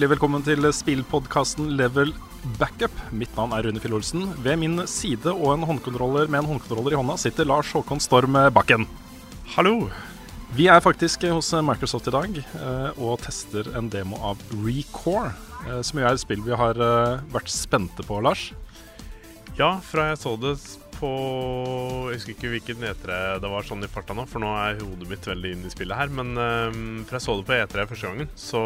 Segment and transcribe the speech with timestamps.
[0.00, 2.14] Hjertelig velkommen til spillpodkasten Level
[2.56, 2.94] Backup.
[3.12, 4.22] Mitt navn er Rune Fjell Olsen.
[4.40, 8.38] Ved min side og en håndkontroller med en håndkontroller i hånda sitter Lars Håkon Storm
[8.56, 8.86] Bakken.
[9.58, 9.90] Hallo.
[10.56, 15.34] Vi er faktisk hos Microsoft i dag eh, og tester en demo av Recore,
[15.66, 18.54] eh, som jo er et spill vi har eh, vært spente på, Lars.
[19.60, 20.56] Ja, fra jeg så det
[21.00, 21.10] på
[22.10, 25.08] Jeg husker ikke hvilket E3 det var sånn i farta nå, for nå er hodet
[25.08, 26.12] mitt veldig inn i spillet her.
[26.12, 28.62] Men um, fra jeg så det på E3 første gangen, så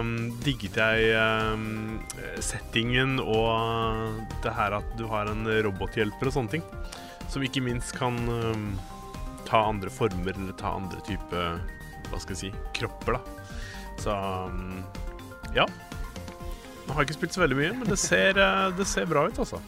[0.00, 0.12] um,
[0.44, 1.12] digget jeg
[1.54, 1.98] um,
[2.44, 6.66] settingen og det her at du har en robothjelper og sånne ting.
[7.28, 8.16] Som ikke minst kan
[9.48, 11.42] ta andre former eller ta andre type
[12.08, 13.50] Hva skal jeg si kropper, da.
[14.00, 14.14] Så
[15.56, 15.66] ja.
[16.88, 18.40] Jeg har ikke spilt så veldig mye, men det ser,
[18.78, 19.60] det ser bra ut, altså.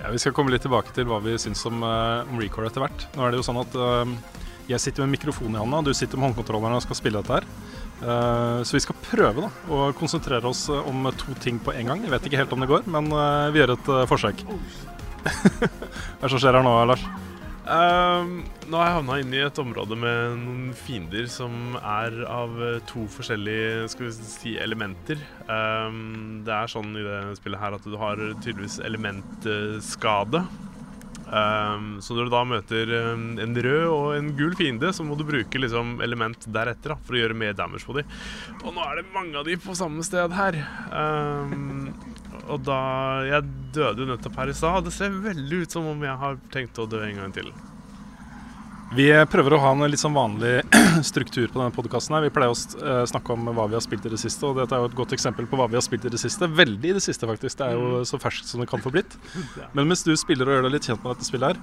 [0.00, 2.84] Ja, Vi skal komme litt tilbake til hva vi syns om, uh, om Record etter
[2.84, 3.04] hvert.
[3.16, 4.08] Nå er det jo sånn at uh,
[4.70, 7.48] jeg sitter med mikrofon i hånda, du sitter med håndkontrolleren og skal spille dette her.
[8.00, 12.04] Uh, så vi skal prøve da, å konsentrere oss om to ting på en gang.
[12.06, 13.12] Jeg vet ikke helt om det går, men
[13.52, 14.46] vi gjør et forsøk.
[15.20, 17.04] Hva er det som skjer her nå, Lars?
[17.60, 22.56] Um, nå har jeg havna inn i et område med noen fiender som er av
[22.88, 25.20] to forskjellige skal vi si, elementer.
[25.44, 30.44] Um, det er sånn i det spillet her at du har tydeligvis elementskade.
[31.30, 35.22] Um, så når du da møter en rød og en gul fiende, så må du
[35.28, 38.16] bruke liksom element deretter da, for å gjøre mer damage på dem.
[38.64, 40.58] Og nå er det mange av dem på samme sted her.
[40.90, 41.92] Um,
[42.50, 42.80] og da
[43.28, 44.86] Jeg døde jo nettopp her i stad.
[44.86, 47.52] Det ser veldig ut som om jeg har tenkt å dø en gang til.
[48.90, 50.64] Vi prøver å ha en litt sånn vanlig
[51.06, 52.16] struktur på denne podkasten.
[52.24, 54.82] Vi pleier å snakke om hva vi har spilt i det siste, og dette er
[54.82, 56.48] jo et godt eksempel på hva vi har spilt i det siste.
[56.50, 57.60] Veldig i det siste, faktisk.
[57.60, 59.14] Det er jo så ferskt som det kan få blitt.
[59.78, 61.62] Men mens du spiller og gjør deg litt kjent med dette spillet her,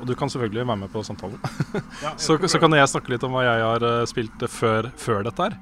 [0.00, 1.36] og du kan selvfølgelig være med på samtalen,
[2.24, 5.58] så, så, kan jeg snakke litt om hva jeg har spilt før, før dette her.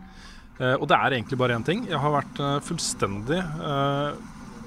[0.61, 1.87] Uh, og det er egentlig bare én ting.
[1.89, 4.13] Jeg har vært uh, fullstendig uh,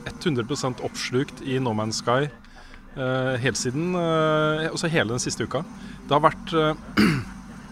[0.10, 2.32] 100% oppslukt i No Man's Sky
[2.94, 5.64] helt siden Også hele den siste uka.
[6.06, 6.52] Det har vært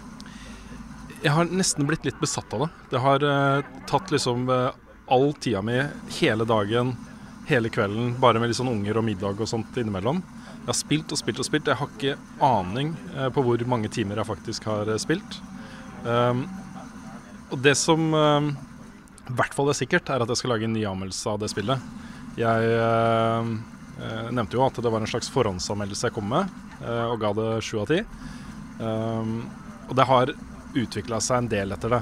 [1.22, 2.70] Jeg har nesten blitt litt besatt av det.
[2.90, 3.26] Det har
[3.86, 5.78] tatt liksom all tida mi
[6.18, 6.96] hele dagen,
[7.52, 10.24] hele kvelden, bare med litt sånn unger og middag og sånt innimellom.
[10.64, 11.70] Jeg har spilt og spilt og spilt.
[11.70, 12.96] Jeg har ikke aning
[13.38, 15.38] på hvor mange timer jeg faktisk har spilt.
[16.02, 16.48] Um,
[17.52, 18.48] og det som uh,
[19.28, 21.52] i hvert fall er sikkert, er at jeg skal lage en ny anmeldelse av det
[21.52, 21.84] spillet.
[22.40, 23.52] Jeg uh,
[24.32, 26.50] nevnte jo at det var en slags forhåndsanmeldelse jeg kom med,
[26.82, 28.00] og ga det sju av ti.
[28.82, 30.32] Og det har
[30.74, 32.00] utvikla seg en del etter det.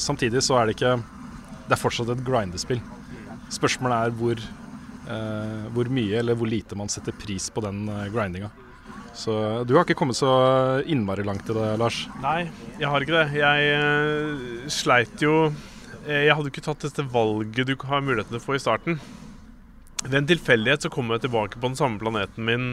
[0.00, 0.94] samtidig så er det ikke
[1.66, 2.80] Det er fortsatt et grindespill.
[3.52, 4.40] Spørsmålet er hvor,
[5.76, 8.48] hvor mye eller hvor lite man setter pris på den grindinga.
[9.16, 9.32] Så
[9.64, 10.30] du har ikke kommet så
[10.84, 12.02] innmari langt i det, Lars?
[12.20, 13.26] Nei, jeg har ikke det.
[13.38, 15.48] Jeg uh, sleit jo
[16.06, 19.00] Jeg hadde ikke tatt dette valget du har muligheten til å få i starten.
[20.04, 22.68] Ved en tilfeldighet så kom jeg tilbake på den samme planeten min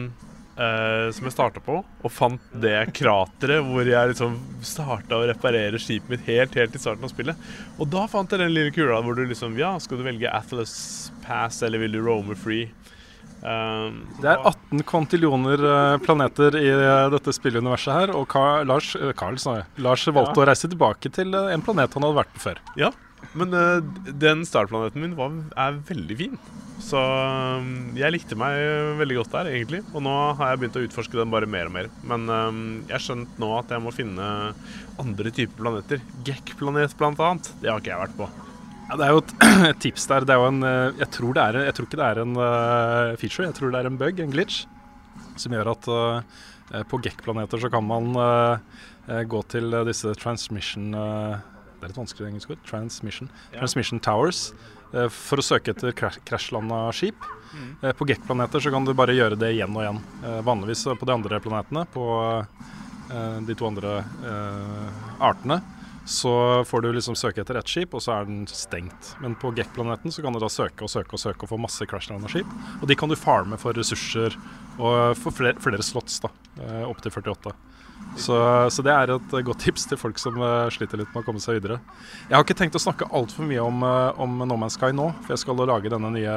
[0.58, 5.80] uh, som jeg starta på, og fant det krateret hvor jeg liksom starta å reparere
[5.80, 7.50] skipet mitt helt, helt i starten av spillet.
[7.78, 10.76] Og da fant jeg den lille kula hvor du liksom Ja, skal du velge Atlas
[11.24, 12.68] Pass, eller vil du roamer free?
[13.44, 18.94] Um, det er 18 kvantillioner uh, planeter i uh, dette spilluniverset her, og Carl, Lars,
[19.20, 19.36] Carl,
[19.84, 20.44] Lars valgte ja.
[20.44, 22.62] å reise tilbake til en planet han hadde vært på før.
[22.80, 22.88] Ja,
[23.36, 23.52] men
[24.20, 26.40] den startplaneten min var, er veldig fin.
[26.84, 28.56] Så um, jeg likte meg
[28.98, 29.82] veldig godt der, egentlig.
[29.92, 31.92] Og nå har jeg begynt å utforske den bare mer og mer.
[32.04, 34.26] Men um, jeg har skjønt nå at jeg må finne
[35.00, 36.02] andre typer planeter.
[36.26, 37.52] Gekk-planet, blant annet.
[37.62, 38.32] Det har ikke jeg vært på.
[38.88, 39.34] Ja, det er jo et,
[39.70, 40.26] et, tips der.
[40.28, 42.34] Det er jo en, eh, jeg, tror det er, jeg tror ikke det er en
[42.38, 44.64] uh, feature, jeg tror det er en bug, en glitch,
[45.40, 46.42] som gjør at uh,
[46.90, 48.56] på GEC-planeter så kan man uh,
[49.28, 52.62] gå til disse transmission Det er litt vanskelig engelsk ord.
[52.64, 53.58] Transmission, ja.
[53.58, 54.46] transmission towers.
[55.12, 57.18] for å søke etter krasjlanda skip.
[57.54, 57.92] Mm.
[57.98, 59.98] på GEC-planeter så kan du bare gjøre det igjen og igjen.
[60.46, 62.06] vanligvis på de andre planetene, på
[63.44, 63.98] de to andre
[65.20, 65.60] artene,
[66.04, 69.14] så får du liksom søke etter ett skip, og så er den stengt.
[69.24, 71.86] Men på GEC-planeten så kan du da søke og søke og søke og få masse
[71.88, 72.48] crashlanda-skip.
[72.82, 74.36] Og de kan du farme for ressurser
[74.76, 76.28] og få flere, flere slots, da.
[76.60, 77.54] Eh, Opptil 48.
[78.20, 78.36] Så,
[78.70, 81.40] så, det er et godt tips til folk som uh, sliter litt med å komme
[81.42, 81.78] seg videre.
[82.28, 83.80] Jeg har ikke tenkt å snakke altfor mye om,
[84.20, 86.34] om No Man's Sky nå, for jeg skal lage denne nye,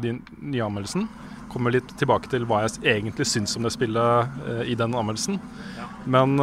[0.00, 1.04] de, nye anmeldelsen.
[1.52, 5.38] Kommer litt tilbake til hva jeg egentlig syns om det spillet i den anmeldelsen.
[6.10, 6.38] Men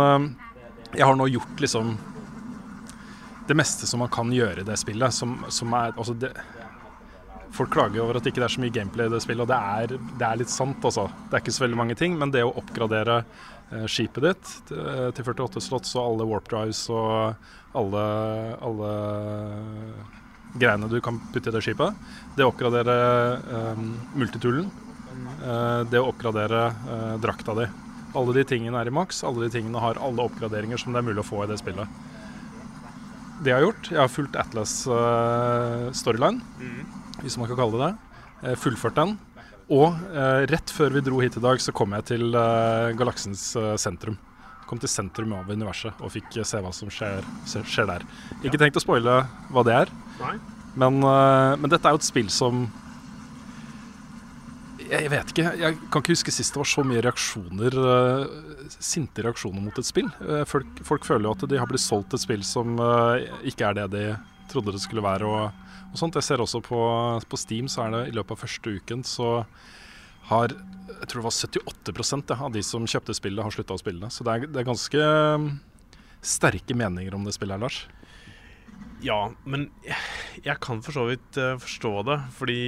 [0.93, 1.95] jeg har nå gjort liksom
[3.47, 5.15] det meste som man kan gjøre i det spillet.
[5.15, 6.31] Som, som er, altså det,
[7.55, 9.59] folk klager over at det ikke er så mye gameplay i det spillet, og det
[9.59, 10.83] er, det er, litt sant.
[10.83, 11.07] Altså.
[11.27, 14.83] Det er ikke så veldig mange ting, men det å oppgradere eh, skipet ditt til,
[15.17, 18.03] til 48 slots og alle warp drives og alle,
[18.65, 18.91] alle
[20.57, 22.05] greiene du kan putte i det skipet.
[22.37, 22.97] Det å oppgradere
[23.37, 24.69] eh, multitoolen.
[25.43, 27.67] Eh, det å oppgradere eh, drakta di.
[28.17, 29.23] Alle de tingene er i maks.
[29.27, 31.99] Alle de tingene har alle oppgraderinger som det er mulig å få i det spillet.
[33.37, 36.41] Det jeg har gjort Jeg har fulgt Atlas uh, storyline,
[37.21, 37.93] hvis man kan kalle det det.
[38.45, 39.15] Eh, fullført den.
[39.73, 42.35] Og eh, rett før vi dro hit i dag, så kom jeg til
[42.99, 43.49] galaksens
[43.81, 44.19] sentrum.
[44.69, 48.05] Kom til sentrum av universet og fikk se hva som skjer, skjer der.
[48.45, 49.93] Ikke tenkt å spoile hva det er,
[50.77, 52.67] men, men dette er jo et spill som
[54.91, 55.51] jeg, vet ikke.
[55.59, 59.87] Jeg kan ikke huske sist det var så mye reaksjoner eh, sinte reaksjoner mot et
[59.87, 60.09] spill.
[60.23, 63.69] Eh, folk, folk føler jo at de har blitt solgt et spill som eh, ikke
[63.69, 64.03] er det de
[64.51, 65.27] trodde det skulle være.
[65.27, 66.17] Og, og sånt.
[66.19, 66.79] Jeg ser også på,
[67.27, 69.31] på Steam så er det i løpet av første uken så
[70.31, 70.51] har
[70.97, 74.01] jeg tror det var 78 ja, av de som kjøpte spillet, har slutta å spille
[74.01, 74.09] det.
[74.15, 75.09] Så det er, det er ganske
[76.25, 77.83] sterke meninger om det spillet her, Lars.
[79.05, 82.17] Ja, men jeg, kan for så vidt eh, forstå det.
[82.37, 82.61] Fordi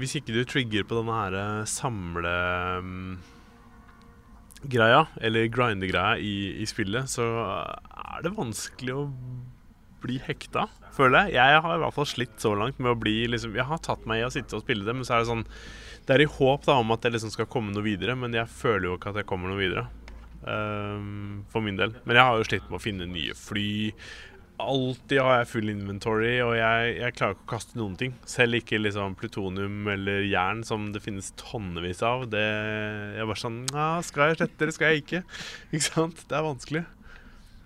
[0.00, 1.36] hvis ikke du trigger på denne her
[1.68, 2.84] samlegreia, samle...
[2.84, 3.18] mm,
[5.28, 9.10] eller grinde-greia i, i spillet, så er det vanskelig å
[10.04, 11.36] bli hekta, føler jeg.
[11.38, 14.04] Jeg har i hvert fall slitt så langt med å bli liksom Jeg har tatt
[14.08, 15.46] meg i å sitte og spille det, men så er det sånn
[16.04, 18.50] Det er i håp da om at det liksom skal komme noe videre, men jeg
[18.52, 19.86] føler jo ikke at jeg kommer noe videre.
[20.44, 21.94] Um, for min del.
[22.04, 23.70] Men jeg har jo slitt med å finne nye fly.
[24.62, 28.12] Alltid har jeg full inventory, og jeg, jeg klarer ikke å kaste noen ting.
[28.30, 32.28] Selv ikke liksom plutonium eller jern, som det finnes tonnevis av.
[32.30, 32.42] Det,
[33.16, 33.58] jeg er bare sånn
[34.06, 35.22] Skal jeg slette, eller skal jeg ikke?
[35.74, 36.22] Ikke sant?
[36.30, 36.84] Det er vanskelig.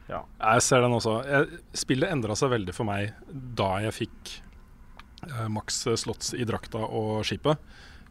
[0.09, 0.23] Ja.
[0.41, 1.19] Jeg ser den også.
[1.29, 3.13] Jeg, spillet endra seg veldig for meg
[3.61, 4.33] da jeg fikk
[5.29, 7.61] eh, maks slots i drakta og skipet.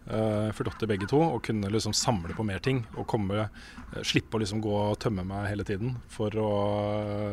[0.08, 2.86] Uh, 48 begge to, og kunne liksom samle på mer ting.
[2.96, 6.52] Og komme, uh, slippe å liksom gå og tømme meg hele tiden for å,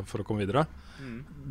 [0.08, 0.66] for å komme videre.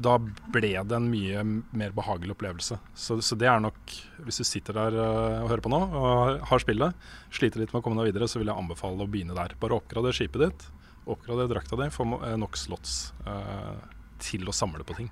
[0.04, 1.42] Da ble det en mye
[1.76, 2.78] mer behagelig opplevelse.
[2.96, 6.46] Så, så det er nok Hvis du sitter der eh, og hører på nå og
[6.50, 6.96] har spillet,
[7.34, 9.56] sliter litt med å komme deg videre, så vil jeg anbefale å begynne der.
[9.60, 10.66] Bare oppgrader skipet ditt,
[11.04, 13.76] oppgrader drakta di, få eh, nok slots uh,
[14.24, 15.12] til å samle på ting.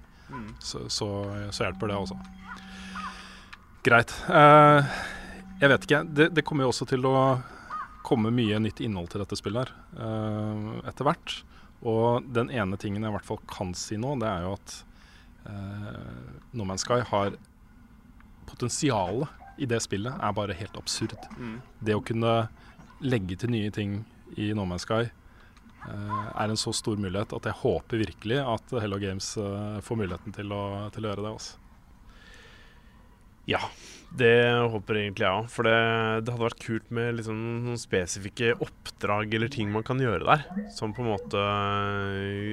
[0.63, 1.07] Så, så,
[1.51, 2.15] så hjelper det også.
[3.83, 4.13] Greit.
[4.31, 4.93] Eh,
[5.61, 6.01] jeg vet ikke.
[6.09, 7.15] Det, det kommer jo også til å
[8.05, 11.35] komme mye nytt innhold til dette spillet her uh, etter hvert.
[11.85, 14.75] Og den ene tingen jeg i hvert fall kan si nå, det er jo at
[15.45, 17.37] uh, No Man's Sky har
[18.49, 21.15] Potensialet i det spillet er bare helt absurd.
[21.79, 22.49] Det å kunne
[23.01, 24.01] legge til nye ting
[24.35, 25.05] i No Man's Sky
[25.85, 30.01] uh, er en så stor mulighet at jeg håper virkelig at Hello Games uh, får
[30.01, 30.63] muligheten til å,
[30.93, 31.33] til å gjøre det.
[31.37, 31.60] Altså.
[33.49, 33.61] Ja,
[34.17, 34.33] det
[34.73, 35.49] håper egentlig jeg òg.
[35.51, 35.75] For det,
[36.25, 40.45] det hadde vært kult med liksom noen spesifikke oppdrag eller ting man kan gjøre der.
[40.75, 41.43] Som på en måte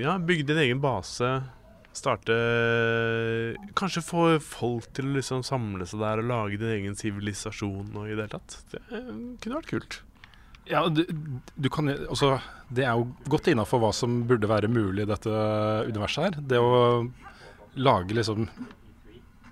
[0.05, 1.33] Ja, bygge din egen base.
[1.99, 2.35] Starte
[3.79, 8.07] Kanskje få folk til å liksom samle seg der og lage din egen sivilisasjon og
[8.07, 8.61] i det hele tatt.
[8.71, 8.83] Det
[9.43, 10.01] kunne vært kult.
[10.69, 11.01] Ja, du,
[11.57, 12.35] du kan, altså,
[12.69, 15.33] det er jo godt innafor hva som burde være mulig i dette
[15.89, 16.43] universet her.
[16.51, 17.07] Det å
[17.81, 18.47] lage liksom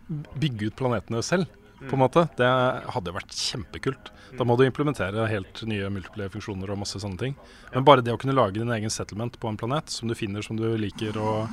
[0.09, 1.49] Bygge ut planetene selv,
[1.83, 2.27] på en måte.
[2.39, 2.47] Det
[2.95, 4.13] hadde vært kjempekult.
[4.37, 7.35] Da må du implementere helt nye multiplayer-funksjoner og masse sånne ting.
[7.75, 10.45] Men bare det å kunne lage din egen settlement på en planet som du finner
[10.47, 11.53] som du liker og,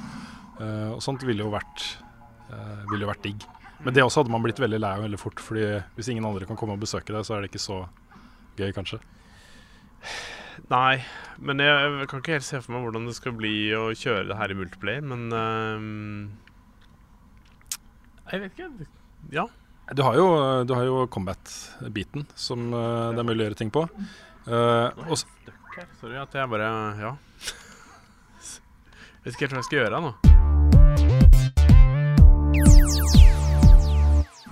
[0.59, 1.87] eh, og sånt, ville jo vært,
[2.49, 3.47] eh, ville jo vært digg.
[3.83, 6.45] Men det også hadde man blitt veldig lei av veldig fort, Fordi hvis ingen andre
[6.45, 7.89] kan komme og besøke deg, så er det ikke så
[8.57, 9.01] gøy, kanskje.
[10.69, 11.03] Nei,
[11.39, 14.27] men jeg, jeg kan ikke helt se for meg hvordan det skal bli å kjøre
[14.29, 16.31] det her i multiplayer, men ehm,
[18.31, 18.87] Jeg vet ikke.
[19.33, 19.47] Ja.
[19.91, 20.27] Du har jo,
[20.63, 23.83] du har jo combat-biten som uh, det er mulig å gjøre ting på.
[24.47, 25.17] Uh, og
[25.99, 26.69] Sorry at jeg bare
[27.01, 27.15] Ja.
[29.23, 30.11] Jeg vet ikke helt hva jeg skal gjøre nå.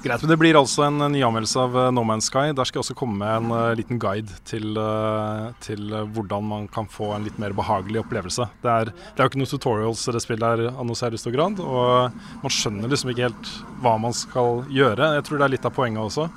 [0.03, 2.51] Greit, men Det blir altså en ny anmeldelse av eh, No Man's Sky.
[2.57, 6.67] Der skal jeg også komme med en eh, liten guide til, eh, til hvordan man
[6.71, 8.47] kan få en litt mer behagelig opplevelse.
[8.63, 12.55] Det er, jo ikke noen tutorials det spillet her annonserer i stor grad, og man
[12.55, 13.51] skjønner liksom ikke helt
[13.83, 15.13] hva man skal gjøre.
[15.19, 16.27] Jeg tror det er litt av poenget også,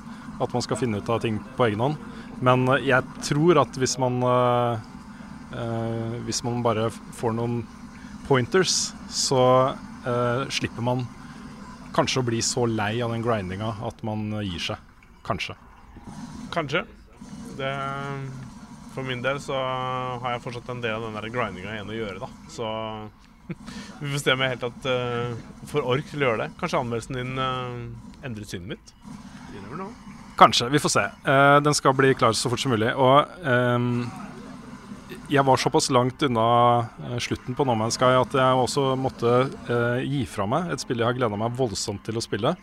[0.44, 2.00] at man skal finne ut av ting på egen hånd.
[2.44, 4.20] Men jeg tror at hvis man
[6.26, 7.60] Hvis man bare får noen
[8.26, 9.76] pointers, så
[10.50, 11.04] slipper man
[11.94, 15.10] kanskje å bli så lei av den grindinga at man eh, gir seg.
[15.26, 15.56] Kanskje.
[16.54, 16.84] Kanskje.
[17.58, 17.70] Det,
[18.94, 21.98] for min del så har jeg fortsatt en del av den der grindinga igjen å
[21.98, 22.30] gjøre, da.
[22.52, 22.70] Så
[24.00, 26.50] vi får se om jeg helt tatt uh, får ork til å gjøre det.
[26.60, 28.94] Kanskje anmeldelsen din uh, endret synet mitt.
[30.38, 30.68] Kanskje.
[30.72, 31.04] Vi får se.
[31.28, 32.90] Uh, den skal bli klar så fort som mulig.
[32.98, 34.00] Og ehm,
[35.32, 36.44] jeg var såpass langt unna
[37.08, 39.32] eh, slutten på No Man's Sky at jeg også måtte
[39.70, 42.54] eh, gi fra meg et spill jeg har gleda meg voldsomt til å spille.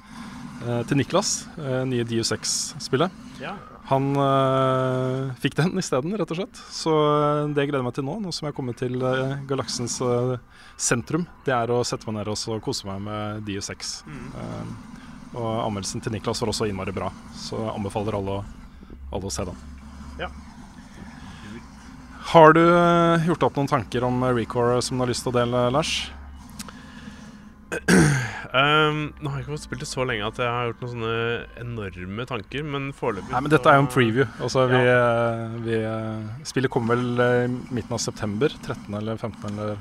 [0.66, 3.12] eh, til Niklas, eh, nye DU6-spillet.
[3.42, 3.56] Ja.
[3.90, 6.62] Han eh, fikk den isteden, rett og slett.
[6.72, 6.94] Så
[7.50, 10.38] det det gleder meg til nå, nå som jeg har kommet til eh, galaksens eh,
[10.78, 11.26] sentrum.
[11.48, 13.92] Det er å sette meg ned og kose meg med DU6.
[14.08, 14.72] Eh,
[15.32, 17.08] og anmeldelsen til Niklas var også innmari bra,
[17.40, 18.42] så jeg anbefaler alle
[19.12, 19.60] alle å se den.
[20.20, 20.30] Ja.
[22.30, 25.34] Har du eh, gjort opp noen tanker om eh, Recore som du har lyst til
[25.34, 25.96] å dele, Lars?
[28.52, 30.90] Um, nå har jeg ikke fått spilt det så lenge at jeg har gjort noen
[30.92, 31.12] sånne
[31.62, 34.26] enorme tanker, men foreløpig Nei, men Dette er jo en preview.
[34.44, 35.78] Altså, vi, eh, vi,
[36.50, 38.52] spillet kommer vel i midten av september.
[38.58, 38.90] 13.
[39.00, 39.48] eller 15.
[39.54, 39.80] eller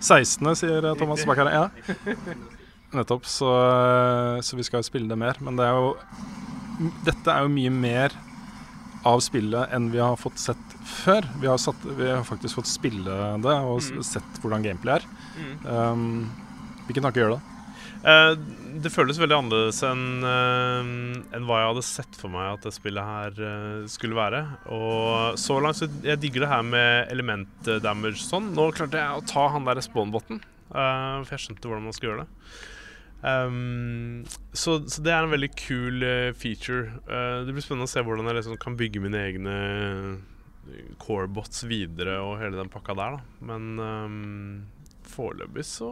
[0.00, 1.52] 16., 16 sier Thomas Bakker.
[1.54, 1.94] Ja.
[2.98, 3.30] Nettopp.
[3.30, 3.52] Så,
[4.42, 5.38] så vi skal jo spille det mer.
[5.38, 5.94] Men det er jo
[7.06, 8.18] Dette er jo mye mer
[9.08, 11.26] av spillet enn vi har fått sett før.
[11.42, 14.02] Vi har, satt, vi har faktisk fått spille det og Mm.
[14.06, 15.06] sett hvordan gameplay er.
[15.38, 15.56] Mm.
[15.66, 16.30] Um,
[16.86, 17.40] hvilken tanke gjør det?
[18.02, 18.34] Uh,
[18.82, 22.72] det føles veldig annerledes enn uh, en hva jeg hadde sett for meg at det
[22.74, 24.40] spillet her uh, skulle være.
[24.74, 28.50] Og så langt så jeg digger det her med element eh, damage sånn.
[28.56, 32.14] Nå klarte jeg å ta han der spawn-botten, eh, for jeg skjønte hvordan man skulle
[32.16, 32.50] gjøre det.
[33.22, 36.90] Um, så, så det er en veldig kul uh, feature.
[37.06, 39.56] Uh, det blir spennende å se hvordan jeg liksom kan bygge mine egne
[41.02, 43.46] corebots videre og hele den pakka der, da.
[43.46, 44.16] Men um,
[45.12, 45.90] foreløpig så,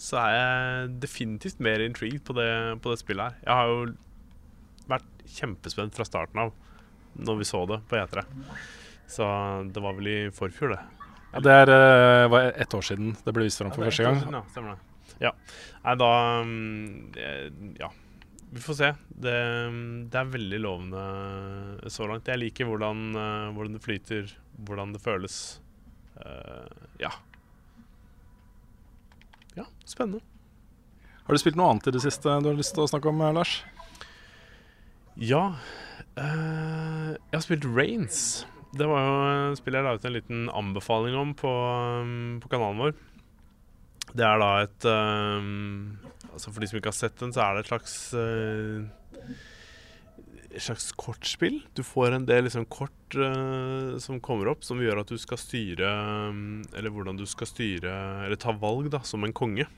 [0.00, 2.50] så er jeg definitivt mer intrigued på det,
[2.82, 3.38] på det spillet her.
[3.46, 6.54] Jeg har jo vært kjempespent fra starten av
[7.22, 8.24] når vi så det på E3.
[9.12, 9.26] Så
[9.74, 10.80] det var vel i forfjor, det.
[11.32, 14.04] Ja, det er, eh, var ett år siden det ble vist fram for Ja, første
[14.04, 14.18] gang.
[14.20, 14.91] siden, Ja, stemmer det.
[15.22, 15.34] Ja.
[15.84, 16.12] Nei, da
[16.46, 17.92] mm, Ja.
[18.52, 18.88] Vi får se.
[19.08, 19.32] Det,
[20.12, 22.26] det er veldig lovende så langt.
[22.28, 24.34] Jeg liker hvordan, eh, hvordan det flyter,
[24.68, 25.36] hvordan det føles.
[26.20, 26.68] Uh,
[27.00, 27.08] ja.
[29.56, 30.20] Ja, spennende.
[31.24, 33.24] Har du spilt noe annet i det siste du har lyst til å snakke om,
[33.24, 33.54] eh, Lars?
[35.16, 35.54] Ja
[36.12, 38.44] Uh, Jeg har spilt Rains.
[38.76, 39.12] Det var jo
[39.52, 42.92] et spill jeg la ut en liten anbefaling om på, um, på kanalen vår.
[44.12, 45.96] Det er da et um,
[46.32, 48.84] Altså For de som ikke har sett den, så er det et slags uh,
[50.52, 51.60] Et slags kortspill.
[51.76, 55.40] Du får en del liksom kort uh, som kommer opp, som gjør at du skal
[55.40, 55.92] styre
[56.28, 57.94] um, Eller hvordan du skal styre
[58.26, 59.68] Eller ta valg da som en konge.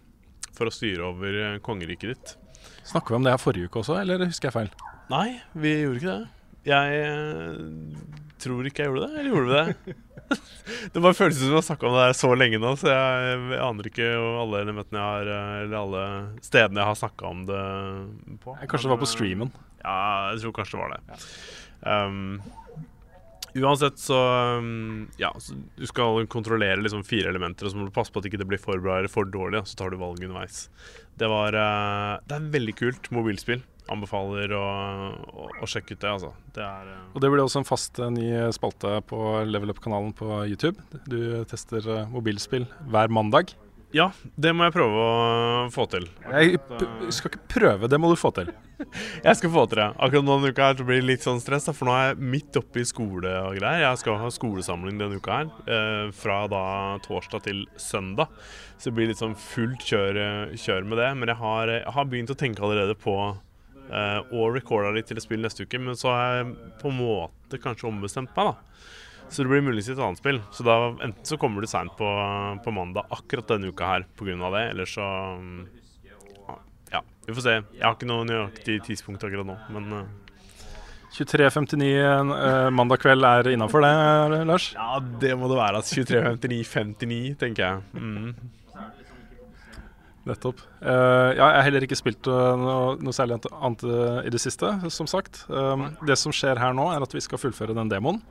[0.54, 2.38] For å styre over uh, kongeriket ditt.
[2.84, 4.70] Snakker vi om det her forrige uke også, eller husker jeg feil?
[5.12, 6.44] Nei, vi gjorde ikke det.
[6.64, 7.56] Jeg eh,
[8.40, 9.18] tror ikke jeg gjorde det.
[9.20, 9.96] Eller gjorde vi det?
[10.92, 13.38] det bare føles som vi har snakka om det her så lenge nå, så jeg,
[13.52, 16.04] jeg aner ikke alle elementene jeg har eh, Eller alle
[16.44, 17.62] stedene jeg har snakka om det
[18.44, 18.56] på.
[18.62, 19.54] Kanskje det var på eh, streamen.
[19.84, 19.96] Ja,
[20.32, 21.18] jeg tror kanskje det var det.
[21.84, 22.40] Um,
[23.60, 24.16] uansett så
[24.56, 28.22] um, Ja, så du skal kontrollere liksom fire elementer, og så må du passe på
[28.22, 29.66] at ikke det blir for bra eller for dårlig.
[29.68, 30.66] Så tar du valg underveis.
[31.20, 33.62] Det var uh, Det er veldig kult mobilspill.
[33.92, 34.64] Anbefaler å,
[35.28, 36.30] å, å sjekke ut det, altså.
[36.56, 40.14] Det er uh, Og det blir også en fast eh, ny spalte på Level Up-kanalen
[40.16, 40.80] på YouTube.
[41.04, 43.52] Du tester eh, mobilspill hver mandag.
[43.94, 46.08] Ja, det må jeg prøve å få til.
[46.26, 46.58] Jeg
[47.14, 48.50] skal ikke prøve, det må du få til.
[49.22, 49.86] Jeg skal få til det.
[50.02, 52.58] Akkurat denne uka her så blir det litt sånn stress, for nå er jeg midt
[52.58, 53.84] oppe i skole og greier.
[53.84, 56.64] Jeg skal ha skolesamling denne uka her, eh, fra da
[57.06, 58.34] torsdag til søndag.
[58.74, 60.18] Så det blir litt sånn fullt kjør,
[60.58, 61.10] kjør med det.
[61.20, 63.14] Men jeg har, jeg har begynt å tenke allerede på
[63.90, 67.00] eh, å recorda litt til et spill neste uke, men så har jeg på en
[67.00, 68.84] måte kanskje ombestemt meg, da.
[69.28, 70.40] Så det blir muligens et annet spill.
[70.54, 72.08] Så da enten så kommer du seint på,
[72.64, 74.50] på mandag akkurat denne uka her pga.
[74.56, 75.06] det, eller så
[76.92, 77.54] Ja, vi får se.
[77.74, 80.12] Jeg har ikke noe nøyaktig tidspunkt akkurat nå, men eh,
[81.14, 84.72] 23.59 eh, mandag kveld er innafor det, Lars?
[84.74, 85.80] Ja, det må det være.
[85.80, 87.82] Altså 23.59,59, tenker jeg.
[87.94, 88.63] Mm.
[90.24, 90.60] Nettopp.
[90.80, 93.84] Uh, ja, jeg har heller ikke spilt eh, noe, noe særlig annet-
[94.24, 95.42] i det siste, som sagt.
[95.52, 98.22] Um, det som skjer her nå, er at vi skal fullføre den demoen.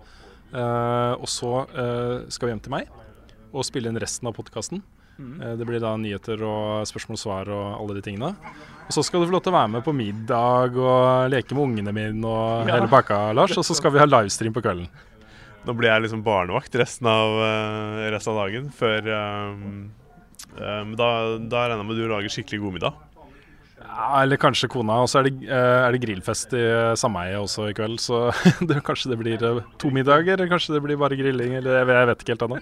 [0.53, 2.89] Uh, og så uh, skal vi hjem til meg
[3.53, 4.81] og spille inn resten av podkasten.
[5.13, 8.31] det blir da nyheter og spørsmål og svar og alle de tingene.
[8.87, 11.61] Og så skal du få lov til å være med på middag og leke med
[11.67, 12.79] ungene mine og Ja.
[12.79, 13.53] hele pakka, Lars.
[13.61, 14.89] Og så skal vi ha livestream på kvelden.
[15.67, 17.37] Nå blir jeg liksom barnevakt resten av,
[18.09, 19.11] resten av dagen før
[19.53, 19.91] um,
[20.59, 21.07] um, da,
[21.39, 23.01] da regner jeg med du lager skikkelig god middag.
[23.83, 24.95] Ja, eller kanskje kona.
[25.03, 27.99] Og så er, det- eh, er det grillfest i eh, sameiet også i kveld.
[28.01, 28.23] Så
[28.69, 31.53] det, kanskje det blir eh, to middager, eller kanskje det blir bare grilling.
[31.59, 32.59] Eller jeg, vet- jeg vet ikke helt ennå.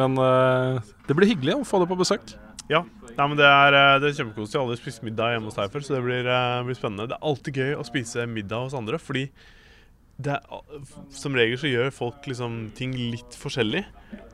[0.00, 2.34] Men eh, det blir hyggelig å få det på besøk.
[2.72, 2.80] Ja,
[3.14, 4.50] Nei, men det er, eh, det er kjempekoselig.
[4.56, 7.04] Jeg har aldri spist middag hjemme hos deg før, så det blir, eh, blir spennende.
[7.12, 9.28] Det er alltid gøy å spise middag hos andre, fordi
[10.16, 10.82] det er,
[11.14, 13.82] som regel så gjør folk liksom ting litt forskjellig.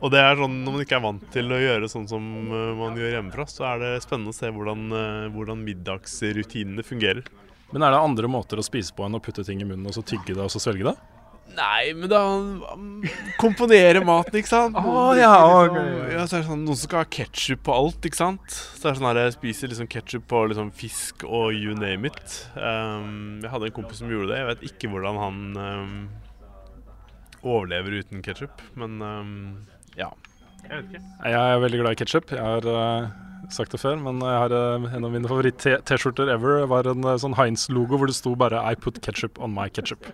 [0.05, 2.99] Og det er sånn når man ikke er vant til å gjøre sånn som man
[3.01, 4.91] gjør hjemmefra, så er det spennende å se hvordan,
[5.33, 7.25] hvordan middagsrutinene fungerer.
[7.71, 9.97] Men er det andre måter å spise på enn å putte ting i munnen og
[9.97, 11.20] så tygge det og så svelge det?
[11.57, 12.21] Nei, men da
[13.41, 14.77] komponerer maten, ikke sant?
[14.79, 15.33] Oh, ja,
[15.65, 16.13] okay.
[16.15, 18.55] ja, så er det sånn, Noen som skal ha ketsjup på alt, ikke sant?
[18.55, 22.11] Så er det sånn her, Jeg spiser liksom ketsjup på liksom fisk og you name
[22.11, 22.37] it.
[22.55, 24.41] Um, jeg hadde en kompis som gjorde det.
[24.41, 25.97] Jeg vet ikke hvordan han um,
[27.43, 29.35] overlever uten ketsjup, men um,
[29.99, 30.13] ja.
[30.67, 31.03] Jeg vet ikke.
[31.33, 32.33] Jeg er veldig glad i ketsjup.
[32.37, 33.11] Jeg har eh,
[33.49, 37.19] sagt det før, men jeg har, eh, en av mine favoritt-T-skjorter ever var en eh,
[37.21, 40.13] sånn Heinz-logo hvor det sto bare 'I put ketchup on my ketchup'.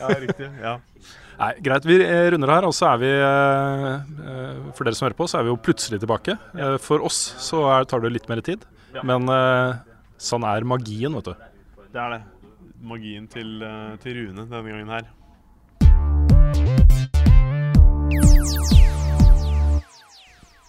[0.00, 0.50] Ja, riktig.
[0.60, 0.78] ja.
[1.38, 3.10] Nei, Greit, vi eh, runder her, og så er vi
[4.74, 6.34] For dere som hører på, så er vi jo plutselig tilbake.
[6.82, 8.66] For oss så er, tar det litt mer tid,
[9.06, 9.30] men
[10.18, 11.34] sånn er magien, vet du.
[11.92, 12.22] Det er det.
[12.82, 13.62] Magien til,
[14.02, 15.06] til Rune denne gangen her.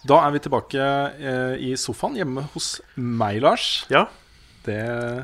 [0.08, 3.84] Da er vi tilbake eh, i sofaen hjemme hos meg, Lars.
[3.92, 4.06] Ja,
[4.64, 4.76] Det,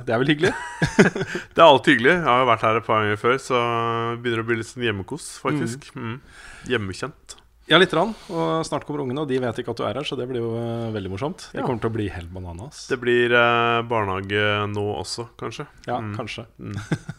[0.09, 0.50] det er vel hyggelig?
[1.54, 2.12] det er alltid hyggelig.
[2.14, 3.59] Jeg har jo vært her et par ganger før, så
[4.21, 5.90] begynner det å bli litt sånn hjemmekos, faktisk.
[5.97, 6.14] Mm.
[6.71, 7.25] Hjemmekjent.
[7.66, 8.12] Ja, lite grann.
[8.30, 10.38] Og snart kommer ungene, og de vet ikke at du er her, så det blir
[10.38, 11.49] jo eh, veldig morsomt.
[11.50, 12.85] Det kommer til å bli helt bananas.
[12.87, 15.66] Det blir eh, barnehage nå også, kanskje.
[15.88, 16.12] Ja, Mm.
[16.18, 16.44] kanskje.
[16.62, 16.76] Mm.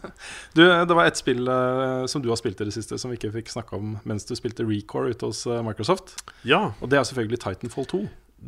[0.58, 3.20] Du, det var ett spill eh, som du har spilt i det siste, som vi
[3.20, 6.16] ikke fikk snakka om mens du spilte Recore ute hos eh, Microsoft.
[6.48, 8.00] Ja, Og det er selvfølgelig Titanfall 2.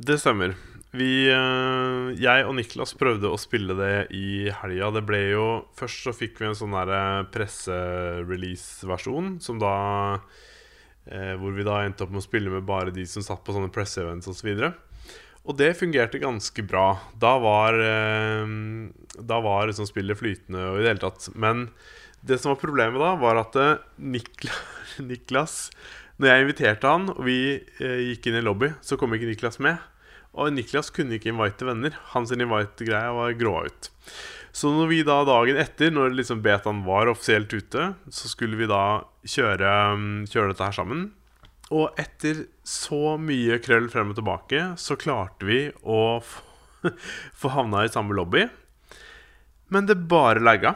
[0.07, 0.55] det stemmer.
[0.95, 4.87] Vi, eh, jeg og Niklas prøvde å spille det i helga.
[4.95, 5.45] Det ble jo
[5.77, 6.73] Først så fikk vi en sånn
[7.35, 9.75] presserelease-versjon, som da
[11.11, 13.55] eh, Hvor vi da endte opp med å spille med bare de som satt på
[13.55, 14.51] sånne press-events osv.
[14.55, 15.05] Og,
[15.49, 16.87] og det fungerte ganske bra.
[17.19, 18.51] Da var, eh,
[19.19, 21.29] da var liksom spillet flytende og i det hele tatt.
[21.35, 21.69] Men
[22.21, 24.55] det som var problemet da, var at eh, Nikla,
[25.09, 25.69] Niklas
[26.19, 27.39] Når jeg inviterte han, og vi
[27.79, 29.79] eh, gikk inn i lobby, så kom ikke Niklas med.
[30.35, 31.95] Og Niklas kunne ikke invite venner.
[32.13, 33.89] Hans invite-greia var grå ut.
[34.55, 38.69] Så når vi da dagen etter, når liksom betaen var offisielt ute, så skulle vi
[38.69, 41.09] da kjøre, mm, kjøre dette her sammen.
[41.69, 46.93] Og etter så mye krøll frem og tilbake, så klarte vi å få,
[47.37, 48.47] få havna i samme lobby.
[49.69, 50.75] Men det bare lagga.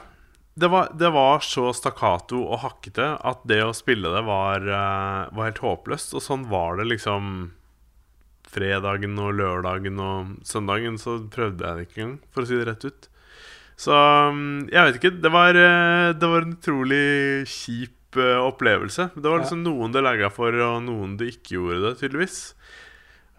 [0.54, 5.32] Det var, det var så stakkato og hakkete at det å spille det var, eh,
[5.34, 6.14] var helt håpløst.
[6.14, 7.32] Og sånn var det liksom
[8.54, 11.00] fredagen og lørdagen og søndagen.
[11.02, 13.10] Så prøvde jeg det ikke engang, for å si det rett ut.
[13.80, 13.92] Så
[14.34, 15.14] mm, jeg vet ikke.
[15.24, 17.04] Det var, eh, det var en utrolig
[17.50, 19.10] kjip eh, opplevelse.
[19.16, 22.40] Det var liksom noen det lagga for, og noen det ikke gjorde det, tydeligvis.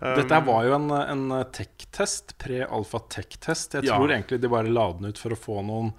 [0.05, 3.79] Dette Um, var jo en, en tech-test, pre-alfa tech-test.
[3.79, 3.97] Jeg Ja.
[3.97, 5.92] tror egentlig de bare la den ut for å få noen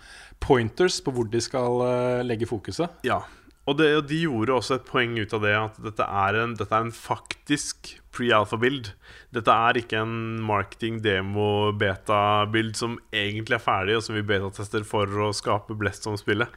[0.44, 2.92] pointers på hvor de skal eh, legge fokuset.
[3.08, 3.22] Ja.
[3.66, 6.54] Og, det, og de gjorde også et poeng ut av det at dette er en,
[6.58, 8.90] dette er en faktisk pre-alpha-bild.
[9.34, 15.34] Dette er ikke en marketing-demo-beta-bild som egentlig er ferdig, og som vi betatester for å
[15.36, 16.50] skape blest om spillet.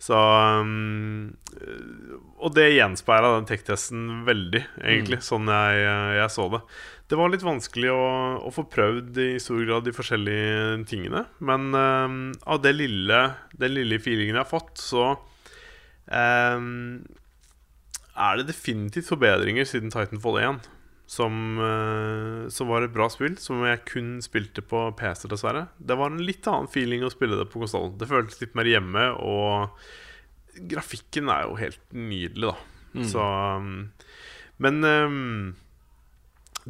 [0.00, 1.36] Så um,
[2.40, 5.76] Og det gjenspeila den tech-testen veldig, egentlig, sånn jeg,
[6.16, 6.62] jeg så det.
[7.10, 8.04] Det var litt vanskelig å,
[8.48, 11.24] å få prøvd i stor grad de forskjellige tingene.
[11.44, 15.04] Men um, av det lille, den lille feelingen jeg har fått, så
[16.10, 17.00] um,
[18.20, 20.68] er det definitivt forbedringer siden Titanfall 1.
[21.10, 25.64] Som, uh, som var et bra spill, som jeg kun spilte på PC, dessverre.
[25.78, 27.96] Det var en litt annen feeling å spille det på konsollen.
[27.98, 29.74] Det føltes litt mer hjemme, og
[30.70, 32.68] grafikken er jo helt nydelig, da.
[33.06, 33.90] Så um,
[34.62, 35.52] Men um,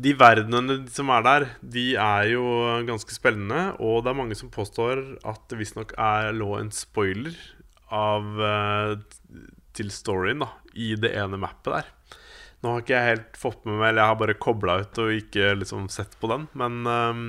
[0.01, 2.45] de verdenene som er der, de er jo
[2.89, 3.75] ganske spennende.
[3.83, 5.97] Og det er mange som påstår at det visstnok
[6.37, 7.37] lå en spoiler
[7.95, 8.93] av eh,
[9.77, 11.91] til storyen da i det ene mappet der.
[12.61, 15.15] Nå har ikke jeg helt fått med meg Eller jeg har bare kobla ut og
[15.17, 16.47] ikke liksom sett på den.
[16.61, 17.23] Men um,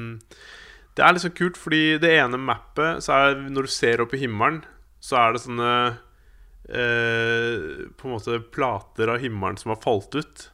[0.98, 4.22] det er liksom kult, fordi det ene mappet så er Når du ser opp i
[4.26, 4.62] himmelen,
[5.00, 5.72] så er det sånne
[6.68, 10.50] eh, På en måte plater av himmelen som har falt ut.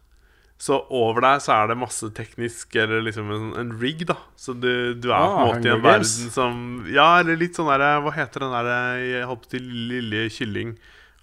[0.58, 4.16] Så over deg så er det masse teknisk Eller liksom en, en rig, da.
[4.34, 7.60] Så du, du er på en Ah, måte i en verden som Ja, eller litt
[7.60, 10.72] sånn derre Hva heter den derre Jeg holdt på til Lille Kylling?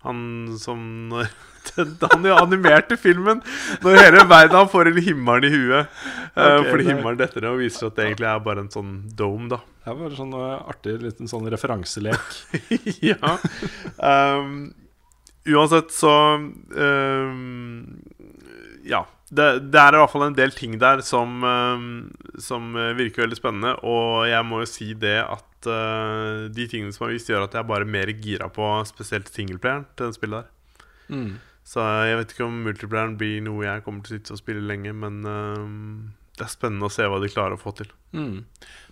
[0.05, 0.21] Han
[0.61, 0.79] som
[1.11, 1.33] når
[1.81, 3.41] jo Han animerte filmen
[3.83, 5.95] når hele verden han får en himmel i huet.
[6.37, 9.49] Okay, fordi himmelen detter ned og viser at det egentlig er bare en sånn dome,
[9.49, 9.59] da.
[9.81, 12.37] Det er bare sånn eh, artig liten sånn referanselek.
[13.11, 13.33] ja.
[13.97, 14.53] Um,
[15.49, 17.97] uansett så um,
[18.85, 19.07] Ja.
[19.35, 21.87] Det, det er i hvert fall en del ting der som, um,
[22.41, 23.75] som virker veldig spennende.
[23.87, 27.57] Og jeg må jo si det at uh, de tingene som har vist, gjør at
[27.57, 30.87] jeg er bare mer gira på spesielt singleplayeren til det spillet der.
[31.15, 31.33] Mm.
[31.65, 34.67] Så jeg vet ikke om multiplayeren blir noe jeg kommer til å sitte og spille
[34.69, 35.65] lenge, men uh,
[36.37, 37.91] det er spennende å se hva de klarer å få til.
[38.17, 38.45] Mm.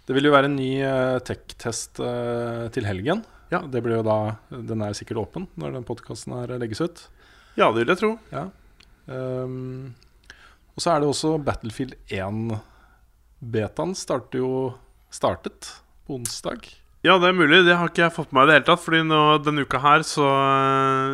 [0.06, 3.22] Det vil jo være en ny uh, tech-test uh, til helgen.
[3.52, 3.60] Ja.
[3.68, 7.04] Det blir jo da, Den er sikkert åpen når den podkasten her legges ut.
[7.58, 8.12] Ja, det vil jeg tro.
[8.32, 8.46] Ja.
[9.12, 9.92] Ehm,
[10.76, 14.52] og så er det også Battlefield 1-betaen starter jo
[15.12, 15.74] startet
[16.06, 16.64] på onsdag.
[17.02, 17.64] Ja, det er mulig.
[17.66, 18.82] Det har ikke jeg fått med meg i det hele tatt.
[18.84, 20.26] Fordi nå, denne uka her så,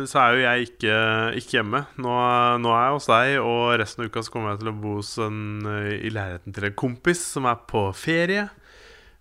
[0.09, 0.99] så er jo jeg ikke,
[1.41, 1.81] ikke hjemme.
[1.97, 2.13] Nå,
[2.61, 4.93] nå er jeg hos deg, og resten av uka så kommer jeg til å bo
[4.99, 8.45] hos en, eh, i leiligheten til en kompis som er på ferie.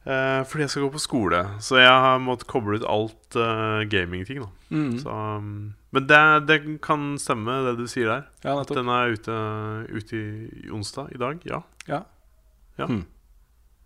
[0.05, 1.41] Eh, fordi jeg skal gå på skole.
[1.65, 4.45] Så jeg har måttet koble ut alt eh, gamingting.
[4.45, 4.53] da
[5.01, 8.25] så, um, Men det, det kan stemme, det du sier der.
[8.45, 9.37] Ja, at Den er ute,
[9.89, 11.41] ute i, onsdag i dag.
[11.49, 11.63] Ja.
[11.89, 12.03] Ja.
[12.77, 12.87] Ja.
[12.91, 13.07] Hmm.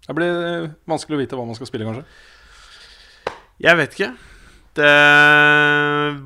[0.03, 2.07] Det blir eh, vanskelig å vite hva man skal spille, kanskje.
[3.63, 4.11] Jeg vet ikke.
[4.75, 4.93] Det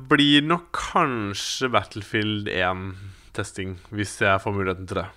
[0.09, 5.07] blir nok kanskje Battlefield 1-testing, hvis jeg får muligheten til det.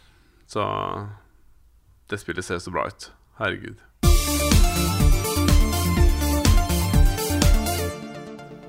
[0.50, 0.66] Så
[2.10, 3.08] det spillet ser så bra ut.
[3.40, 3.78] Herregud.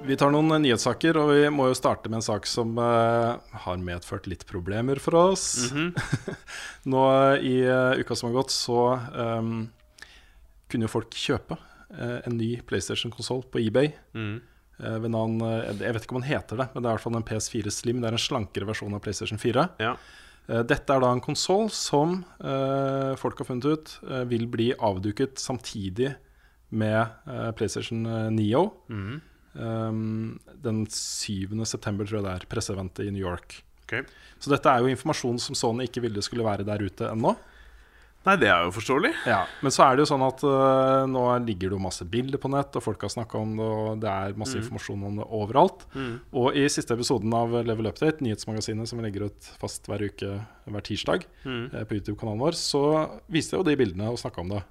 [0.02, 3.82] Vi tar noen nyhetssaker, og vi må jo starte med en sak som uh, har
[3.86, 5.70] medført litt problemer for oss.
[5.70, 5.92] Mhm.
[6.92, 9.68] Nå eh, i uh, uka som har gått, så um,
[10.72, 13.94] kunne jo folk kjøpe uh, en ny PlayStation-konsoll på eBay.
[14.18, 14.40] Mm.
[14.82, 15.36] ved navn
[15.78, 17.70] Jeg vet ikke om den heter det, men det er i hvert fall en PS4
[17.70, 18.00] Slim.
[18.02, 19.68] Det er en slankere versjon av PlayStation 4.
[19.84, 19.92] Ja.
[20.66, 22.24] Dette er da en konsoll som
[23.22, 23.94] folk har funnet ut
[24.32, 26.16] vil bli avduket samtidig
[26.74, 28.02] med PlayStation
[28.34, 28.72] Neo.
[28.90, 29.20] Mhm.
[29.54, 31.52] Um, den 7.
[31.68, 32.50] september, tror jeg det er.
[32.52, 33.62] Presseeventet i New York.
[33.84, 34.06] Okay.
[34.40, 37.36] Så dette er jo informasjon som Sony ikke ville skulle være der ute ennå.
[38.22, 39.10] Nei, det er jo forståelig.
[39.26, 42.38] Ja, Men så er det jo sånn at uh, nå ligger det jo masse bilder
[42.38, 44.62] på nett, og folk har snakka om det, og det er masse Mm.
[44.62, 45.88] informasjon om det overalt.
[45.96, 46.20] Mm.
[46.38, 50.36] Og i siste episoden av Level Update, nyhetsmagasinet som vi legger ut fast hver uke
[50.70, 51.74] hver tirsdag mm.
[51.74, 52.84] uh, på YouTube-kanalen vår, så
[53.28, 54.62] viste jeg jo de bildene og snakka om det.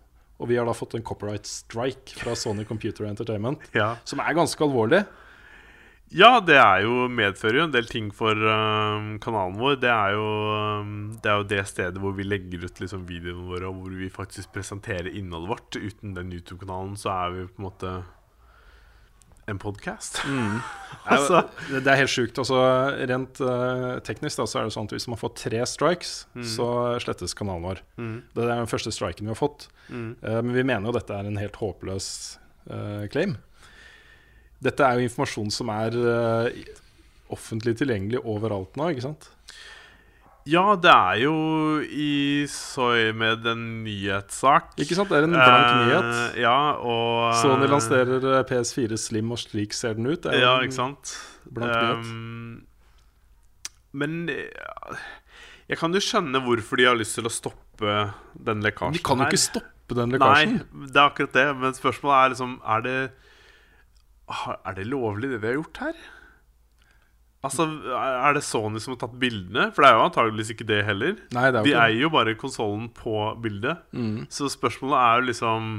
[0.41, 3.97] Og vi har da fått en copyright strike fra Sony Computer Entertainment, Ja.
[4.09, 5.03] som er ganske alvorlig.
[6.11, 9.77] ja, det er jo, medfører jo en del ting for um, kanalen vår.
[9.85, 10.25] Det er, jo,
[10.81, 13.95] um, det er jo det stedet hvor vi legger ut liksom, videoene våre, og hvor
[14.01, 15.77] vi faktisk presenterer innholdet vårt.
[15.79, 17.93] Uten den YouTube-kanalen så er vi på en måte
[19.51, 20.21] en podkast.
[21.11, 22.39] altså, Det, det er helt sjukt.
[22.43, 22.61] Altså,
[23.11, 26.15] rent uh, teknisk da, så er det sånn at hvis man får tre strikes,
[26.55, 26.67] så
[27.03, 27.83] slettes kanalen vår.
[28.01, 29.69] mm, Det er den første striken vi har fått.
[29.89, 30.11] mm.
[30.23, 32.11] Eh, men vi mener jo dette er en helt håpløs
[32.71, 33.37] uh, claim.
[34.61, 35.95] Dette er jo informasjon som er
[37.33, 39.31] offentlig tilgjengelig overalt nå, ikke sant?
[40.49, 41.33] Ja, det er jo
[41.85, 44.71] i Soy med en nyhetssak.
[44.81, 45.11] Ikke sant?
[45.13, 46.39] Det er en blank Eh, nyhet.
[46.41, 50.23] Ja, og Sony lanserer eh, PS4 Slim, og slik ser den ut.
[50.25, 51.13] Det er Ja, ikke sant?
[51.45, 52.09] Blank nyhet.
[52.09, 52.63] Um,
[53.93, 57.97] men jeg kan jo skjønne hvorfor de har lyst til å stoppe
[58.35, 58.95] den lekkasjen.
[58.97, 60.57] De kan jo ikke stoppe den lekkasjen.
[60.63, 61.47] Nei, det er akkurat det.
[61.59, 62.97] Men spørsmålet er liksom Er det
[64.31, 65.95] Er det lovlig, det vi har gjort her?
[67.43, 67.65] Altså,
[67.97, 69.71] er det Sony som har tatt bildene?
[69.73, 71.15] For det er jo antageligvis ikke det heller.
[71.33, 73.81] Nei, det er De eier jo bare konsollen på bildet.
[73.97, 74.27] Mm.
[74.29, 75.71] Så spørsmålet er jo liksom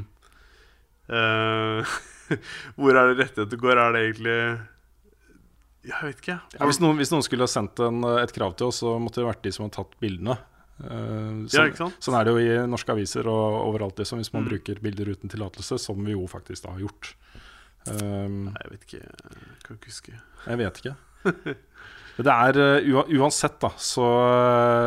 [1.11, 1.95] uh,
[2.79, 3.77] Hvor er det rettigheter går?
[3.77, 4.37] Er det egentlig
[5.91, 6.37] Jeg vet ikke.
[6.57, 9.21] Ja, hvis, noen, hvis noen skulle ha sendt en, et krav til oss, så måtte
[9.21, 10.37] det vært de som har tatt bildene.
[10.81, 11.97] Eh, Ja, sånn, ikke sant?
[12.05, 13.97] sånn er det jo i norske aviser og overalt.
[14.01, 14.49] Liksom, hvis man Mm.
[14.53, 17.13] bruker bilder uten tillatelse, som vi jo faktisk da har gjort.
[17.89, 19.01] Um, Nei, jeg vet ikke.
[19.01, 20.13] Jeg kan ikke huske.
[20.45, 20.95] jeg vet ikke.
[22.21, 24.05] Det er uh, Uansett, da, så,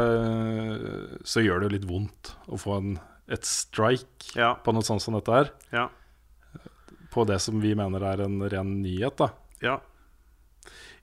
[0.05, 2.95] uh, så gjør det jo litt vondt å få en,
[3.33, 4.53] et strike Ja.
[4.63, 5.51] på noe sånt som dette her.
[5.75, 5.87] Ja.
[7.15, 9.31] På det som vi mener er en ren nyhet, da.
[9.65, 9.79] Ja.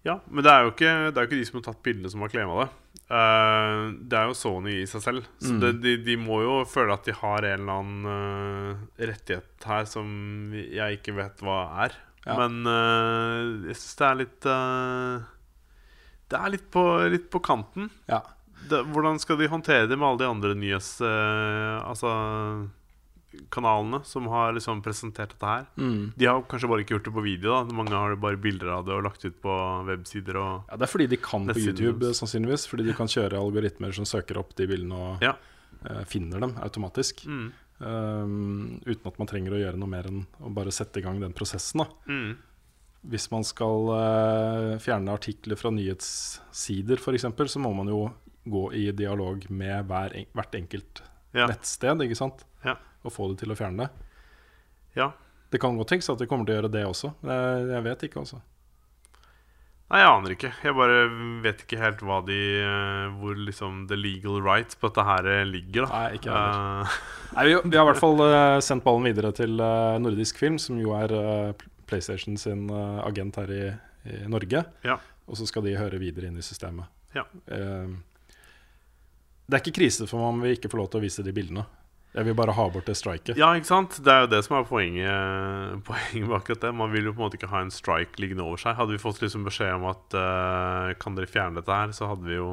[0.08, 2.12] ja men det er jo ikke, det er jo ikke de som har tatt bildene,
[2.14, 2.70] som har klema det.
[3.12, 5.26] Uh, det er jo Sony i seg selv.
[5.44, 5.60] Så Mm.
[5.66, 9.88] det, de, de må jo føle at de har en eller annen uh, rettighet her
[9.90, 10.08] som
[10.54, 11.98] jeg ikke vet hva er.
[12.26, 12.36] Ja.
[12.38, 15.24] Men uh, jeg syns det er litt uh,
[16.30, 17.90] Det er litt på, litt på kanten.
[18.12, 18.22] Ja.
[18.70, 20.94] Det, hvordan skal de håndtere det med alle de andre nyhets...
[21.02, 22.12] Uh, altså
[23.50, 25.66] kanalene som har liksom presentert dette her?
[25.80, 26.12] Mm.
[26.20, 27.54] De har kanskje bare ikke gjort det på video.
[27.56, 29.56] da Mange har bare bilder av det og lagt ut på
[29.88, 30.40] websider.
[30.40, 32.68] Ja, Det er fordi de kan på YouTube, sannsynligvis.
[32.68, 35.36] Fordi de kan kjøre algoritmer som søker opp de bildene og Ja.
[35.88, 37.26] uh, finner dem automatisk.
[37.26, 41.06] mm, Um, uten at man trenger å gjøre noe mer enn å bare sette i
[41.06, 41.82] gang den prosessen.
[42.06, 42.36] mm,
[43.10, 48.04] Hvis man skal uh, fjerne artikler fra nyhetssider f.eks., så må man jo
[48.46, 51.02] gå i dialog med hver, hvert enkelt
[51.34, 52.46] ja, nettsted ikke sant?
[52.66, 52.78] Ja.
[53.02, 54.08] og få det til å fjerne det.
[55.02, 55.12] ja.
[55.52, 57.10] Det kan godt tenkes at de kommer til å gjøre det også.
[57.28, 58.38] Jeg, jeg vet ikke, altså.
[59.92, 60.50] Nei, jeg aner ikke.
[60.64, 61.00] Jeg bare
[61.44, 65.42] vet ikke helt hva de eh, hvor liksom the legal rights på dette her eh,
[65.50, 65.84] ligger.
[65.84, 66.38] da Nei, ikke.
[66.38, 67.00] Eh,
[67.36, 68.24] Nei, vi, vi har i hvert fall
[68.64, 69.60] sendt ballen videre til
[70.04, 71.12] Nordisk Film, som jo er
[71.88, 72.66] PlayStation sin
[73.04, 73.62] agent her i,
[74.08, 74.64] i Norge.
[74.88, 74.98] Ja.
[75.28, 76.92] Og så skal de høre videre inn i systemet.
[77.16, 77.24] Ja.
[77.52, 78.00] Uh,
[79.48, 81.36] det er ikke krise for meg om vi ikke får lov til å vise de
[81.36, 81.66] bildene.
[82.12, 83.38] Jeg vil bare ha bort det striket.
[83.40, 83.96] Ja, ikke sant?
[84.04, 86.72] Det er jo det som er poenget, poenget bak akkurat det.
[86.76, 88.76] Man vil jo på en måte ikke ha en strike liggende over seg.
[88.76, 92.28] Hadde vi fått liksom beskjed om at uh, kan dere fjerne dette her, så hadde
[92.28, 92.50] vi jo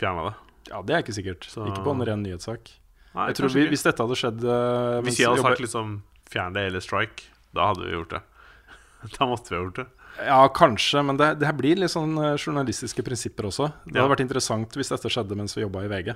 [0.00, 0.34] fjerna det.
[0.72, 1.46] Ja, Det er ikke sikkert.
[1.46, 2.72] Så- Ikke på en ren nyhetssak.
[3.14, 3.68] Nei, Jeg tror vi.
[3.70, 5.94] Hvis dette hadde skjedd uh, Hvis jeg hadde sagt liksom
[6.28, 8.22] fjern det eller strike, da hadde vi gjort det.
[9.20, 9.86] Da måtte vi ha gjort det.
[10.26, 13.66] Ja, kanskje, men det, det her blir litt sånn eh, journalistiske prinsipper også.
[13.84, 14.02] Det Ja.
[14.02, 16.14] hadde vært interessant hvis dette skjedde mens vi jobba i VG.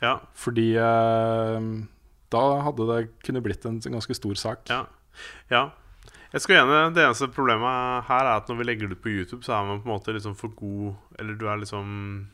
[0.00, 1.66] Ja, Fordi eh,
[2.30, 4.66] da hadde det kunne blitt en ganske stor sak.
[4.70, 4.84] ja,
[5.50, 5.70] ja.
[6.32, 9.10] Jeg skal gjerne, Det eneste problemet her er at når vi legger det ut på
[9.10, 12.28] YouTube, så er man på en måte liksom for god Eller du er liksom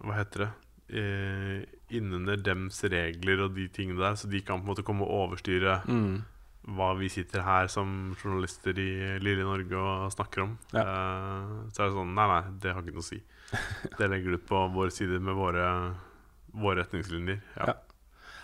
[0.00, 0.48] Hva heter det?
[0.96, 1.66] Eh,
[1.98, 5.28] Innunder dems regler og de tingene der, så de kan på en måte komme og
[5.28, 6.22] overstyre Mm.
[6.68, 10.58] hva vi sitter her som journalister i lille Norge og snakker om.
[10.72, 10.80] Ja.
[10.80, 13.20] Eh, så er det sånn Nei, nei, det har ikke noe å si.
[13.98, 15.68] Det legger du ut på vår side med våre,
[16.56, 17.40] våre retningslinjer.
[17.60, 17.66] Ja.
[17.66, 17.76] Ja.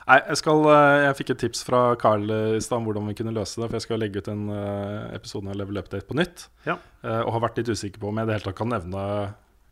[0.05, 3.14] Nei, jeg, skal, eh, jeg fikk et tips fra Carl i stad om hvordan vi
[3.17, 3.71] kunne løse det.
[3.71, 6.49] For jeg skal legge ut en eh, episode av Level Update på nytt.
[6.69, 6.77] Ja.
[7.05, 9.07] eh, og har vært litt usikker på om jeg i det hele tatt kan nevne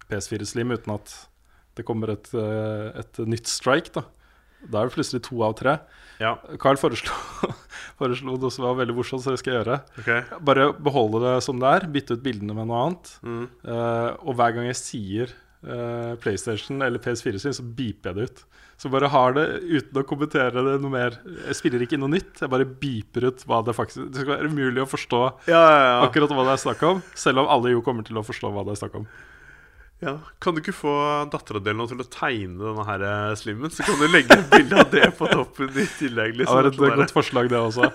[0.08, 1.12] PS4 Slim uten at
[1.76, 3.92] det kommer et, eh, et nytt strike.
[3.96, 4.06] Da
[4.62, 5.78] Da er det plutselig to av tre.
[6.22, 6.36] ja.
[6.62, 7.12] Carl foreslo,
[7.98, 9.78] foreslo noe som var veldig morsomt, så det skal jeg gjøre.
[9.98, 10.20] Okay.
[10.48, 13.10] Bare beholde det som det er, bytte ut bildene med noe annet.
[13.26, 13.46] Mm.
[13.66, 15.32] Eh, og hver gang jeg sier
[15.66, 18.44] eh, PlayStation eller PS4 sin, så beeper jeg det ut.
[18.82, 21.14] Så bare har det uten å kommentere det noe mer.
[21.46, 24.32] Jeg spiller ikke inn noe nytt, jeg bare beeper ut hva det faktisk Det skal
[24.34, 25.20] være umulig å forstå
[25.52, 25.92] Ja, ja, ja.
[26.08, 28.64] akkurat hva det er snakk om, selv om alle jo kommer til å forstå hva
[28.66, 29.06] det er snakk om.
[30.02, 30.16] ja.
[30.42, 30.96] Kan du ikke få
[31.30, 33.70] dattera di til å tegne denne her eh, slimmen?
[33.70, 36.34] Så kan du legge et bilde av det på toppen i tillegg.
[36.34, 36.58] Det Liksom.
[36.58, 37.92] var et godt forslag, det også.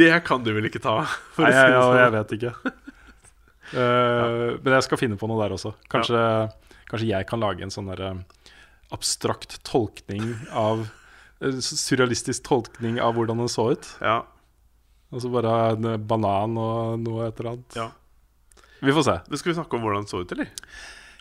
[0.00, 1.02] det kan du vel ikke ta?
[1.36, 2.00] Nei, jeg, jeg, sånn.
[2.00, 2.54] jeg vet ikke.
[3.76, 5.74] Eh, Men jeg skal finne på noe der også.
[5.92, 6.22] Kanskje,
[6.88, 8.22] kanskje jeg kan lage en sånn derre eh,
[8.94, 10.86] abstrakt tolkning av
[11.42, 13.88] eh, Surrealistisk tolkning av hvordan den så ut.
[14.00, 14.22] Ja,
[15.08, 17.80] Altså bare en banan og noe et eller annet.
[17.80, 17.90] ja.
[18.78, 19.14] Vi får se.
[19.26, 20.50] Det skal vi snakke om hvordan det så ut, eller?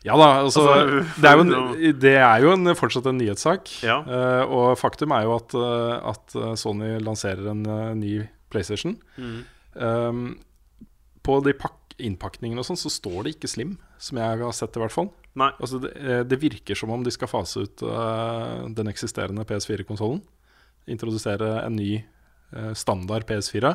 [0.06, 3.72] Ja da, altså, Altså, det, er jo en, det er jo en, fortsatt en nyhetssak.
[3.82, 3.96] Ja.
[4.06, 7.64] Uh, og faktum er jo at, eh, at Sony lanserer en
[7.98, 8.94] ny PlayStation.
[9.18, 9.40] Mm.
[9.74, 10.22] Um,
[11.26, 11.56] på de
[11.98, 15.10] innpakningene og sånn, så står det ikke Slim, som jeg har sett i hvert fall.
[15.38, 15.52] Nei.
[15.62, 20.24] Altså, det, eh, det virker som om de skal fase ut uh, den eksisterende PS4-konsollen.
[20.90, 21.92] Introdusere en ny
[22.56, 23.74] uh, standard PS4.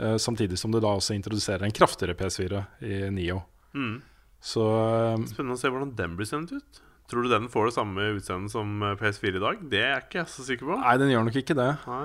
[0.00, 3.40] Uh, samtidig som det da også introduserer en kraftigere PS4 i Nio.
[3.72, 4.00] Mm.
[4.42, 4.64] Så
[5.30, 6.82] Spennende å se hvordan den blir sendt ut.
[7.10, 9.62] Tror du den får det samme utseendet som eh, PS4 i dag?
[9.70, 10.78] Det er ikke jeg så sikker på.
[10.80, 11.68] Nei, den gjør nok ikke det.
[11.86, 12.04] Nei.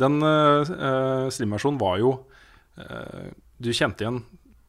[0.00, 2.14] Den uh, Slim-versjonen var jo
[3.60, 4.22] Du kjente igjen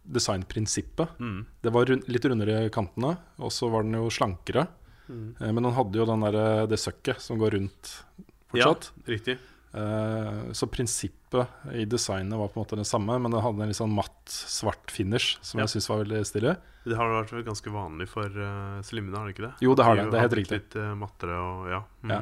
[0.04, 1.20] designprinsippet.
[1.20, 1.46] Mm.
[1.62, 4.68] Det var rund, litt rundere i kantene, og så var den jo slankere.
[5.08, 5.36] Mm.
[5.40, 7.96] Eh, men den hadde jo den der, eh, det søkket som går rundt
[8.52, 8.92] fortsatt.
[8.94, 9.38] Ja, riktig.
[9.74, 13.72] Eh, så prinsippet i designet var på en måte det samme, men det hadde en
[13.72, 15.66] litt sånn matt, svart finish som Ja.
[15.66, 16.58] jeg syns var veldig stilig.
[16.86, 19.56] Det har vært ganske vanlig for uh, slimmene, har det ikke det?
[19.62, 20.12] Jo, det har det.
[20.12, 20.60] Det er helt riktig.
[20.60, 21.84] Litt uh, mattere og ja.
[22.04, 22.12] Mm.
[22.12, 22.22] Ja.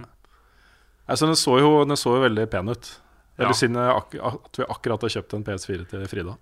[1.10, 3.01] Altså, den, så jo, den så jo veldig pen ut.
[3.40, 3.46] Ja.
[3.48, 6.34] Eller synd ak at vi akkurat har kjøpt en PS4 til Frida.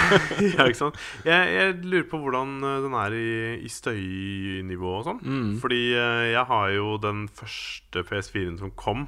[0.54, 0.98] ja, ikke sant?
[1.26, 3.28] Jeg, jeg lurer på hvordan uh, den er i,
[3.64, 5.20] i støynivå og sånn.
[5.24, 5.50] Mm.
[5.62, 9.06] Fordi uh, jeg har jo den første PS4-en som kom.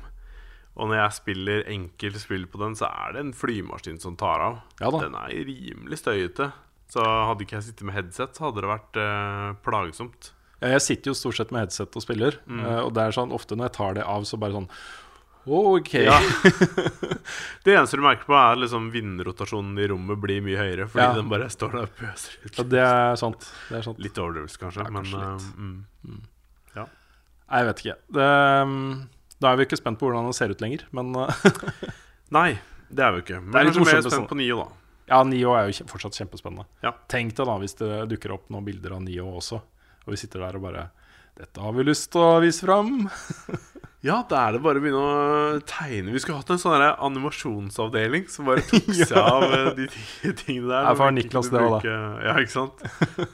[0.76, 4.42] Og når jeg spiller enkelt spill på den, så er det en flymaskin som tar
[4.44, 4.58] av.
[4.82, 4.90] Ja.
[4.96, 6.50] Den er rimelig støyete.
[6.92, 10.32] Så hadde ikke jeg sittet med headset, så hadde det vært uh, plagsomt.
[10.60, 12.60] Ja, Jeg sitter jo stort sett med headset og spiller, Mm.
[12.64, 14.68] eh, og det er sånn ofte når jeg tar det av, så bare sånn
[15.46, 15.92] OK.
[15.94, 16.16] Ja.
[17.64, 20.86] det eneste du merker på, er liksom vindrotasjonen i rommet blir mye høyere.
[20.90, 21.12] Fordi Ja.
[21.14, 22.56] den bare står der og pøser ut.
[22.58, 23.46] Ja, det er sant.
[23.68, 24.00] Det er sant.
[24.02, 24.82] Litt overdrivelse, kanskje.
[24.86, 25.46] Ja, men kanskje litt.
[25.52, 26.24] uh, mm.
[27.46, 27.94] Nei, jeg vet ikke.
[28.18, 28.24] Det,
[28.66, 28.72] um,
[29.38, 31.30] da er vi ikke spent på hvordan den ser ut lenger, men uh,
[32.36, 32.48] Nei,
[32.90, 33.38] det er vi ikke.
[33.44, 34.96] Men Det er litt kanskje mer spent på Nio, da.
[35.12, 36.66] ja, Nio er jo fortsatt kjempespennende.
[36.82, 36.90] Ja.
[37.12, 40.42] Tenk deg da hvis det dukker opp noen bilder av Nio også, og vi sitter
[40.42, 40.88] der og bare
[41.36, 43.10] Dette har vi lyst til å vise fram.
[44.06, 46.14] Ja, da er det bare å begynne å tegne.
[46.14, 49.88] Vi skulle hatt en sånn animasjonsavdeling som bare tok seg av eh, de
[50.44, 50.88] tingene der.
[50.90, 52.00] Ja, for Niklas det også, da.
[52.28, 52.84] Ja, ikke sant?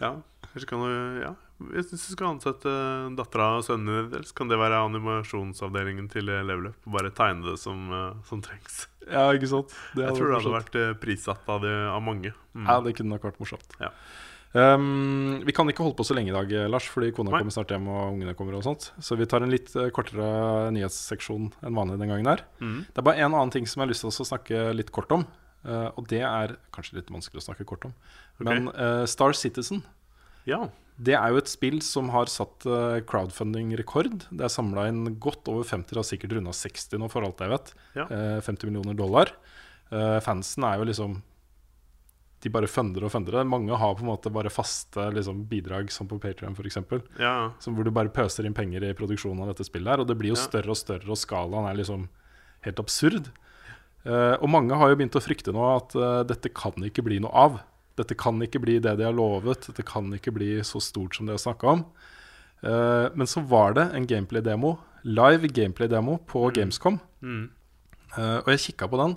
[0.00, 0.14] Ja,
[0.50, 0.92] kanskje kan du
[1.26, 1.34] Ja,
[1.70, 2.72] jeg syns du skal ansette
[3.18, 6.90] dattera og sønnen din, så kan det være animasjonsavdelingen til eh, Level Up.
[6.96, 8.86] Bare tegne det som, eh, som trengs.
[9.06, 9.74] Ja, ikke sant?
[9.96, 12.34] Det Jeg tror det hadde vært eh, prissatt av, det, av mange.
[12.56, 12.66] Mm.
[12.66, 13.76] Ja, det kunne nok vært morsomt.
[13.82, 13.92] Ja.
[14.52, 17.38] Um, vi kan ikke holde på så lenge i dag, Lars, fordi kona Nei.
[17.40, 18.58] kommer snart hjem og ungene kommer.
[18.58, 22.42] og sånt Så vi tar en litt eh, kortere nyhetsseksjon enn vanlig den gangen her.
[22.60, 22.82] Mm.
[22.90, 25.14] Det er bare en annen ting som jeg har lyst til å snakke litt kort
[25.16, 25.24] om.
[25.64, 27.96] Uh, og det er kanskje litt vanskelig å snakke kort om.
[28.36, 28.44] Okay.
[28.50, 29.84] Men uh, Star Citizen
[30.44, 30.66] Ja.
[30.98, 32.66] det er jo et spill som har satt
[33.08, 34.26] crowdfunding-rekord.
[34.28, 37.40] Det er samla inn godt over 50, det har sikkert runda 60 nå, for alt
[37.40, 37.72] jeg vet.
[37.96, 38.08] Ja.
[38.10, 39.32] Eh, 50 millioner dollar.
[40.24, 41.18] Fansen er jo liksom
[42.42, 43.44] De bare funder og funder det.
[43.46, 46.80] Mange har på en måte bare faste liksom, bidrag, som på Patrion f.eks.
[47.20, 47.52] ja.
[47.62, 49.92] Hvor du bare pøser inn penger i produksjonen av dette spillet.
[49.92, 50.48] her Og det blir jo Ja.
[50.48, 52.08] større og større, og skalaen er liksom
[52.66, 53.30] helt absurd.
[54.02, 57.20] Uh, og mange har jo begynt å frykte nå at uh, dette kan ikke bli
[57.22, 57.60] noe av.
[57.94, 59.68] Dette kan ikke bli det de har lovet.
[59.68, 61.84] Dette kan ikke bli så stort som de har snakka om.
[62.64, 66.98] Uh, men så var det en gameplay-demo, live gameplay-demo på Gamescom.
[67.22, 67.50] Mm.
[68.12, 69.14] Og jeg kikka på den.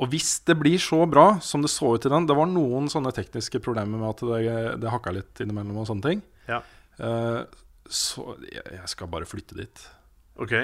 [0.00, 2.86] Og hvis det blir så bra som det så ut i den Det var noen
[2.88, 4.40] sånne tekniske problemer med at det,
[4.80, 6.22] det hakka litt innimellom og sånne ting.
[6.48, 6.62] Ja.
[6.96, 7.44] Uh,
[7.84, 9.84] så jeg, jeg skal bare flytte dit.
[10.40, 10.54] OK.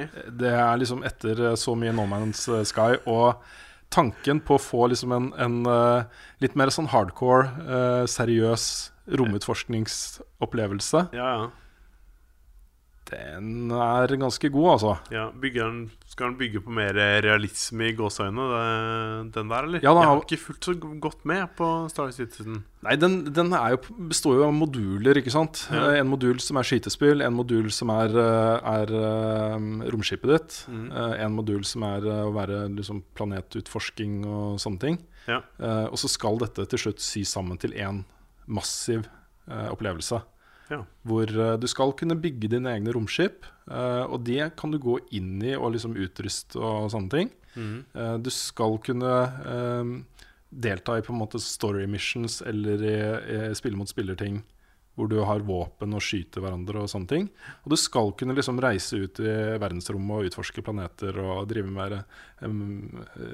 [0.41, 3.45] Det er liksom etter så mye No Man's Sky og
[3.93, 6.09] tanken på å få liksom en, en uh,
[6.43, 8.65] litt mer sånn hardcore, uh, seriøs
[9.07, 11.45] romutforskningsopplevelse, Ja, ja.
[13.11, 14.93] Den er ganske god, altså.
[15.15, 15.29] ja.
[15.43, 19.83] byggeren, skal den bygge på mer realisme i gåseøynene, den der, eller?
[19.85, 22.65] Ja, da jeg har ikke fulgt så godt med på Star Citizen.
[22.87, 23.79] Nei, den, den jo,
[24.11, 25.65] består jo av moduler, ikke sant.
[25.71, 25.89] Ja.
[25.93, 30.59] Eh, En modul som er skytespill, en modul som er, eh, er eh, romskipet ditt.
[30.71, 34.99] Eh, En modul som er å være liksom, planetutforsking og sånne ting.
[35.27, 35.41] Ja.
[35.91, 38.05] Og så skal dette til slutt sy sammen til én
[38.47, 39.09] massiv
[39.47, 40.21] opplevelse.
[40.73, 40.81] Ja.
[41.07, 44.99] Hvor eh, du skal kunne bygge dine egne romskip, eh, og det kan du gå
[45.17, 47.33] inn i og liksom utruste og sånne ting.
[47.57, 47.79] Mm.
[48.21, 49.13] Du skal kunne
[50.53, 52.99] delta i på en måte story missions eller i,
[53.33, 54.43] i spille mot spiller-ting
[54.97, 57.27] hvor du har våpen og skyter hverandre og sånne ting.
[57.65, 61.99] Og du skal kunne liksom reise ut i verdensrommet og utforske planeter og drive med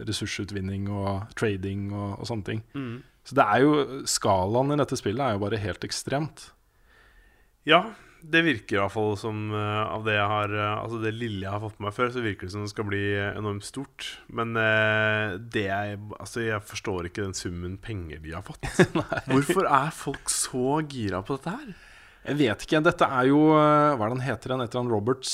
[0.08, 2.64] ressursutvinning og trading og, og sånne ting.
[2.74, 2.96] Mm.
[3.26, 6.48] Så det er jo skalaen i dette spillet er jo bare helt ekstremt.
[7.68, 7.84] Ja,
[8.22, 11.42] det virker i hvert fall som eh, av det jeg har eh, Altså det lille
[11.42, 14.08] jeg har fått med meg før, så virker det som det skal bli enormt stort.
[14.30, 18.62] Men eh, det jeg Altså, jeg forstår ikke den summen penger de har fått.
[19.32, 21.72] Hvorfor er folk så gira på dette her?
[22.22, 22.82] Jeg vet ikke.
[22.86, 24.54] Dette er jo Hva er det han heter?
[24.54, 25.32] Han heter han Roberts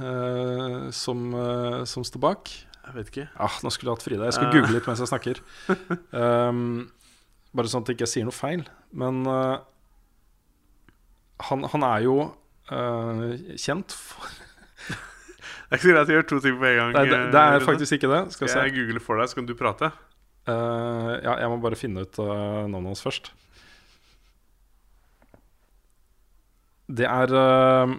[0.00, 2.50] uh, som, uh, som står bak.
[2.88, 3.26] Jeg vet ikke.
[3.38, 4.26] Ah, nå skulle jeg hatt Frida.
[4.26, 5.38] Jeg skal google litt mens jeg snakker.
[6.10, 6.88] Um,
[7.56, 8.66] bare sånn at jeg ikke sier noe feil.
[8.94, 9.54] Men eh,
[11.42, 12.16] han, han er jo
[12.70, 14.30] eh, kjent for
[15.64, 16.90] Det er ikke så greit å gjøre to ting på en gang.
[16.94, 18.20] Nei, det, det eh, er faktisk ikke det.
[18.34, 19.88] Skal Skal jeg google for deg, så kan du prate?
[20.44, 23.30] Uh, ja, jeg må bare finne ut uh, navnet hans først.
[26.94, 27.94] Det er uh,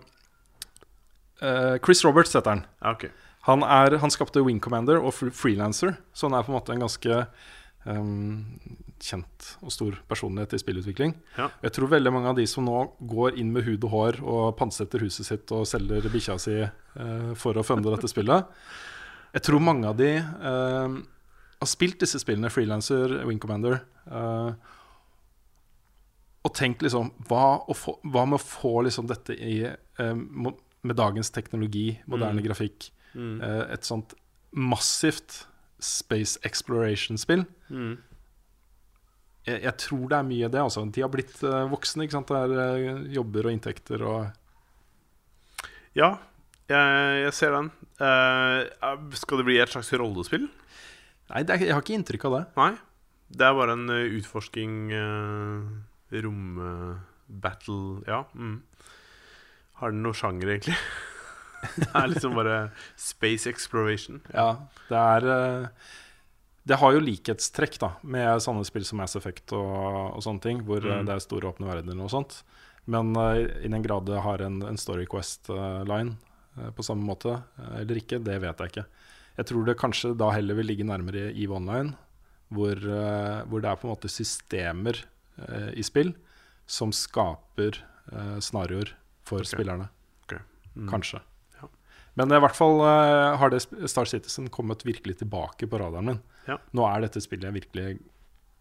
[1.42, 2.66] eh, Chris Roberts heter han.
[2.80, 3.10] Okay.
[3.10, 3.24] ok.
[3.50, 6.82] Han, er, han skapte Wing Commander og Freelancer, så han er på en måte en
[6.82, 7.18] ganske
[7.86, 8.40] ehm,
[9.00, 11.14] kjent og stor personlighet i spillutvikling.
[11.38, 11.50] Ja.
[11.64, 14.58] Jeg tror veldig mange av de som nå går inn med hud og hår og
[14.58, 18.46] pantsetter huset sitt og selger bikkja si eh, for å funde dette spillet
[19.36, 20.96] Jeg tror mange av de eh,
[21.60, 24.54] har spilt disse spillene, Freelancer, Wing Commander, eh,
[26.46, 30.16] og tenkt liksom hva, få, hva med å få liksom dette i eh,
[30.86, 32.46] med dagens teknologi, moderne Mm.
[32.46, 33.42] grafikk, Mm.
[33.42, 34.14] eh, et sånt
[34.54, 35.46] massivt
[35.80, 37.46] space exploration-spill.
[37.70, 37.98] Mm.
[39.46, 40.62] Jeg, jeg tror det er mye det.
[40.62, 40.84] Altså.
[40.90, 42.06] De har blitt uh, voksne.
[42.06, 42.32] Ikke sant?
[42.32, 44.20] Det er uh, jobber og inntekter og
[45.96, 46.16] Ja,
[46.68, 47.72] jeg, jeg ser den.
[48.02, 50.50] Uh, skal det bli et slags rollespill?
[51.32, 52.44] Nei, det er, jeg har ikke inntrykk av det.
[52.58, 52.72] Nei.
[53.36, 55.66] Det er bare en utforsking uh,
[56.14, 58.24] Rom-battle Ja.
[58.34, 58.62] Mm.
[59.82, 60.78] Har den noe sjanger, egentlig?
[61.82, 62.58] det er liksom bare
[63.02, 64.22] space exploration.
[64.32, 64.56] Ja,
[64.88, 65.26] det er
[66.66, 70.64] Det har jo likhetstrekk da med sånne spill som Mass Effect og, og sånne ting,
[70.66, 71.06] hvor eh, Mm.
[71.06, 72.40] det er store åpne verdener og sånt.
[72.86, 76.16] Men uh, i den grad det har en, en Story Quest-line
[76.58, 78.86] uh, på samme måte eh, eller ikke, det vet jeg ikke.
[79.36, 81.96] Jeg tror det kanskje da heller vil ligge nærmere i EVE Online,
[82.54, 86.14] hvor, uh, hvor det er på en måte systemer eh, i spill
[86.66, 87.82] som skaper
[88.42, 88.92] scenarioer
[89.26, 89.50] for okay.
[89.50, 89.88] spillerne.
[90.76, 90.90] Mm.
[90.92, 91.20] Kanskje.
[92.16, 93.60] Men i hvert fall eh, har det
[93.92, 96.20] Star Citizen kommet virkelig tilbake på radaren min.
[96.48, 96.58] Ja.
[96.78, 97.88] Nå er dette spillet jeg virkelig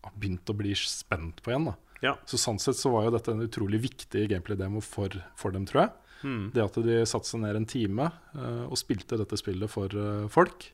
[0.04, 1.68] har begynt å bli spent på igjen.
[1.70, 1.74] Da.
[2.02, 2.14] Ja.
[2.28, 5.84] Så sånn sett så var jo dette en utrolig viktig gameplay-demo for, for dem, tror
[5.86, 5.92] jeg.
[6.24, 6.42] Mm.
[6.56, 10.24] Det at de satte seg ned en time uh, og spilte dette spillet for uh,
[10.32, 10.70] folk,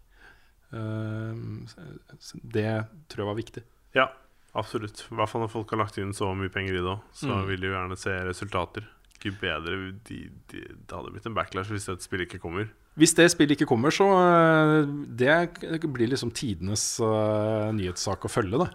[0.70, 2.66] det
[3.10, 3.62] tror jeg var viktig.
[3.98, 4.04] Ja.
[4.58, 5.04] Absolutt.
[5.10, 7.28] I hvert fall når folk har lagt inn så mye penger i det òg, så
[7.30, 7.46] Mm.
[7.46, 8.86] vil de jo gjerne se resultater.
[9.20, 10.18] Ikke bedre de,
[10.48, 12.70] de, Det hadde blitt en backlash hvis et spill ikke kommer.
[12.98, 18.64] Hvis det spillet ikke kommer, så øh, Det blir liksom tidenes uh, nyhetssak å følge,
[18.64, 18.70] det.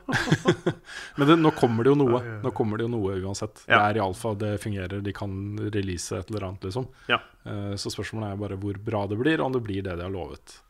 [1.20, 2.22] Men det, nå kommer det jo noe.
[2.41, 3.66] Nå kommer det jo noe uansett.
[3.68, 3.76] Ja.
[3.76, 5.36] Det er i alfa, det fungerer, de kan
[5.76, 6.88] release et eller annet, liksom.
[7.12, 7.20] Ja.
[7.46, 10.08] Uh, Så spørsmålet er bare hvor bra det blir, og om det blir det de
[10.08, 10.62] har lovet.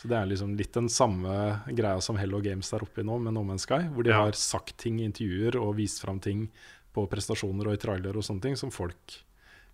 [0.00, 3.36] Så Det er liksom litt den samme greia som Hello Games er oppe nå, med
[3.36, 3.82] No Man's Sky.
[3.92, 4.22] Hvor de Ja.
[4.24, 6.48] har sagt ting i intervjuer og vist fram ting
[6.94, 9.20] på prestasjoner og i trailer og sånne ting som folk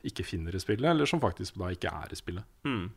[0.07, 2.47] ikke finner i spillet, eller som faktisk da ikke er i spillet.
[2.69, 2.91] Mm.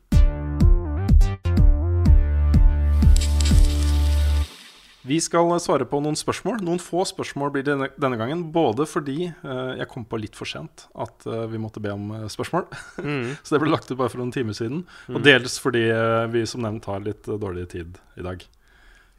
[5.09, 6.59] Vi skal svare på noen spørsmål.
[6.65, 8.43] Noen få spørsmål blir det denne, denne gangen.
[8.53, 12.11] Både fordi uh, jeg kom på litt for sent at uh, vi måtte be om
[12.13, 12.67] uh, spørsmål.
[12.99, 13.32] Mm.
[13.43, 14.84] Så det ble lagt ut bare for noen timer siden.
[15.09, 15.88] Og dels fordi
[16.36, 18.43] vi som nevnt har litt dårlig tid i dag.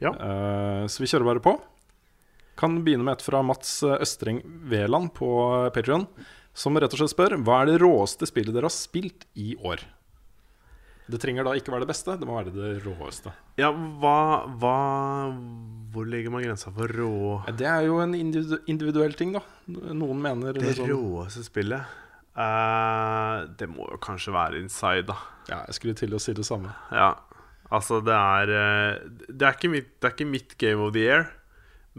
[0.01, 0.15] Ja.
[0.89, 1.51] Så vi kjører bare på.
[2.61, 5.31] Kan begynne med et fra Mats eh, Østreng Veland på
[5.73, 6.05] Patrion,
[6.53, 9.81] som rett og slett spør hva er det råeste spillet dere har spilt i år.
[11.11, 13.33] Det trenger da ikke være det beste, det må være det råeste.
[13.59, 14.75] Ja, hva, hva
[15.91, 19.41] Hvor legger man grensa for rå Det er jo en individuell ting, da.
[19.67, 21.97] Noen mener Det liksom, råeste spillet?
[22.31, 25.17] Uh, det må jo kanskje være Inside, da.
[25.49, 26.71] Ja, jeg skulle til å si det samme.
[26.95, 27.15] Ja,
[27.73, 31.03] altså det er eh, Det er ikke mitt, det er ikke mitt game of the
[31.09, 31.27] year.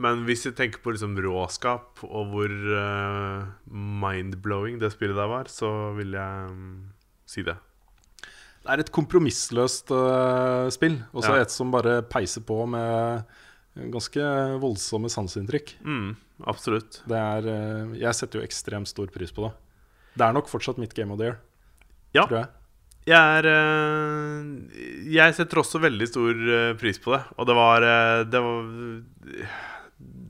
[0.01, 5.51] Men hvis jeg tenker på liksom råskap og hvor uh, mind-blowing det spillet der var,
[5.53, 5.69] så
[5.99, 6.93] vil jeg um,
[7.29, 7.59] si det.
[8.63, 10.97] Det er et kompromissløst uh, spill.
[11.13, 11.43] Og så Ja.
[11.45, 13.25] et som bare peiser på med
[13.93, 14.23] ganske
[14.63, 15.75] voldsomme sanseinntrykk.
[15.85, 16.15] Mm,
[16.49, 17.03] absolutt.
[17.09, 19.53] Det er uh, Jeg setter jo ekstremt stor pris på det.
[20.17, 21.39] Det er nok fortsatt mitt game of the year,
[22.17, 22.25] Ja.
[22.27, 22.49] tror jeg.
[23.05, 23.47] Jeg er
[25.11, 26.35] Jeg setter også veldig stor
[26.79, 27.23] pris på det.
[27.37, 27.81] Og det var
[28.31, 28.63] Det var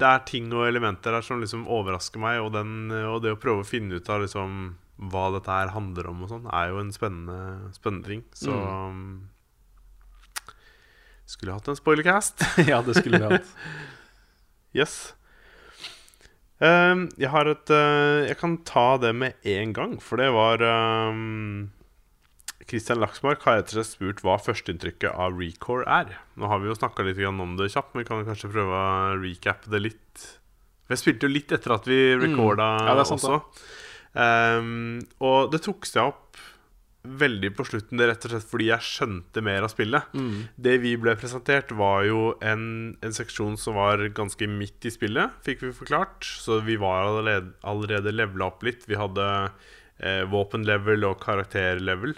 [0.02, 3.38] Det er ting og elementer her som liksom overrasker meg, og, den, og det å
[3.38, 4.74] prøve å finne ut av liksom
[5.12, 8.24] hva dette her handler om og sånn, er jo en spennende, spennende ting.
[8.38, 9.06] Så mm.
[11.32, 12.44] Skulle hatt en spoilercast.
[12.70, 13.56] ja, det skulle vi hatt.
[14.72, 15.12] Yes.
[16.62, 20.62] Um, jeg har et uh, Jeg kan ta det med en gang, for det var
[20.64, 21.66] ehm,
[22.70, 26.14] Christian Laksmark har etter seg spurt hva førsteinntrykket av Recore er.
[26.38, 29.18] Nå har vi jo snakka litt om det kjapt, men vi kan kanskje prøve å
[29.22, 30.26] recappe det litt.
[30.90, 32.88] Vi spilte jo litt etter at vi recorda Mm.
[32.90, 33.42] Ja, sant, også.
[34.12, 36.40] Um, og det tok seg opp
[37.02, 40.12] veldig på slutten, det rett og slett fordi jeg skjønte mer av spillet.
[40.14, 40.48] Mm.
[40.54, 42.64] Det vi ble presentert, var jo en,
[43.02, 46.22] en seksjon som var ganske midt i spillet, fikk vi forklart.
[46.22, 48.86] Så vi var allerede, allerede levela opp litt.
[48.86, 49.26] Vi hadde
[49.98, 52.14] eh, våpenlevel og karakterlevel.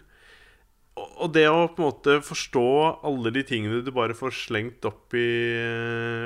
[0.95, 2.69] Og, det å på en måte forstå
[3.09, 5.27] alle de tingene du bare får slengt opp i,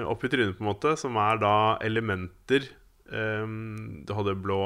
[0.05, 1.55] opp i trynet, på en måte, som er da
[1.85, 2.67] elementer
[3.09, 4.61] um, Du hadde blå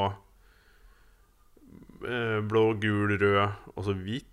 [2.09, 3.39] eh, Blå, gul, rød
[3.77, 4.27] og så hvit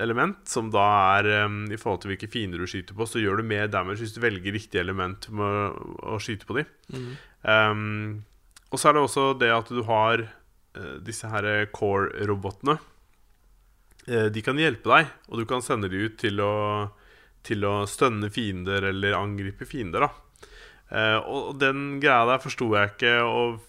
[0.00, 0.84] element, som da
[1.18, 4.00] er um, i forhold til hvilke fiender du skyter på, så gjør du mer damage
[4.00, 6.70] hvis du velger riktig element med å, å skyte på dem.
[7.44, 8.22] Em,
[8.72, 12.78] og så er det også det at du har uh, disse her core-robotene.
[14.08, 16.52] Eh, de kan hjelpe deg, og du kan sende de ut til å,
[17.46, 20.08] til å stønne fiender eller angripe fiender.
[20.08, 20.12] da
[20.92, 23.62] Eh, og den greia der forsto jeg ikke, og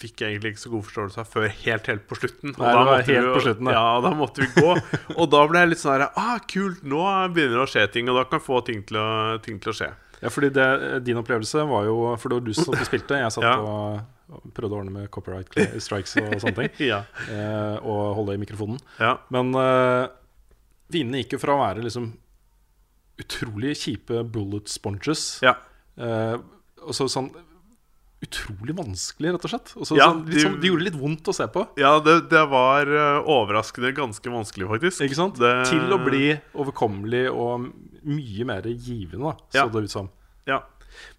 [0.00, 2.52] fikk jeg egentlig ikke så god forståelse av før helt helt på slutten.
[2.52, 3.72] Og Nei, da måtte helt vi på slutten, da.
[3.76, 4.74] Ja, da måtte vi gå.
[5.20, 6.82] og da ble jeg litt sånn her Ah, kult!
[6.84, 7.00] Nå
[7.32, 9.08] begynner det å skje ting, og da kan jeg få ting til å,
[9.44, 9.90] ting til å skje.
[10.20, 10.68] Ja, fordi det,
[11.06, 13.16] din opplevelse var jo For det var du som spilte.
[13.22, 13.54] Jeg satt Ja.
[13.56, 14.00] og
[14.54, 15.50] prøvde å ordne med copyright
[15.84, 16.86] strikes og sånne ting.
[16.88, 17.02] Ja.
[17.28, 18.78] Eh, og holde i mikrofonen.
[19.00, 19.16] ja.
[19.30, 20.08] Men eh,
[20.90, 22.12] vinene gikk jo fra å være liksom
[23.20, 25.56] utrolig kjipe bullet sponges Ja.
[25.98, 26.36] eh,
[26.80, 27.30] Og så sånn
[28.20, 29.70] utrolig vanskelig, rett og slett.
[29.80, 31.62] Og så, Ja, sånn, de- sånn, de gjorde det litt vondt å se på.
[31.80, 35.00] Ja, det, det var eh, overraskende ganske vanskelig, faktisk.
[35.06, 35.38] Ikke sant?
[35.40, 37.70] Det- Til å bli overkommelig og
[38.04, 39.68] mye mer givende, da, så Ja.
[39.68, 40.10] det ut som.
[40.46, 40.60] Ja.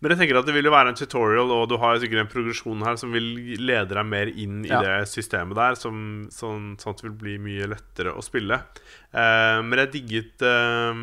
[0.02, 2.32] Men jeg tenker at det vil jo være en tutorial, og du har sikkert en
[2.32, 3.28] progresjon her som vil
[3.62, 4.82] lede deg mer inn i Ja.
[4.82, 8.62] det systemet der, som, sånn, sånn at det vil bli mye lettere å spille.
[9.14, 10.94] Uh, men jeg digget uh,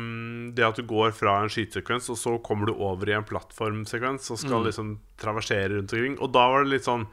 [0.55, 4.31] det at du går fra en skytesekvens, og så kommer du over i en plattformsekvens
[4.31, 4.65] og skal Mm.
[4.71, 6.17] liksom traversere rundt omkring.
[6.19, 7.07] Og da var det litt sånn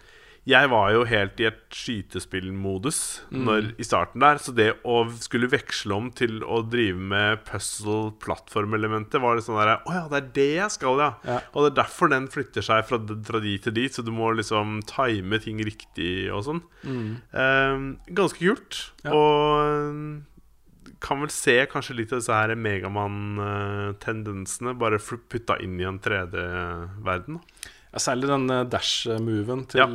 [0.47, 2.99] Jeg var jo helt i et skytespillmodus
[3.35, 3.73] Mm.
[3.83, 9.35] i starten der, så det å skulle veksle om til å drive med puzzle-plattformelementet var
[9.35, 11.09] litt sånn der Å ja, det er det jeg skal, ja.
[11.27, 11.41] Ja.
[11.53, 12.95] Og det er derfor den flytter seg fra,
[13.27, 16.63] fra dit til dit, så du må liksom time ting riktig og sånn.
[16.87, 17.75] Eh,
[18.15, 18.85] ganske kult.
[19.03, 19.11] Ja.
[19.19, 20.23] Og eh,
[21.03, 25.99] kan vel se kanskje litt av disse her Megamann-tendensene bare fl- putta inn i en
[26.03, 27.41] 3D-verden.
[27.97, 29.87] Ja, Særlig den eh, dash-moven til ja.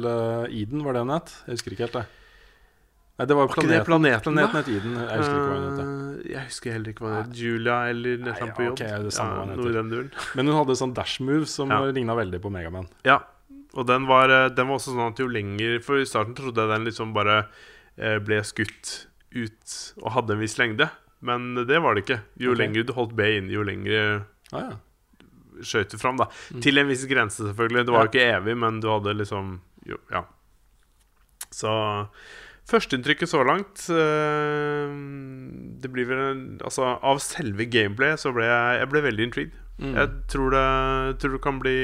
[0.49, 1.34] Eden, var det den het?
[1.45, 2.08] Jeg husker ikke helt det.
[3.20, 3.86] Nei, det var det planeten.
[3.86, 4.93] planeten, planeten het Eden.
[4.97, 5.82] Jeg husker ikke hva den het.
[5.86, 7.36] Eh, Jeg husker heller ikke hva det het.
[7.41, 8.80] Julia eller noe sånt på jobb.
[8.80, 10.10] ok, det samme den noe i den duren.
[10.39, 11.82] Men hun hadde sånn dash-move som Ja.
[11.93, 12.88] ligna veldig på Megaman.
[13.06, 13.20] Ja,
[13.78, 16.58] og den var, eh, den var også sånn at jo lenger For i starten trodde
[16.66, 17.38] jeg den liksom bare
[17.97, 20.89] eh, ble skutt ut og hadde en viss lengde.
[21.22, 22.22] Men det var det ikke.
[22.41, 22.64] Jo okay.
[22.66, 24.78] lenger du holdt B inne, jo lenger Ah, ja.
[25.60, 26.18] Du fram.
[26.18, 26.28] da
[26.62, 27.86] Til en viss grense, selvfølgelig.
[27.86, 28.12] Det var jo Ja.
[28.12, 30.24] ikke evig, men du hadde liksom jo, Ja.
[31.52, 32.08] Så
[32.72, 34.88] Førsteinntrykket så langt eh,
[35.82, 39.58] Det blir vel Altså, av selve gameplay så ble jeg, jeg ble veldig intrigued.
[39.82, 39.95] Mm.
[39.97, 41.76] Jeg tror det, tror det kan bli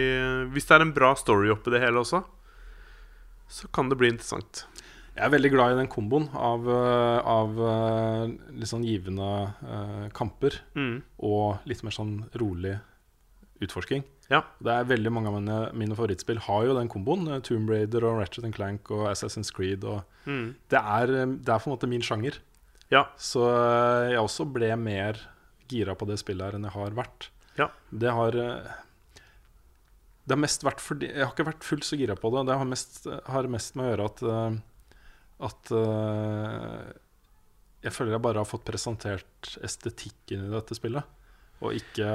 [0.53, 2.23] Hvis det er en bra story oppi det hele også,
[3.49, 4.65] så kan det bli interessant.
[5.17, 10.59] Jeg er veldig glad i den komboen av, eh, av eh, litt sånn givende kamper
[10.75, 11.01] Mm.
[11.25, 12.75] og litt mer sånn rolig
[13.61, 14.03] utforsking.
[14.29, 14.41] Ja.
[14.61, 17.27] Det er veldig Mange av mine, mine favorittspill har jo den komboen.
[17.31, 19.83] eh, Tomb Raider og Ratchet and Clank og Assassin's Creed.
[19.83, 20.55] Og Mm.
[20.69, 22.37] det, er, eh, det er på en måte min sjanger.
[22.91, 23.05] Ja.
[23.17, 25.17] Så eh, jeg også ble mer
[25.67, 27.29] gira på det spillet her enn jeg har vært.
[27.57, 27.69] Ja.
[27.91, 28.31] Det har
[30.27, 32.45] Det har mest vært fordi Jeg har ikke vært fullt så gira på det.
[32.51, 34.63] Det har mest, har mest med å gjøre at
[35.39, 35.69] At
[37.85, 41.03] jeg føler jeg bare har fått presentert estetikken i dette spillet.
[41.61, 42.09] Og ikke,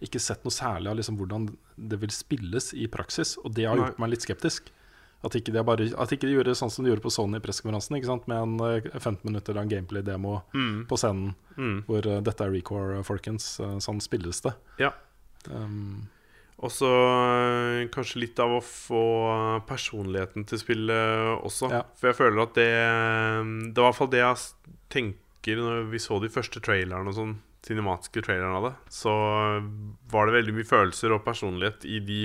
[0.00, 3.36] ikke sett noe særlig av liksom hvordan det vil spilles i praksis.
[3.44, 3.86] Og det har Nei.
[3.88, 4.70] gjort meg litt skeptisk.
[5.22, 7.98] At ikke, de bare, at ikke de gjorde sånn som de gjorde på Sony-pressekonferansen.
[7.98, 8.14] ikke?
[8.26, 10.86] Med en eh, 15 minutter lang gameplay-demo Mm.
[10.88, 11.82] på scenen Mm.
[11.84, 13.60] hvor uh, dette er Recore, folkens.
[13.60, 14.54] uh, sånn spilles det.
[14.78, 14.92] Ja.
[15.50, 16.08] Um,
[16.62, 16.88] Og så
[17.92, 21.70] kanskje litt av å få personligheten til spillet også.
[21.72, 21.82] Ja.
[21.96, 24.36] For jeg føler at det Det var i hvert fall det jeg
[24.90, 27.36] tenker når vi så de første trailerne og sånn,
[27.66, 28.74] cinematiske trailerne av det.
[28.88, 29.10] Så
[30.10, 32.20] var det veldig mye følelser og personlighet i de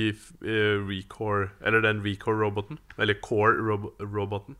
[0.46, 2.78] uh, Recore Eller den Recore-roboten.
[2.98, 4.56] Eller Core-roboten.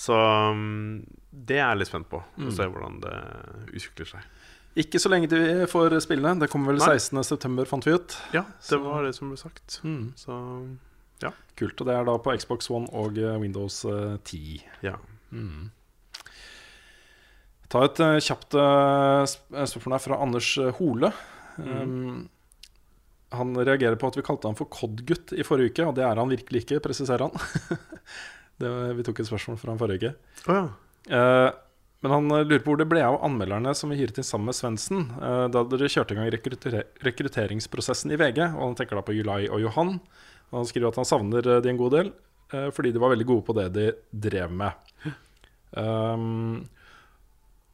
[0.00, 0.16] Så
[0.52, 1.00] um,
[1.32, 2.20] det er jeg litt spent på.
[2.20, 2.52] Å Mm.
[2.56, 3.16] se hvordan det
[3.76, 4.22] utvikler seg.
[4.76, 6.38] ikke så lenge til vi får spillene.
[6.40, 6.94] Det kommer vel Nei.
[6.96, 8.16] 16.9., fant vi ut.
[8.32, 9.80] Ja, det Så- var det som ble sagt.
[9.84, 10.12] Mm.
[10.16, 10.76] Så
[11.60, 11.78] Kult.
[11.82, 14.62] Og det er da på Xbox One og eh, Windows eh, 10.
[14.82, 14.94] ja.
[15.30, 15.70] Mm.
[17.70, 20.50] Ta et uh, kjapt uh, spørsmål her fra Anders
[20.80, 21.12] Hole.
[21.60, 22.28] Um,
[23.30, 26.18] han reagerer på at vi kalte han for Cod-gutt i forrige uke, og det er
[26.18, 27.74] han virkelig ikke, presiserer han.
[28.62, 30.40] det, vi tok et spørsmål fra han forrige uke.
[30.50, 30.64] Oh, ja.
[31.14, 31.50] uh,
[32.00, 34.56] men han lurer på hvor det ble av anmelderne som vi hyret inn sammen med
[34.56, 38.38] Svendsen da dere kjørte i gang rekrutter rekrutteringsprosessen i VG.
[38.54, 39.98] Og han tenker da på July og Johan.
[40.48, 42.08] Og han skriver at han savner de en god del
[42.72, 43.84] fordi de var veldig gode på det de
[44.30, 45.12] drev med.
[45.76, 46.64] Um,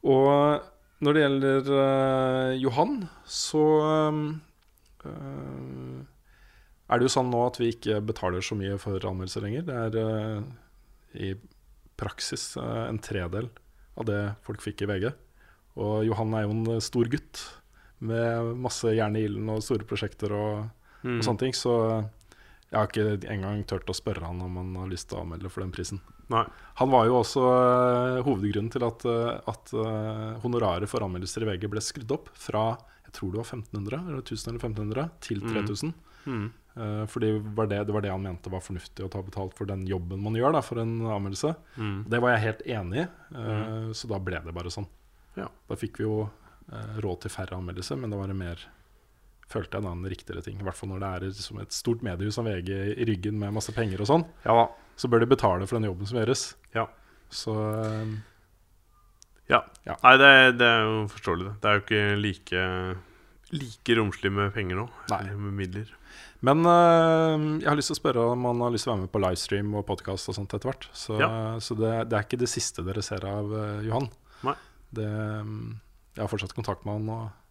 [0.03, 0.61] og
[1.05, 2.95] når det gjelder uh, Johan,
[3.29, 3.63] så
[5.05, 5.99] eh,
[6.87, 9.67] er det jo sånn nå at vi ikke betaler så mye for anmeldelser lenger.
[9.67, 10.41] Det er uh,
[11.17, 11.33] i
[11.97, 13.49] praksis en tredel
[13.97, 15.07] av det folk fikk i VG.
[15.81, 17.41] Og Johan er jo en stor gutt
[18.05, 20.67] med masse jern i ilden og store prosjekter og,
[21.05, 21.19] Mm.
[21.19, 21.53] og sånne ting.
[21.53, 21.71] Så
[22.67, 25.49] jeg har ikke engang turt å spørre han om han har lyst til å anmelde
[25.53, 26.01] for den prisen.
[26.27, 26.43] Nei.
[26.81, 31.47] Han var jo også uh, hovedgrunnen til at, uh, at uh, honoraret for anmeldelser i
[31.53, 32.73] VG ble skrudd opp fra
[33.07, 35.53] jeg tror det var 1500 eller 1000 eller 1500 til Mm.
[35.55, 35.93] 3000.
[36.27, 36.47] Mm.
[37.09, 39.85] Fordi var det, det var det han mente var fornuftig å ta betalt for den
[39.87, 41.53] jobben man gjør da, for en anmeldelse.
[41.79, 42.03] Mm.
[42.11, 43.05] Det var jeg helt enig i,
[43.39, 44.85] eh, så da ble det bare sånn.
[45.39, 45.47] Ja.
[45.71, 46.27] Da fikk vi jo
[46.99, 48.67] råd til færre anmeldelser, men det var en mer
[49.51, 50.57] følte jeg en riktigere ting.
[50.59, 53.55] I hvert fall når det er liksom et stort mediehus som VG i ryggen med
[53.55, 54.25] masse penger og sånn.
[54.45, 54.65] Ja.
[54.99, 56.49] Så bør de betale for den jobben som gjøres.
[56.75, 56.87] Ja.
[57.31, 58.15] Så eh,
[59.47, 59.61] Ja.
[59.87, 59.95] Ja.
[60.03, 61.53] Nei, det, det er jo forståelig, det.
[61.63, 62.65] Det er jo ikke like
[63.55, 64.89] Like romslig med penger nå.
[65.07, 65.21] Nei.
[65.23, 65.91] Eller med midler.
[66.43, 69.05] Men eh, jeg har lyst til å spørre om han har lyst til å være
[69.05, 70.89] med på livestream og podkast og sånt etter hvert.
[70.91, 71.29] Så, Ja.
[71.63, 74.09] så det, det er ikke det siste dere ser av uh, Johan.
[74.43, 74.53] Nei.
[74.99, 75.07] Det,
[75.47, 75.71] mm,
[76.17, 77.07] jeg har fortsatt kontakt med han.
[77.15, 77.46] Og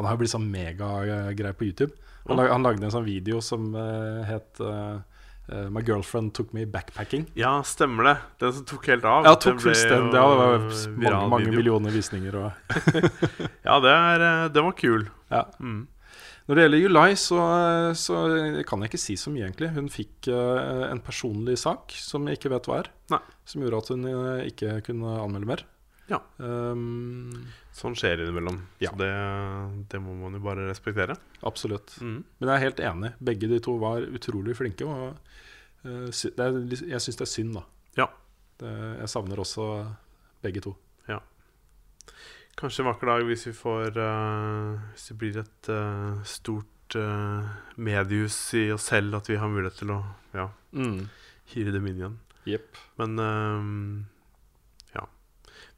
[0.00, 1.92] han har jo blitt sånn megagrei på YouTube.
[2.24, 5.00] Han, lag, han lagde en sånn video som uh, het eh,
[5.72, 7.26] My girlfriend took me backpacking.
[7.36, 8.16] Ja, stemmer det.
[8.40, 9.28] Den som tok helt av.
[9.28, 10.32] Ja, tok ble fullstendig av.
[10.32, 12.36] Ja, det var mange, mange millioner visninger.
[12.38, 12.76] Og,
[13.68, 14.24] Ja, det er,
[14.54, 15.08] den var kul.
[15.32, 15.48] ja.
[15.58, 15.88] Mm.
[16.48, 17.40] Når det gjelder July, så,
[17.94, 18.20] så
[18.66, 19.68] kan jeg ikke si så mye, egentlig.
[19.70, 22.88] Hun fikk uh, en personlig sak som jeg ikke vet hva er.
[23.12, 23.20] Nei.
[23.46, 25.62] Som gjorde at hun uh, ikke kunne anmelde mer.
[26.10, 26.18] Ja.
[26.42, 27.30] Um,
[27.76, 28.58] Sånn skjer innimellom.
[28.82, 28.90] Ja.
[28.90, 29.10] Så det,
[29.92, 31.14] det må man jo bare respektere.
[31.46, 31.94] absolutt.
[32.02, 32.18] Mm.
[32.40, 33.12] Men jeg er helt enig.
[33.30, 34.84] Begge de to var utrolig flinke.
[34.90, 35.14] Og
[35.86, 36.60] uh, det er,
[36.96, 37.64] jeg syns det er synd, da.
[38.02, 38.08] Ja.
[38.60, 39.70] Det, jeg savner også
[40.44, 40.76] begge to.
[42.60, 47.46] Kanskje en vakker dag hvis vi får uh, Hvis det blir et uh, stort uh,
[47.80, 50.00] mediehus i oss selv at vi har mulighet til å
[50.36, 51.06] ja, Mm.
[51.54, 52.18] hyre dem inn igjen.
[52.50, 52.76] Yep.
[53.00, 53.70] Men ehm,
[54.04, 54.19] ja.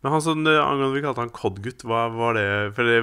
[0.02, 2.98] Men han sånn, eh, angående vi kalte han Cod-gutt, hva var det For det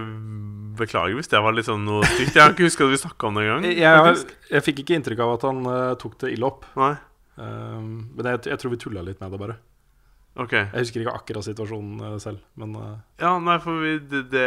[0.79, 2.35] beklager hvis det var litt sånn noe stygt.
[2.35, 3.69] Jeg har ikke huska at vi snakka om det engang.
[3.71, 6.67] Jeg, jeg, fikk ikke inntrykk av at han uh, tok det ille opp.
[6.79, 6.93] Nei.
[7.39, 9.57] Um, men jeg, jeg tror vi tulla litt med det, bare.
[10.39, 10.51] Ok.
[10.53, 14.43] Jeg husker ikke akkurat situasjonen eh, selv, men eh, Ja, nei, for vi, det, det,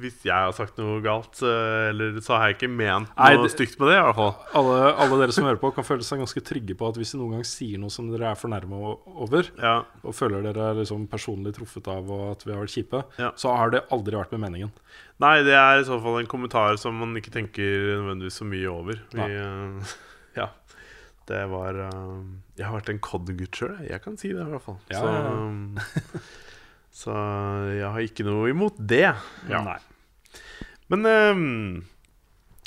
[0.00, 3.44] hvis jeg har sagt noe galt, eh, eller så har jeg ikke ment Nei, noe
[3.44, 4.32] det- stygt med det, i hvert fall.
[4.58, 7.20] alle, alle dere som hører på, kan føle seg ganske trygge på at hvis de
[7.20, 8.80] noen gang sier noe som dere er fornærma
[9.20, 9.76] over, Ja.
[10.02, 13.30] og føler dere er liksom personlig truffet av og at vi har vært kjipe, Ja.
[13.36, 14.72] så har det aldri vært med meningen.
[15.20, 18.66] Nei, det er i så fall en kommentar som man ikke tenker nødvendigvis så mye
[18.72, 18.98] over.
[19.12, 19.30] Vi, Nei.
[19.30, 19.94] eh,
[20.42, 20.48] ja.
[21.30, 22.22] Det var eh,
[22.60, 24.76] Jeg har vært en Cod-gutt sjøl, jeg kan si det i hvert fall.
[24.92, 26.24] Ja, så, ja,
[27.00, 27.14] så
[27.72, 29.06] jeg har ikke noe imot det.
[29.48, 29.62] Ja.
[29.64, 29.78] Nei.
[30.92, 31.46] Men um,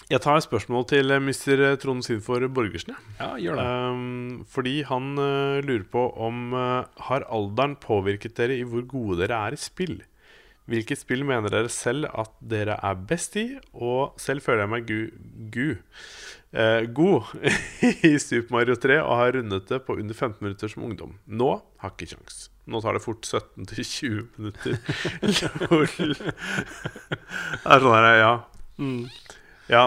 [0.09, 1.75] jeg tar et spørsmål til mister Mr.
[1.81, 2.95] Trond Sinfor Borgersen.
[3.19, 3.67] Ja, gjør det.
[3.67, 9.21] um, fordi han uh, lurer på om uh, Har alderen påvirket dere i hvor gode
[9.21, 10.01] dere er i spill?
[10.71, 13.49] Hvilket spill mener dere selv at dere er best i?
[13.73, 14.99] Og selv føler jeg meg gu,
[15.51, 15.69] gu
[16.53, 17.33] eh, god
[18.09, 21.15] i Super Mario 3 og har rundet det på under 15 minutter som ungdom.
[21.27, 21.51] Nå
[21.83, 22.47] har ikke kjangs.
[22.69, 24.77] Nå tar det fort 17-20 minutter.
[25.67, 25.87] Lol.
[27.63, 28.33] Det er sånn her, ja.
[28.79, 29.01] Mm.
[29.71, 29.83] Ja.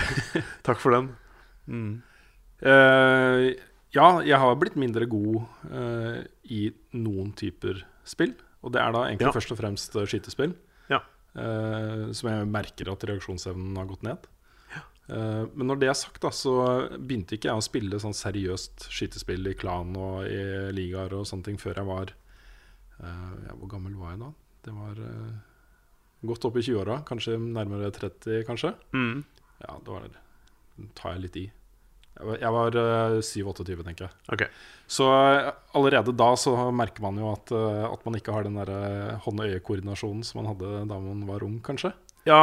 [0.66, 1.08] Takk for den.
[1.70, 1.92] Mm.
[2.62, 3.52] Uh,
[3.92, 5.42] ja, jeg har blitt mindre god
[5.72, 6.20] uh,
[6.52, 8.34] i noen typer spill.
[8.62, 9.34] Og det er da egentlig Ja.
[9.34, 10.54] først og fremst skytespill.
[10.92, 11.00] Ja.
[11.34, 14.28] Uh, som jeg merker at reaksjonsevnen har gått ned.
[15.12, 16.54] Eh, men når det er sagt, da, så
[16.96, 21.50] begynte ikke jeg å spille sånn seriøst skytespill i klan og i ligaer og sånne
[21.50, 24.30] ting før jeg var eh, ja, Hvor gammel var jeg da?
[24.62, 25.32] Det var eh,
[26.30, 27.00] godt opp i 20-åra.
[27.08, 28.72] Kanskje nærmere 30, kanskje.
[28.96, 29.24] Mm.
[29.64, 30.22] Ja, det var det
[30.96, 31.44] tar jeg litt i.
[32.12, 34.16] Jeg var, var eh, 7-28, tenker jeg.
[34.32, 34.46] Ok.
[34.90, 35.08] Så
[35.76, 37.52] allerede da så merker man jo at,
[37.88, 41.92] at man ikke har den der hånd-øye-koordinasjonen som man hadde da man var ung, kanskje.
[42.28, 42.42] Ja,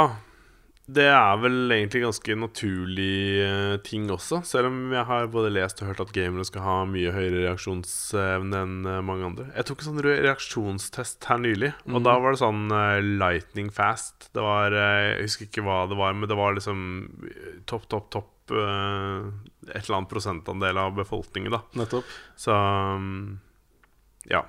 [0.89, 4.39] det er vel egentlig ganske naturlig eh, ting også.
[4.47, 8.61] Selv om jeg har både lest og hørt at gamere skal ha mye høyere reaksjonsevne
[8.65, 9.45] enn eh, mange andre.
[9.53, 12.03] Jeg tok en sånn reaksjonstest her nylig, og Mhm.
[12.07, 14.31] da var det sånn eh, lightning fast.
[14.33, 16.81] Det var Jeg husker ikke hva det var, men det var liksom
[17.69, 18.55] topp, topp, topp Et
[19.85, 21.59] eller annet prosentandel av befolkningen, da.
[21.77, 22.05] Nettopp.
[22.35, 22.49] Så
[22.97, 23.39] um,
[24.25, 24.41] Ja.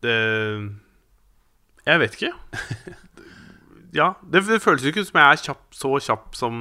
[0.00, 0.14] Det
[1.86, 2.32] Jeg vet ikke.
[3.92, 6.58] ja, det, det føles jo ikke som jeg er kjapp, så kjapp som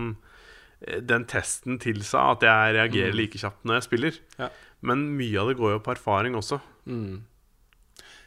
[0.86, 3.18] eh, den testen tilsa, at jeg reagerer Mm.
[3.22, 4.20] like kjapt når jeg spiller.
[4.40, 4.50] Ja.
[4.82, 6.60] Men mye av det går jo på erfaring også.
[6.88, 7.22] Mm.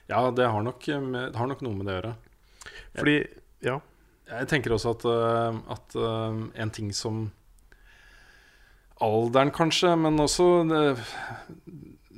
[0.08, 1.00] Ja, det har, nok, eh,
[1.30, 2.14] det har nok noe med det å gjøre.
[2.96, 3.16] Fordi
[3.64, 3.80] Ja.
[4.26, 5.96] Jeg tenker også at, eh, at
[6.56, 7.30] en ting som
[9.02, 10.46] Alderen, kanskje, men også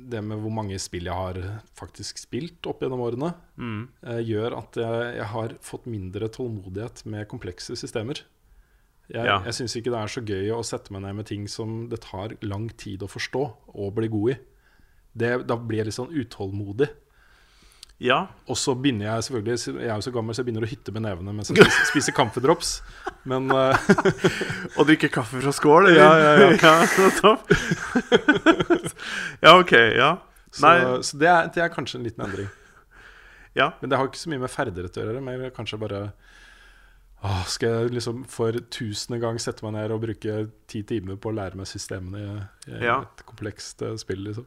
[0.09, 1.39] det, med hvor mange spill jeg har
[1.77, 3.87] faktisk spilt opp gjennom årene, Mm.
[4.03, 8.21] eh, gjør at jeg, jeg har fått mindre tålmodighet med komplekse systemer.
[9.09, 9.39] Jeg, Ja.
[9.43, 12.01] jeg syns ikke det er så gøy å sette meg ned med ting som det
[12.01, 13.43] tar lang tid å forstå
[13.75, 14.37] og bli god i.
[15.15, 16.89] Det, da blir jeg litt sånn utålmodig.
[18.03, 18.27] Ja.
[18.45, 20.93] Og så begynner jeg selvfølgelig Jeg er jo så gammel, så jeg begynner å hytte
[20.93, 22.75] med nevene mens jeg spiser, spiser kamfedrops.
[23.25, 23.73] Men uh,
[24.77, 25.89] Og drikke kaffe fra skål?
[25.89, 26.03] eller?
[26.03, 27.33] Ja, ja, ja.
[29.45, 29.73] ja, ok.
[29.97, 30.11] Ja.
[30.51, 30.69] Så,
[31.03, 32.49] så det, er, det er kanskje en liten endring.
[33.57, 33.71] Ja.
[33.81, 35.23] Men det har ikke så mye med ferdighet å gjøre.
[35.25, 36.01] Men kanskje bare
[37.25, 40.37] å, Skal jeg liksom for tusende gang sette meg ned og bruke
[40.69, 42.37] ti timer på å lære meg systemene i,
[42.77, 42.99] i Ja.
[43.07, 44.45] et komplekst eh, spill, liksom?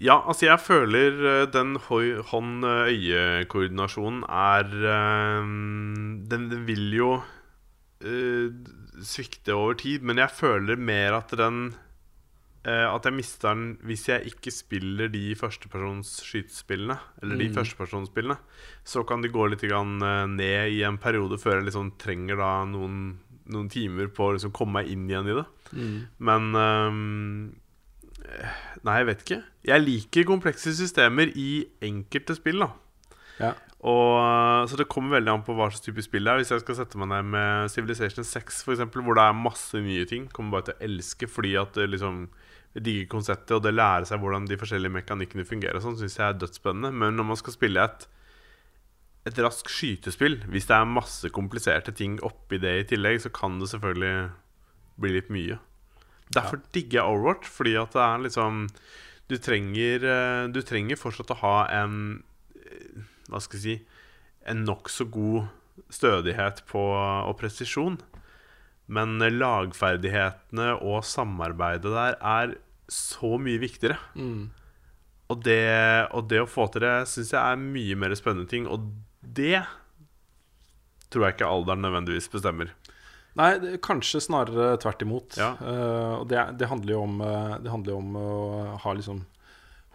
[0.00, 5.44] Ja, altså jeg føler eh, den hånd-øye-koordinasjonen er eh,
[6.30, 7.10] den, vil jo
[8.04, 8.48] eh,
[9.04, 11.74] svikte over tid, men jeg føler mer at den
[12.62, 16.98] At jeg mister den hvis jeg ikke spiller de førstepersons skytespillene.
[17.22, 17.54] Eller de Mm.
[17.56, 18.36] førstepersonsspillene.
[18.84, 23.16] Så kan de gå litt ned i en periode før jeg liksom trenger da noen,
[23.48, 25.46] noen timer på å liksom komme meg inn igjen i det.
[26.20, 27.54] Men ehm,
[28.86, 29.40] Nei, jeg vet ikke.
[29.70, 32.60] Jeg liker komplekse systemer i enkelte spill.
[32.64, 32.70] da
[33.40, 33.54] Ja.
[33.80, 36.36] og, Så det kommer veldig an på hva slags type spill det er.
[36.42, 39.74] Hvis jeg skal sette meg ned med Civilization 6, for eksempel, hvor det er masse
[39.74, 42.28] nye ting, kommer bare til å elske fordi at det liksom
[42.78, 46.38] digger konseptet, og det lærer seg hvordan de forskjellige mekanikkene fungerer, sånn, syns jeg er
[46.38, 46.92] dødsspennende.
[46.94, 48.06] Men når man skal spille et
[49.28, 53.58] et raskt skytespill, hvis det er masse kompliserte ting oppi det i tillegg, så kan
[53.60, 54.30] det selvfølgelig
[55.00, 55.58] bli litt mye.
[56.34, 58.66] Derfor digger jeg Overwatch, fordi at det er liksom
[59.30, 61.96] Du trenger, eh, du trenger fortsatt å ha en
[62.54, 63.76] eh, Hva skal jeg si
[64.46, 65.50] En nokså god
[65.90, 67.96] stødighet på, og presisjon.
[68.90, 72.52] Men lagferdighetene og samarbeidet der er
[72.90, 73.96] så mye viktigere.
[74.18, 74.50] Mm.
[75.30, 75.62] Og det,
[76.10, 78.66] og det å få til det syns jeg er mye mer spennende ting.
[78.66, 78.90] Og
[79.22, 79.62] det
[81.10, 82.74] tror jeg ikke alderen nødvendigvis bestemmer.
[83.38, 85.36] Nei, det, kanskje snarere tvert imot.
[85.38, 85.52] Ja.
[85.60, 88.30] Uh, det, det handler jo om, eh, det handler om å
[88.82, 89.20] ha liksom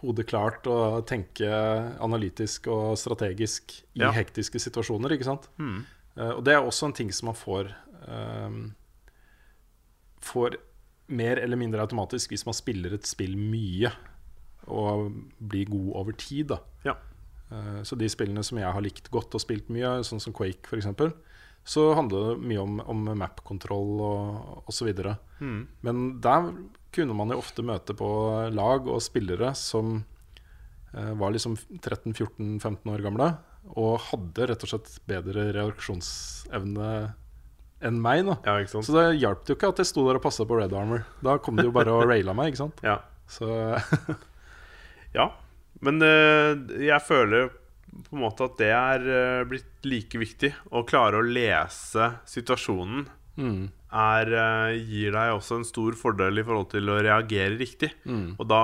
[0.00, 1.48] hodet klart og tenke
[2.04, 4.10] analytisk og strategisk i Ja.
[4.12, 5.48] hektiske situasjoner, ikke sant?
[5.58, 5.84] Mm.
[6.16, 7.72] Uh, og det er også en ting som man får
[8.08, 8.58] eh,
[10.26, 10.56] Får
[11.06, 13.92] mer eller mindre automatisk hvis man spiller et spill mye
[14.66, 16.48] og blir god over tid.
[16.50, 16.96] da Ja.
[17.52, 20.66] uh, Så de spillene som jeg har likt godt og spilt mye, sånn som Quake
[20.66, 20.88] f.eks.,
[21.66, 24.92] så handler det mye om, om map-kontroll og osv.
[25.42, 25.60] Mm.
[25.82, 26.52] Men der
[26.94, 28.08] kunne man jo ofte møte på
[28.54, 29.98] lag og spillere som
[30.94, 33.30] eh, var liksom 13-14-15 år gamle,
[33.74, 36.90] og hadde rett og slett bedre reaksjonsevne
[37.84, 38.22] enn meg.
[38.30, 38.62] da ja?
[38.70, 41.02] Så det hjalp jo ikke at jeg sto der og passa på Red Armor.
[41.26, 42.82] Da kom de jo bare og raila meg, ikke sant.
[42.86, 43.00] Ja.
[43.26, 43.50] Så
[45.18, 45.32] Ja,
[45.82, 47.50] men uh, jeg føler
[48.04, 50.52] på en måte at det er eh, blitt like viktig.
[50.72, 53.06] Å klare å lese situasjonen
[53.38, 53.64] mm,
[53.96, 57.92] er, eh, gir deg også en stor fordel i forhold til å reagere riktig.
[58.04, 58.62] mm, Og da,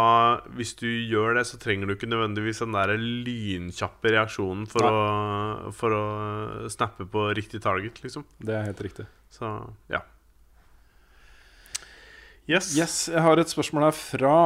[0.59, 5.73] hvis du gjør det, så trenger du ikke nødvendigvis den der lynkjappe reaksjonen for, å,
[5.77, 6.05] for å
[6.73, 8.27] snappe på riktig target, liksom.
[8.43, 9.09] Det er helt riktig.
[9.33, 9.49] Så
[9.93, 10.03] ja.
[12.51, 12.73] Yes.
[12.77, 14.37] Yes, jeg har et spørsmål her fra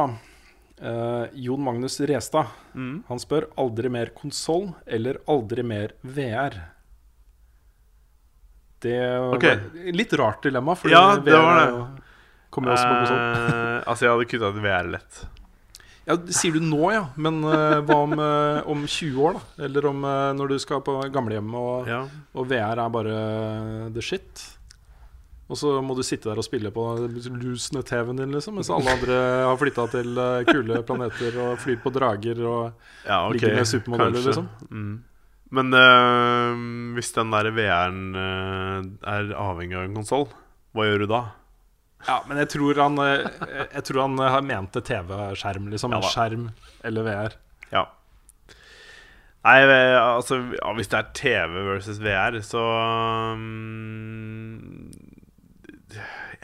[0.81, 2.53] eh, Jon Magnus Restad.
[2.73, 3.03] Mm.
[3.07, 6.59] Han spør aldri mer konsoll eller aldri mer VR.
[8.79, 9.89] Det var okay.
[9.91, 12.03] litt rart dilemma, fordi Ja, det var det.
[12.53, 13.23] kommer også på konsoll.
[13.23, 15.23] Eh, altså, jeg hadde kutta ut VR lett.
[16.07, 17.01] Ja, det sier du nå, ja.
[17.19, 19.65] Men uh, hva om, uh, om 20 år, da?
[19.65, 22.05] Eller om uh, når du skal på gamlehjem og, Ja.
[22.31, 23.17] og VR er bare
[23.91, 24.45] the shit?
[25.47, 26.83] Og så må du sitte der og spille på
[27.39, 31.79] lusende TV-en din, liksom, mens alle andre har flytta til eh, kule planeter og flyr
[31.83, 32.63] på drager og
[33.05, 33.37] Ja, okay.
[33.37, 34.33] Ligger med supermodeller, kanskje.
[34.33, 34.49] liksom.
[34.71, 34.97] Mm.
[35.55, 40.27] Men øh, hvis den der VR-en øh, er avhengig av en konsoll,
[40.75, 41.21] hva gjør du da?
[42.07, 43.23] Ja, men jeg tror han eh,
[43.73, 45.95] Jeg, tror han eh, har mente TV-skjerm, liksom.
[45.95, 46.49] Ja skjerm
[46.85, 47.37] eller VR.
[47.71, 47.85] Ja.
[49.47, 49.61] Nei,
[49.95, 52.59] altså ja, Hvis det er TV versus VR, så
[53.31, 54.91] um,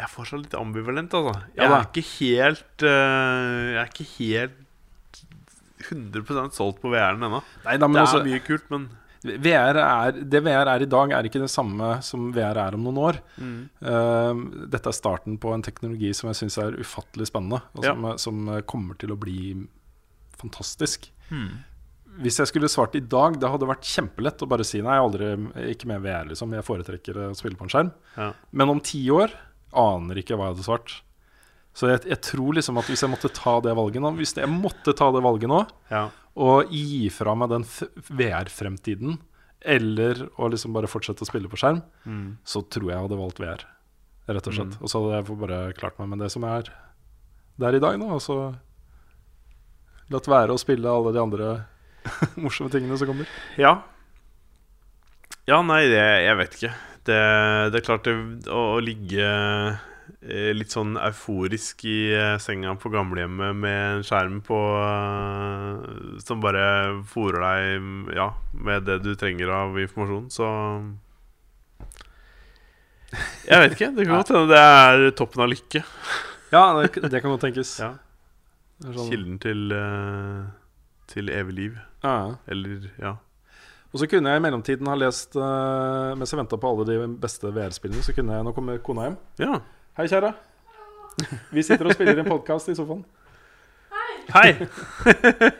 [0.04, 1.34] Jeg er fortsatt litt ambivalent, altså.
[1.56, 4.60] Jeg Ja er ikke helt øh, Jeg er ikke helt
[5.84, 7.39] 100% solgt på VR-en ennå.
[7.64, 7.74] Det
[8.20, 8.86] er mye kult, men
[9.24, 12.84] VR er, det VR er i dag, er ikke det samme som VR er om
[12.88, 13.20] noen år.
[13.39, 14.41] Eh,
[14.72, 17.93] dette er starten på en teknologi som jeg syns er ufattelig spennende, og Ja.
[17.95, 19.56] som, som kommer til å bli
[20.39, 21.08] fantastisk.
[22.24, 25.01] Hvis jeg skulle svart i dag, det hadde vært kjempelett å bare si nei, jeg
[25.01, 26.51] er aldri, ikke med VR, liksom.
[26.60, 27.91] Jeg foretrekker å spille på en skjerm.
[28.20, 28.32] Ja.
[28.51, 29.32] Men om ti år
[29.76, 30.93] aner ikke hva jeg hadde svart.
[31.74, 34.45] Så jeg, jeg tror liksom at hvis jeg måtte ta det valget nå Hvis jeg
[34.51, 36.03] måtte ta det valget nå, ja.
[36.38, 37.63] og gi fra meg den
[38.13, 39.15] VR-fremtiden,
[39.65, 42.38] eller å liksom bare fortsette å spille på skjerm, Mm.
[42.45, 43.63] så tror jeg jeg hadde valgt VR.
[44.28, 44.76] Rett og slett.
[44.82, 46.69] Og så hadde jeg bare klart meg med det som er
[47.59, 48.11] der i dag, nå.
[48.15, 48.38] Og så
[50.13, 51.49] latt være å spille alle de andre
[52.43, 53.28] morsomme tingene som kommer.
[53.57, 53.78] Ja.
[55.49, 56.74] Ja, nei, det, jeg vet ikke.
[57.04, 57.18] Det,
[57.74, 58.14] det er klart det,
[58.47, 64.38] å, å ligge eh, litt sånn euforisk i eh, senga på gamlehjemmet med en skjerm
[64.47, 66.64] på eh, Som bare
[67.12, 70.47] fòrer deg ja, med det du trenger av informasjon, så
[73.45, 73.91] Jeg vet ikke.
[73.97, 75.84] Det kan godt hende det er toppen av lykke.
[76.54, 77.76] Ja, det, det kan godt tenkes.
[77.84, 77.91] Ja.
[78.84, 80.47] Sånn- Kilden til, eh,
[81.12, 81.76] til evig liv.
[82.04, 82.16] Ja.
[82.49, 83.14] Eller ja.
[83.94, 86.96] Og så kunne jeg i mellomtiden ha lest uh, Mens jeg venta på alle de
[87.22, 89.18] beste VR-spillene, så kunne jeg Nå kommer kona hjem.
[89.46, 89.60] ja.
[89.94, 90.32] Hei, kjære.
[91.54, 93.04] Vi sitter og spiller en podkast i sofaen.
[94.34, 94.56] Hei!
[94.56, 95.52] Hei.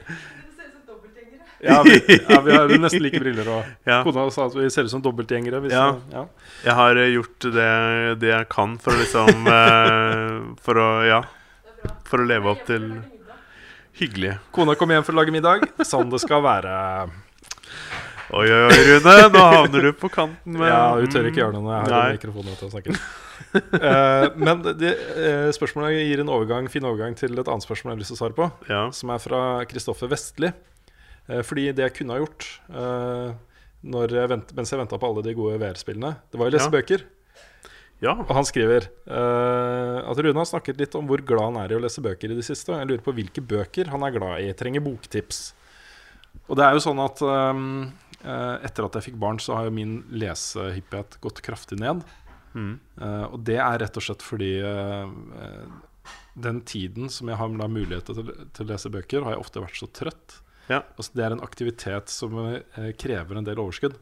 [1.64, 1.94] Ja, vi,
[2.30, 3.48] ja, vi har nesten like briller.
[3.54, 4.00] Og Ja.
[4.04, 5.62] kona sa at vi ser ut som dobbeltgjengere.
[5.64, 5.86] Hvis, Ja.
[6.12, 6.26] ja.
[6.66, 7.70] Jeg har eh, gjort det,
[8.26, 10.34] det jeg kan for å liksom eh,
[10.66, 11.22] For å ja,
[12.10, 12.90] for å leve opp til
[14.02, 14.40] hyggelige.
[14.58, 16.74] Kona kom hjem for å lage middag, sånn det skal være.
[18.34, 21.54] Oi, oi, oi, Rune, nå havner du på kanten med Ja, Hun tør ikke gjøre
[21.54, 22.96] noe når jeg har mikrofonen til å snakke.
[23.78, 27.98] uh, men det, uh, spørsmålet gir en overgang, fin overgang til et annet spørsmål jeg
[27.98, 28.48] har lyst til å svare på.
[28.72, 28.84] Ja.
[28.96, 30.50] Som er fra Kristoffer Vestli.
[31.30, 32.50] Uh, fordi det jeg kunne ha gjort
[33.84, 36.70] når jeg vent, mens jeg venta på alle de gode VR-spillene, det var å lese
[36.70, 36.74] Ja.
[36.74, 37.02] bøker.
[38.02, 38.14] ja.
[38.16, 41.78] Og han skriver uh, at Rune har snakket litt om hvor glad han er i
[41.78, 42.72] å lese bøker i det siste.
[42.74, 44.54] Og jeg lurer på hvilke bøker han er glad i.
[44.58, 45.52] Trenger boktips.
[46.50, 47.60] Og det er jo sånn at eh,
[48.24, 52.04] etter at jeg fikk barn, så har jo min lesehyppighet gått kraftig ned.
[52.54, 52.80] Mm.
[53.02, 55.10] Eh, og det er rett og slett fordi eh,
[55.42, 59.64] eh, den tiden som jeg har mulighet til, til å lese bøker, har jeg ofte
[59.64, 60.40] vært så trøtt.
[60.70, 60.82] Ja.
[60.96, 63.98] Altså, det er en aktivitet som eh, krever en del overskudd.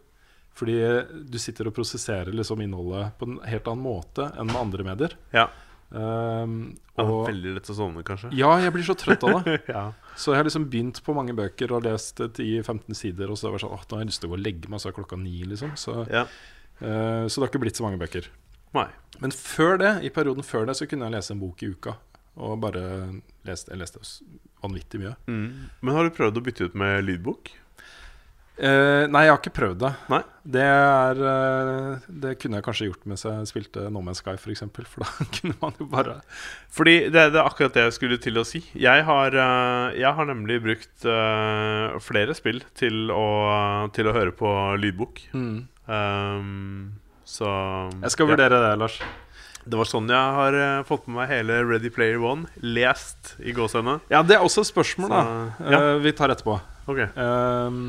[0.58, 4.62] Fordi eh, du sitter og prosesserer liksom innholdet på en helt annen måte enn med
[4.62, 5.18] andre medier.
[5.36, 5.50] Ja.
[5.92, 8.30] Um, Ja, og, Veldig lett å sovne, kanskje.
[8.38, 9.58] ja, jeg blir så trøtt av det.
[9.76, 9.86] ja.
[10.16, 13.52] Så jeg har liksom begynt på mange bøker og lest 10-15 sider, og så har
[13.52, 14.92] jeg vært sånn, åh, nå har jeg lyst til å gå og legge meg, så
[14.92, 15.74] er klokka ni, liksom.
[15.80, 16.26] Så, ja.
[16.84, 18.30] uh, så det har ikke blitt så mange bøker.
[18.76, 18.88] Nei.
[19.24, 21.98] Men før det, i perioden før det, så kunne jeg lese en bok i uka.
[22.42, 22.84] Og bare
[23.48, 24.00] leste, jeg leste
[24.62, 25.16] vanvittig mye.
[25.28, 25.48] Mm.
[25.82, 27.52] Men har du prøvd å bytte ut med lydbok?
[28.62, 29.90] Eh, nei, jeg har ikke prøvd det.
[30.12, 30.20] Nei.
[30.54, 34.44] Det, er, uh, det kunne jeg kanskje gjort mens jeg spilte No Man's Sky, f.eks.
[34.44, 36.16] For, eksempel, for da kunne man jo bare
[36.74, 38.62] Fordi det, det er akkurat det jeg skulle til å si.
[38.78, 41.08] Jeg har, uh, jeg har nemlig brukt
[42.06, 43.26] flere spill til å,
[43.96, 45.26] til å høre på lydbok.
[45.34, 46.94] Um,
[47.26, 47.50] så
[48.02, 48.36] Jeg skal ja.
[48.36, 49.02] vurdere det, Lars.
[49.62, 52.50] Det var sånn jeg har uh, fått med meg hele Ready Player One.
[52.62, 54.00] Lest i gåsehudene.
[54.14, 55.68] Ja, det er også et spørsmål, Så, da.
[55.74, 55.82] ja.
[55.82, 56.58] Uh, vi tar etterpå.
[56.90, 57.04] Ok.
[57.14, 57.84] Ehm,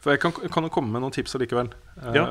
[0.00, 1.70] for jeg kan, kan jo komme med noen tips allikevel.
[2.02, 2.26] Eh, Ja.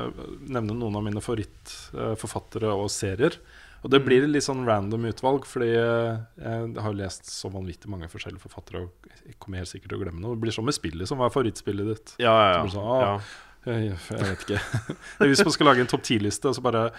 [0.48, 3.36] Nevne noen av mine favorittforfattere og serier.
[3.84, 4.06] Og det Mm.
[4.06, 8.82] blir litt sånn random utvalg, fordi eh, jeg har lest så vanvittig mange forskjellige forfattere.
[8.82, 8.90] Og
[9.26, 10.34] jeg kommer helt sikkert til å glemme noe.
[10.34, 11.06] Det blir sånn med spillet.
[11.06, 12.14] som Hva er favorittspillet ditt?
[12.18, 12.66] Ja, ja, ja.
[12.66, 13.20] sånn, ah.
[13.68, 14.60] Jeg, jeg vet ikke.
[15.28, 16.90] Hvis man skal lage en topp ti-liste, og så bare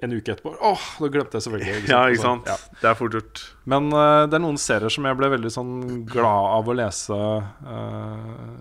[0.00, 1.88] en uke etterpå Åh, da glemte jeg selvfølgelig.
[1.92, 2.46] ja, ikke sant?
[2.46, 2.56] Ja.
[2.80, 3.42] Det er fort gjort.
[3.66, 7.18] Men uh, det er noen serier som jeg ble veldig sånn glad av å lese
[7.66, 8.52] eh,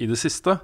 [0.00, 0.56] i det siste.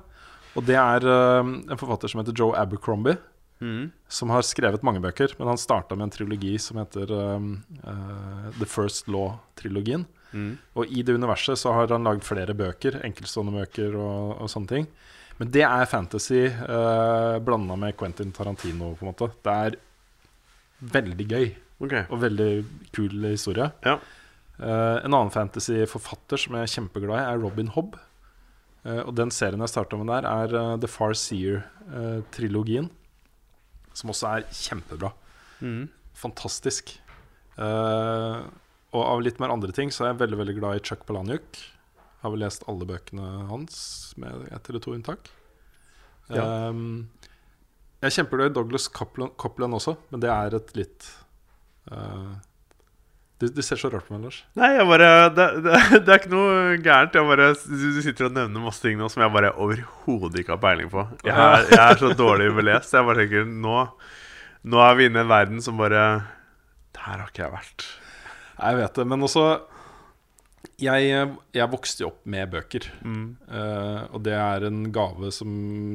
[0.57, 3.18] Og det er uh, en forfatter som heter Joe Abercrombie,
[3.57, 3.91] Mm.
[4.09, 5.32] som har skrevet mange bøker.
[5.39, 7.47] Men han starta med en trilogi som heter eh,
[7.89, 10.05] uh, The First Law-trilogien.
[10.32, 10.59] Mm.
[10.76, 14.72] Og i det universet så har han lagd flere bøker, enkeltstående bøker og, og sånne
[14.74, 14.91] ting.
[15.39, 19.30] Men det er fantasy uh, blanda med Quentin Tarantino, på en måte.
[19.41, 19.80] Det er
[20.93, 21.49] veldig gøy
[21.80, 22.05] okay.
[22.11, 22.51] og veldig
[22.93, 23.70] kul historie.
[23.89, 23.97] Ja.
[24.57, 27.97] En annen fantasy-forfatter som jeg er kjempeglad i, er Robin Hobb.
[28.87, 32.91] Eh, og den serien jeg starta med der, er eh, The Far Seer-trilogien.
[33.97, 35.09] som også er kjempebra.
[35.64, 35.89] Mm.
[36.20, 36.93] Fantastisk.
[37.57, 38.41] Eh,
[38.97, 41.61] og av litt mer andre ting så er jeg veldig veldig glad i Chuck Palahniuk.
[42.20, 43.78] Har vel lest alle bøkene hans,
[44.20, 45.30] med ett eller to unntak.
[46.28, 46.68] Ja.
[46.68, 47.09] Um,
[48.03, 51.07] jeg er kjempeglad i Douglas Coupland også, men det er et litt
[51.91, 52.32] eh,
[53.37, 54.39] det, du, ser så rart på meg, Lars.
[54.57, 57.18] Nei, jeg bare det, det, det er ikke noe gærent.
[57.18, 60.55] Jeg bare, du, du sitter og nevner masse ting nå som jeg bare overhodet ikke
[60.55, 61.05] har peiling på.
[61.26, 62.97] Jeg er, jeg er så dårlig belest.
[62.97, 63.76] Jeg bare tenker nå,
[64.72, 66.05] nå er vi inne i en verden som bare
[66.97, 67.89] Der har ikke jeg vært.
[68.57, 69.47] Jeg vet det, men også
[70.77, 72.85] Jeg, jeg vokste jo opp med bøker.
[73.01, 73.25] Mm.
[73.49, 75.51] Uh, og det er en gave som,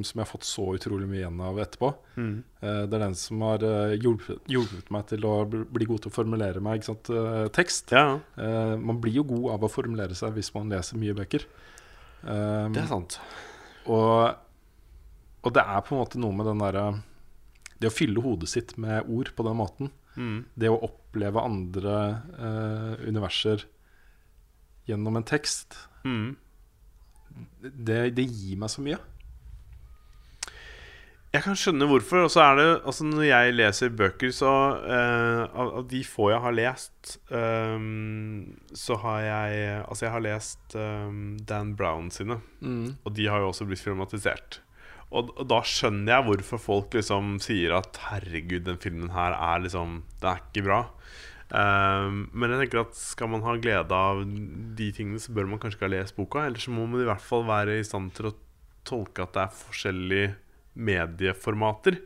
[0.06, 1.92] som jeg har fått så utrolig mye igjen av etterpå.
[2.16, 2.32] Mm.
[2.64, 6.12] Uh, det er den som har eh, hjulpet, hjulpet meg til å bli god til
[6.12, 6.86] å formulere meg.
[6.88, 7.12] Sant?
[7.14, 7.94] uh, tekst.
[7.94, 8.18] Ja,
[8.82, 11.46] man blir jo god av å formulere seg hvis man leser mye bøker.
[12.22, 13.18] Det er sant.
[13.90, 14.36] og,
[15.42, 16.84] og det er på en måte noe med den derre
[17.82, 19.90] Det å fylle hodet sitt med ord på den måten.
[20.14, 20.44] Mm.
[20.54, 21.96] Det å oppleve andre
[23.08, 23.66] universer
[24.90, 26.36] gjennom en tekst, Mm.
[27.62, 28.98] det, det gir meg så mye.
[31.32, 32.26] Jeg kan skjønne hvorfor.
[32.26, 34.50] Og så er det Altså Når jeg leser bøker, så
[34.84, 40.26] uh, av, av de få jeg har lest, um, så har jeg Altså, jeg har
[40.26, 42.42] lest um, Dan Brown sine,
[43.06, 44.60] og de har jo også blitt filmatisert.
[45.12, 50.04] Og da skjønner jeg hvorfor folk liksom sier at 'herregud, den filmen her er liksom
[50.22, 50.86] Den er ikke bra'.
[51.52, 54.22] Ehm, men jeg tenker at skal man ha glede av
[54.78, 56.46] de tingene, så bør man kanskje ikke ha lest boka.
[56.48, 58.36] Eller så må man i hvert fall være i stand til å
[58.88, 60.32] tolke at det er forskjellige
[60.82, 62.00] medieformater.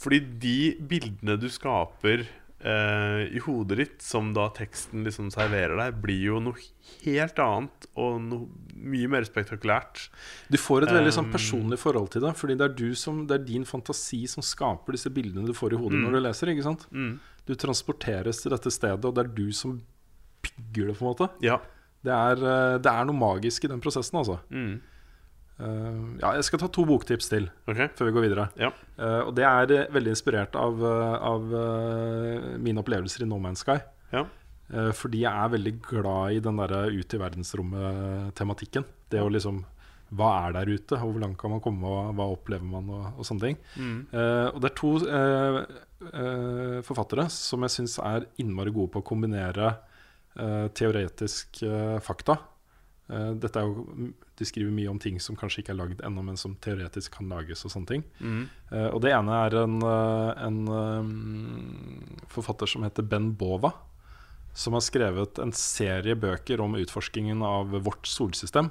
[0.00, 0.58] Fordi de
[0.88, 2.24] bildene du skaper
[2.64, 6.58] uh, i hodet ditt, som da teksten liksom serverer deg, blir jo noe
[7.04, 10.06] helt annet og noe mye mer spektakulært.
[10.50, 12.32] Du får et veldig sånn Um, personlig forhold til det.
[12.38, 15.74] Fordi det er, du som, det er din fantasi som skaper disse bildene du får
[15.76, 16.04] i hodet Mm.
[16.08, 16.48] når du leser.
[16.54, 16.86] ikke sant?
[16.90, 17.18] Mm.
[17.48, 19.78] Du transporteres til dette stedet, og det er du som
[20.44, 20.98] bygger det.
[20.98, 21.58] på en måte Ja.
[22.04, 24.38] Det er, eh, det er noe magisk i den prosessen, altså.
[24.52, 24.80] Mm.
[25.58, 27.80] Uh, ja, jeg skal ta to boktips til Ok.
[27.98, 28.44] før vi går videre.
[28.56, 28.68] Ja.
[28.96, 31.42] Uh, og det er veldig inspirert av, av
[32.62, 33.80] mine opplevelser i No Man's Sky.
[34.12, 34.22] Ja.
[34.94, 38.84] Fordi jeg er veldig glad i den derre ut i verdensrommet-tematikken.
[39.10, 39.64] Det å liksom
[40.16, 40.96] Hva er der ute?
[40.96, 42.88] og Hvor langt kan man komme, og hva opplever man?
[42.88, 43.58] Og, og sånne ting.
[43.76, 43.98] Mm.
[44.12, 45.58] Uh, og det er to uh,
[46.08, 49.76] uh, forfattere som jeg syns er innmari gode på å kombinere
[50.38, 51.64] teoretisk
[52.04, 52.36] fakta
[53.08, 56.36] dette er jo, de skriver mye om ting som kanskje ikke er lagd ennå, men
[56.38, 57.64] som teoretisk kan lages.
[57.64, 58.44] Og sånne ting Mm.
[58.92, 63.72] Og det ene er en, en eh, forfatter som heter Ben Bova.
[64.52, 68.70] Som har skrevet en serie bøker om utforskingen av vårt solsystem.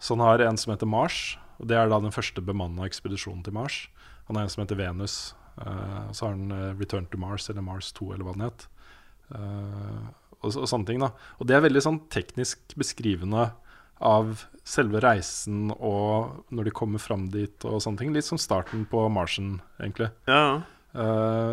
[0.00, 3.44] Så han har en som heter Mars, og det er da den første bemanna ekspedisjonen
[3.44, 3.82] til Mars.
[4.28, 7.50] Han har en som heter Venus, Uh, og så har han eh, Return to Mars,
[7.50, 8.62] eller Mars 2, eller hva den het.
[9.34, 10.06] Uh,
[10.40, 13.50] og, og sånne ting da Og det er veldig sånn teknisk beskrivende
[14.00, 18.14] av selve reisen og når de kommer fram dit og sånne ting.
[18.16, 20.08] Litt som starten på Martian, egentlig.
[20.30, 20.62] Ja.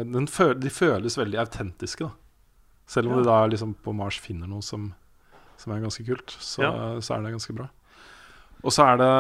[0.08, 2.16] Den føl de føles veldig autentiske, da.
[2.88, 3.20] Selv om Ja.
[3.20, 4.94] de da liksom på Mars finner noe som,
[5.60, 6.72] som er ganske kult, så, Ja.
[7.04, 7.68] så er det ganske bra.
[8.66, 9.12] Og så er det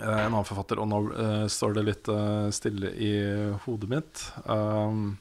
[0.00, 3.12] eh, en annen forfatter, og nå uh, står det litt uh, stille i
[3.64, 4.24] hodet mitt.
[4.44, 5.16] Um,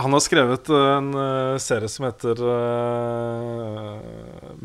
[0.00, 2.40] han har skrevet en uh, serie som heter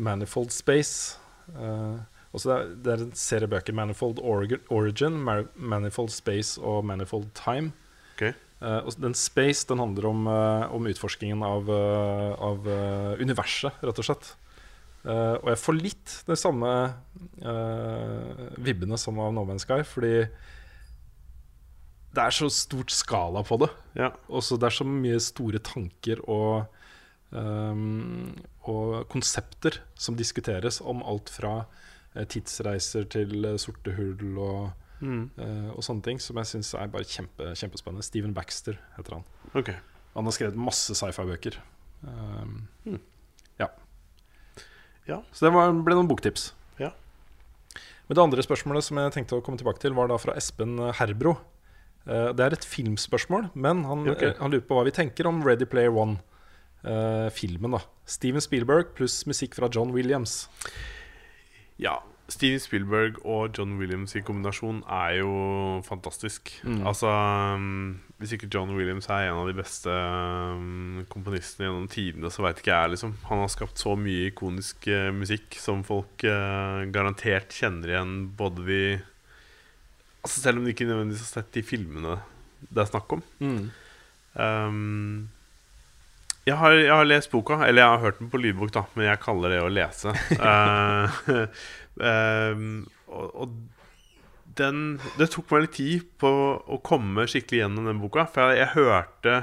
[0.00, 1.18] Manifold Space.
[1.46, 3.76] Det, er, det er en serie bøker.
[3.76, 7.74] Manifold Origin, Manifold Space og Manifold Time.
[8.14, 8.32] Okay.
[8.60, 12.68] Og den Space den handler om, om utforskingen av, av
[13.20, 14.32] universet, rett og slett.
[15.06, 16.70] Eh, og jeg får litt de samme
[17.46, 20.14] uh, vibbene som av No Man's Sky, fordi
[22.16, 23.68] det er så stort skala på det.
[23.98, 24.08] Ja.
[24.32, 26.64] Og så det er så mye store tanker og,
[27.30, 28.32] um,
[28.66, 35.26] og konsepter som diskuteres om alt fra uh, tidsreiser til sorte hull og, Mm.
[35.76, 38.00] og sånne ting, som jeg syns er bare kjempe, kjempespennende.
[38.06, 39.26] Steven Baxter heter han.
[39.52, 39.68] Ok.
[40.14, 41.58] Han har skrevet masse sci-fi-bøker.
[42.00, 42.54] Um,
[42.86, 43.02] Hmm.
[45.06, 45.20] Ja.
[45.32, 46.50] Så det var, ble noen boktips.
[46.82, 46.92] Ja.
[48.08, 50.78] Men det andre spørsmålet som jeg tenkte å komme tilbake til, var da fra Espen
[50.98, 51.36] Herbro.
[52.06, 54.22] Eh, det er et filmspørsmål, men han, Ok.
[54.22, 56.20] eh, han lurer på hva vi tenker om Ready Player One.
[56.86, 57.80] Uh, filmen, da.
[58.06, 60.44] Steven Spielberg pluss musikk fra John Williams.
[61.82, 61.96] Ja.
[62.28, 65.32] Steven Spielberg og John Williams i kombinasjon er jo
[65.86, 66.50] fantastisk.
[66.66, 66.80] Mm.
[66.90, 67.10] Altså
[67.54, 72.42] um, Hvis ikke John Williams er en av de beste um, komponistene gjennom tidene, så
[72.42, 73.14] veit ikke jeg, liksom.
[73.30, 78.66] Han har skapt så mye ikonisk eh, musikk som folk eh, garantert kjenner igjen, både
[78.66, 78.80] de
[80.26, 82.16] Altså Selv om de ikke nødvendigvis har sett de filmene
[82.66, 83.22] det er snakk om.
[84.34, 85.28] Um,
[86.46, 89.08] jeg, har, jeg har lest boka, eller jeg har hørt den på lydbok, da, men
[89.08, 90.14] jeg kaller det å lese.
[90.36, 91.46] Eh,
[92.00, 93.56] um, og, og
[94.56, 96.30] den Det tok meg litt tid på
[96.64, 98.24] å komme skikkelig gjennom den boka.
[98.32, 99.34] For jeg, jeg hørte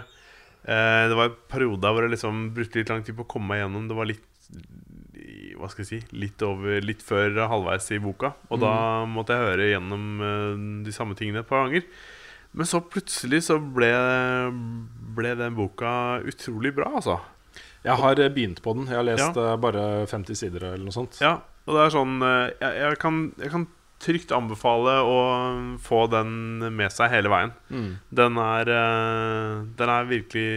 [0.66, 3.51] eh, Det var en periode hvor jeg liksom brukte litt lang tid på å komme
[3.54, 3.86] meg gjennom.
[3.91, 4.30] Det var litt
[5.60, 8.34] hva skal jeg si Litt, over, litt før halvveis i boka.
[8.49, 8.74] Og da
[9.08, 11.86] måtte jeg høre gjennom eh, de samme tingene et par ganger.
[12.54, 13.89] Men så plutselig så ble,
[15.18, 15.93] ble den boka
[16.26, 17.20] utrolig bra, altså.
[17.84, 18.89] Jeg har begynt på den.
[18.89, 19.54] Jeg har lest Ja.
[19.54, 21.22] eh, bare 50 sider eller noe sånt.
[21.22, 23.66] Ja, og det er sånn eh, Jeg, jeg, kan, jeg kan
[24.03, 25.18] trygt anbefale å
[25.80, 27.53] få den med seg hele veien.
[27.72, 27.89] Mm.
[28.11, 30.47] Den er eh, Den er virkelig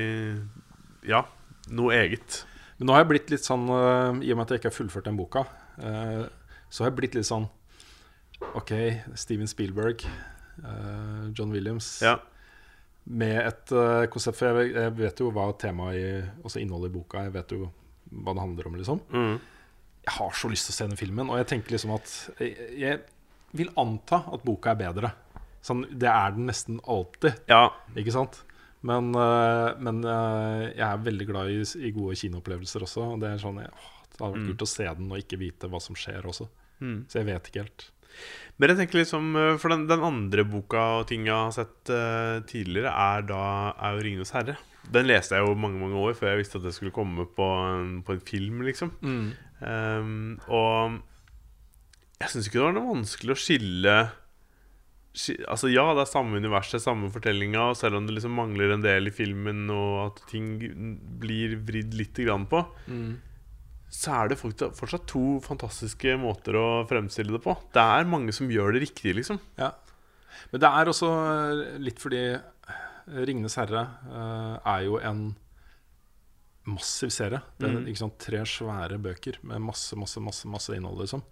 [1.07, 1.22] Ja,
[1.70, 2.42] noe eget.
[2.76, 4.78] Men nå har jeg blitt litt sånn øh, I og med at jeg ikke har
[4.80, 5.46] fullført den boka,
[5.76, 7.44] så har jeg blitt litt sånn
[8.57, 8.70] OK,
[9.16, 10.02] Steven Spielberg,
[11.36, 12.14] John Williams Ja.
[13.07, 13.72] Med et
[14.12, 17.26] konsept For jeg, vet jo hva temaet i innholdet i boka.
[17.28, 17.68] Jeg vet jo
[18.09, 19.02] hva det handler om, liksom.
[19.12, 19.36] Mm.
[20.07, 22.54] Jeg har så lyst til å se den filmen, og jeg tenker liksom at Jeg,
[22.78, 23.00] jeg
[23.57, 25.11] vil anta at boka er bedre.
[25.66, 27.40] Sånn, det er den nesten alltid.
[27.50, 27.70] ja.
[27.96, 28.42] Ikke sant?
[28.86, 31.57] Men, øh, men øh, jeg er veldig glad i,
[31.88, 33.02] i gode kinoopplevelser også.
[33.16, 34.62] Og det er sånn, åh, det hadde vært Mm.
[34.62, 36.46] å se den og ikke vite hva som skjer også.
[36.80, 36.98] Mm.
[37.11, 37.88] Så jeg vet ikke helt.
[38.61, 41.90] Men jeg tenker liksom eh, For den, den andre boka og ting jeg har sett
[41.90, 43.40] uh, tidligere, er da
[43.74, 44.57] er jo 'Ringenes herre'.
[44.93, 47.47] Den leste jeg jo mange mange år før jeg visste at det skulle komme på
[47.66, 48.93] en, på en film, liksom.
[49.66, 51.01] Ehm, og
[52.20, 53.97] jeg syns ikke det var noe vanskelig å skille
[55.16, 58.72] ski- Altså Ja, det er samme universet, samme fortellinga, og selv om det liksom mangler
[58.76, 60.59] en del i filmen, og at ting
[61.20, 62.62] blir vridd lite grann på,
[63.91, 67.55] så er det fortsatt to fantastiske måter å fremstille det på.
[67.72, 69.39] Det er mange som gjør det riktig, liksom.
[69.59, 69.70] Ja.
[70.53, 71.11] Men det er også
[71.80, 72.24] litt fordi
[73.07, 75.36] 'Ringenes herre' øh, er jo en
[76.66, 77.40] massiv serie.
[77.61, 78.11] Det er mm.
[78.18, 81.22] tre svære bøker med masse, masse, masse, masse innhold, liksom.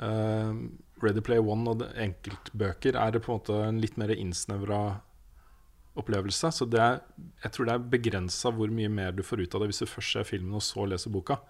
[0.00, 0.54] Uh,
[1.02, 5.00] Ready Play One og enkeltbøker er på en måte en litt mer innsnevra
[5.98, 6.52] opplevelse.
[6.54, 7.00] Så det er,
[7.42, 9.90] jeg tror det er begrensa hvor mye mer du får ut av det hvis du
[9.90, 11.40] først ser filmen og så leser boka.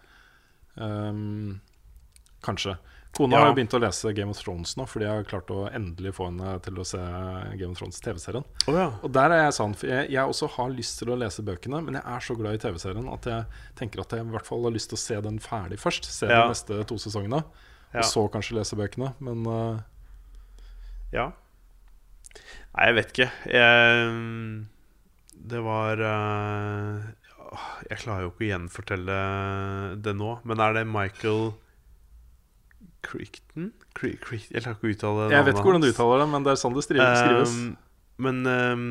[0.75, 1.61] Um,
[2.43, 2.79] kanskje.
[3.17, 3.41] Kona Ja.
[3.43, 6.13] har jo begynt å lese Game of Thrones nå, fordi jeg har klart å endelig
[6.15, 7.01] få henne til å se
[7.59, 8.45] Game of Thrones TV-serien.
[8.71, 8.87] Oh, ja.
[9.03, 11.81] Og der er jeg sann, for jeg, jeg også har lyst til å lese bøkene,
[11.85, 13.45] men jeg er så glad i TV-serien at jeg
[13.81, 16.05] tenker at jeg i hvert fall har lyst til å se den ferdig først.
[16.07, 16.45] Se Ja.
[16.47, 17.43] de neste to sesongene,
[17.93, 19.13] og så kanskje lese bøkene.
[19.19, 19.81] Men uh...
[21.13, 21.33] Ja.
[22.77, 23.31] Nei, jeg vet ikke.
[23.51, 24.67] Jeg,
[25.51, 27.09] det var uh...
[27.91, 29.19] Jeg klarer jo ikke å gjenfortelle
[29.99, 31.51] det nå, men er det Michael
[33.07, 33.71] Crichton?
[33.97, 36.47] Cri Cri jeg klarer ikke å uttale jeg vet ikke hvordan du uttaler det, men
[36.47, 37.57] det er sånn det skrives.
[37.57, 37.73] Um,
[38.21, 38.87] men um,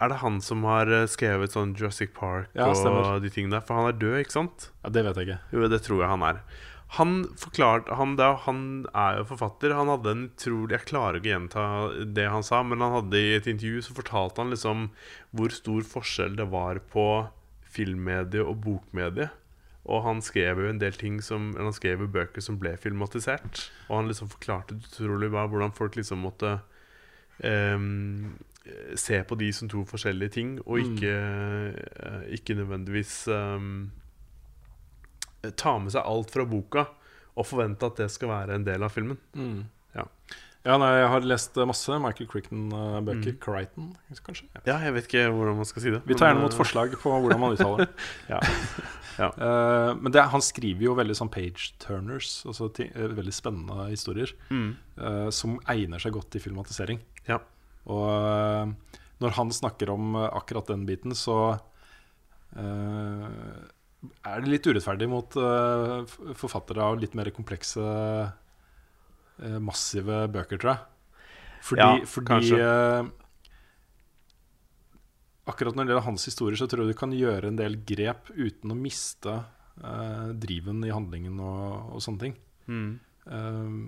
[0.00, 3.64] er det han som har eh, skrevet sånn Jurassic Park Ja, og de tingene der?
[3.68, 4.70] For han er død, ikke sant?
[4.80, 5.40] Ja, det vet jeg ikke.
[5.52, 6.40] Jo, det tror jeg han er.
[6.96, 8.62] Han forklart, han, da, han
[8.98, 9.76] er jo forfatter.
[9.78, 11.66] Han hadde en utrolig Jeg klarer ikke å gjenta
[12.16, 14.88] det han sa, men han hadde i et intervju så fortalte han liksom
[15.36, 17.06] hvor stor forskjell det var på
[17.70, 19.28] filmmedie og bokmedie.
[19.88, 23.70] Og han skrev jo en del ting som Han skrev jo bøker som ble filmatisert.
[23.88, 26.58] Og han liksom forklarte utrolig bra hvordan folk liksom måtte
[27.44, 28.36] um,
[28.94, 30.84] se på de som to forskjellige ting, og Mm.
[30.84, 31.14] ikke,
[31.96, 33.90] eh, ikke nødvendigvis um,
[35.56, 36.84] ta med seg alt fra boka
[37.36, 39.18] og forvente at det skal være en del av filmen.
[39.34, 39.64] Mm.
[40.66, 40.74] Ja.
[40.76, 43.32] Nei, jeg har lest masse Michael Crichton-bøker.
[43.32, 43.38] Mm.
[43.40, 43.86] Crichton,
[44.26, 44.44] kanskje?
[44.58, 44.60] Ja.
[44.68, 46.00] Ja, jeg vet ikke hvordan man skal si det.
[46.04, 48.08] Vi tar gjerne imot eh, forslag på hvordan man uttaler det.
[48.32, 48.40] Ja.
[49.20, 49.28] Ja.
[49.36, 54.34] uh, men det, han skriver jo veldig sånn page-turners, altså ting, eh, veldig spennende historier,
[54.52, 54.70] Mm.
[55.00, 57.00] uh, som egner seg godt til filmatisering.
[57.28, 57.40] Ja.
[57.88, 61.58] Og uh, når han snakker om akkurat den biten, så
[62.56, 65.36] er det litt urettferdig mot
[66.40, 67.84] forfattere av litt mer komplekse,
[69.62, 70.86] massive bøker, tror jeg.
[71.60, 73.08] Fordi, Ja, fordi eh,
[75.50, 78.28] Akkurat når det gjelder hans historier, så tror jeg du kan gjøre en del grep
[78.36, 79.32] uten å miste
[79.82, 82.36] eh, driven i handlingen og, og sånne ting.
[82.70, 82.92] Mm.
[83.24, 83.80] Um,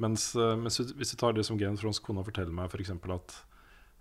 [0.00, 2.94] mens, eh, mens hvis du tar det som Game Thrones kona forteller meg, f.eks.
[2.94, 3.36] at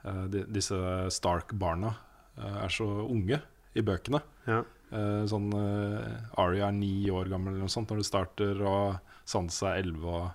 [0.06, 0.80] eh, de, disse
[1.18, 1.92] Stark-barna
[2.38, 3.42] eh, er så unge
[3.76, 4.22] i bøkene.
[4.48, 4.62] Ja.
[4.94, 9.00] Uh, sånn uh, Aria er ni år gammel eller noe sånt når det starter, og
[9.28, 10.32] Sansa er elleve.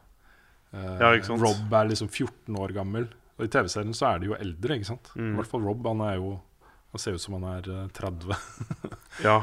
[0.75, 1.11] Eh, Ja.
[1.35, 3.09] Rob er liksom 14 år gammel.
[3.39, 5.11] Og i TV-serien så er de jo eldre, ikke sant?
[5.17, 5.33] Mm.
[5.33, 5.87] I hvert fall Rob.
[5.87, 6.41] Han er jo
[6.91, 8.35] Han ser ut som han er eh, 30.
[9.29, 9.37] ja,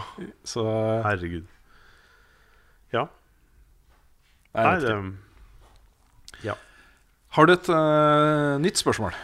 [0.44, 1.46] så eh, herregud.
[2.92, 3.06] Ja.
[4.52, 6.58] Er Nei, det Ja.
[7.38, 9.16] Har du et uh, nytt spørsmål?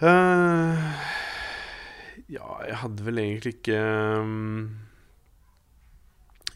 [0.00, 0.80] Uh,
[2.32, 3.76] Ja, jeg hadde vel egentlig ikke
[4.24, 4.70] um,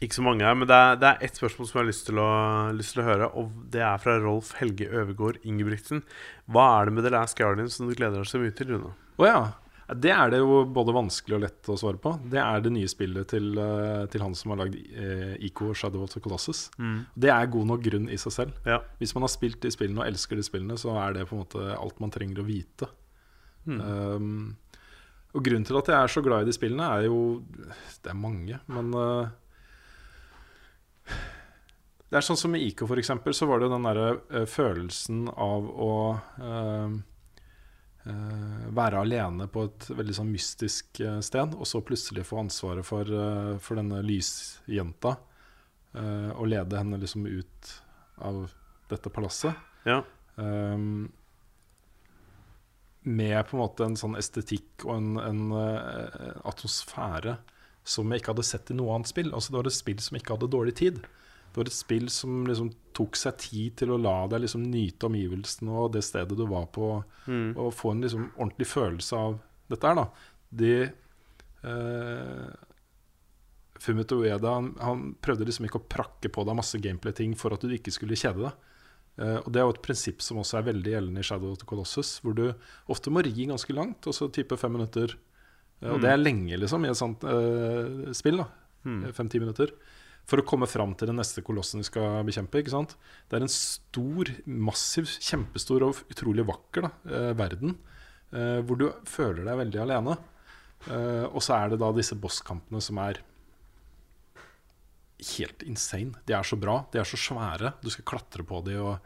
[0.01, 2.07] Ikke så mange her, men det er, det er ett spørsmål som jeg har lyst
[2.07, 2.29] til, å,
[2.73, 3.27] lyst til å høre.
[3.37, 6.01] Og det er fra Rolf Helge Øvergård Ingebrigtsen.
[6.49, 8.95] Hva er det med The Last Guardian som du gleder deg så mye til, Rune?
[9.21, 9.51] Oh, ja.
[9.91, 12.13] Det er det jo både vanskelig og lett å svare på.
[12.31, 16.05] Det er det nye spillet til, eh, til han som har lagd eh, Ico Shadow
[16.05, 16.63] of the Colossus.
[17.13, 18.57] Det er god nok grunn i seg selv.
[18.65, 18.79] Ja.
[19.01, 21.43] Hvis man har spilt de spillene og elsker de spillene, så er det på en
[21.43, 22.87] måte alt man trenger å vite.
[23.67, 23.81] Mm.
[23.83, 24.55] Um,
[25.35, 27.43] og grunnen til at jeg er så glad i de spillene, er jo
[28.01, 29.29] Det er mange, men uh,
[32.11, 35.29] Det er sånn som med IK, for eksempel, så var det den derre uh, følelsen
[35.31, 35.93] av å
[36.43, 36.97] uh,
[38.07, 43.07] uh, være alene på et veldig sånn mystisk sted, og så plutselig få ansvaret for,
[43.63, 45.15] for denne lysjenta.
[45.95, 47.71] uh, og lede henne liksom ut
[48.27, 48.43] av
[48.91, 49.55] dette palasset.
[49.87, 50.01] Ja.
[50.35, 51.11] Um,
[53.01, 57.37] med på en måte en sånn estetikk og en, en eh, atmosfære
[57.83, 59.31] som jeg ikke hadde sett i noe annet spill.
[59.33, 61.01] Altså Det var et spill som ikke hadde dårlig tid.
[61.51, 65.07] Det var et spill som liksom tok seg tid til å la deg liksom nyte
[65.09, 67.57] omgivelsene og det stedet du var på, Mm.
[67.57, 69.39] og få en liksom ordentlig følelse av
[69.69, 69.95] dette her.
[69.95, 70.07] da
[70.51, 70.91] De
[71.63, 72.53] eh,
[73.79, 77.63] Fumito Ueda han, han prøvde liksom ikke å prakke på deg masse gameplay-ting for at
[77.65, 78.53] du ikke skulle kjede deg.
[79.21, 81.57] Eh, og Det er jo et prinsipp som også er veldig gjeldende i Shadow of
[81.61, 82.45] the Colossus, hvor du
[82.93, 85.15] ofte må ri ganske langt, og så type fem minutter.
[85.81, 88.41] Eh, og det er lenge, liksom, i et sånt uh, spill.
[88.43, 88.49] da
[88.81, 89.11] Mm.
[89.13, 89.73] Fem-ti minutter.
[90.29, 92.61] For å komme fram til den neste kolossen vi skal bekjempe.
[92.61, 92.95] ikke sant?
[93.29, 97.75] Det er en stor, massiv, kjempestor og utrolig vakker da, uh, verden.
[98.31, 100.17] Uh, hvor du føler deg veldig alene.
[100.87, 103.21] Uh, og så er det da disse bosskampene som er
[105.37, 106.17] helt insane.
[106.25, 107.75] De er så bra, de er så svære.
[107.83, 108.97] Du skal klatre på de, og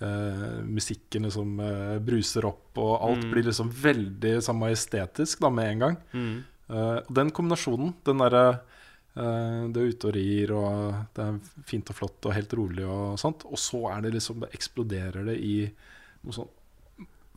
[0.00, 3.30] eh, musikken liksom uh, bruser opp, og alt Mm.
[3.30, 5.96] blir liksom veldig sånn majestetisk da med en gang.
[6.12, 6.44] Mm.
[6.70, 8.60] Uh, og den kombinasjonen, den derre
[9.14, 11.36] det er ute og rir, og det er
[11.70, 13.44] fint og flott og helt rolig og sånt.
[13.46, 15.70] Og så er det liksom Det eksploderer det i
[16.24, 16.50] noe sånn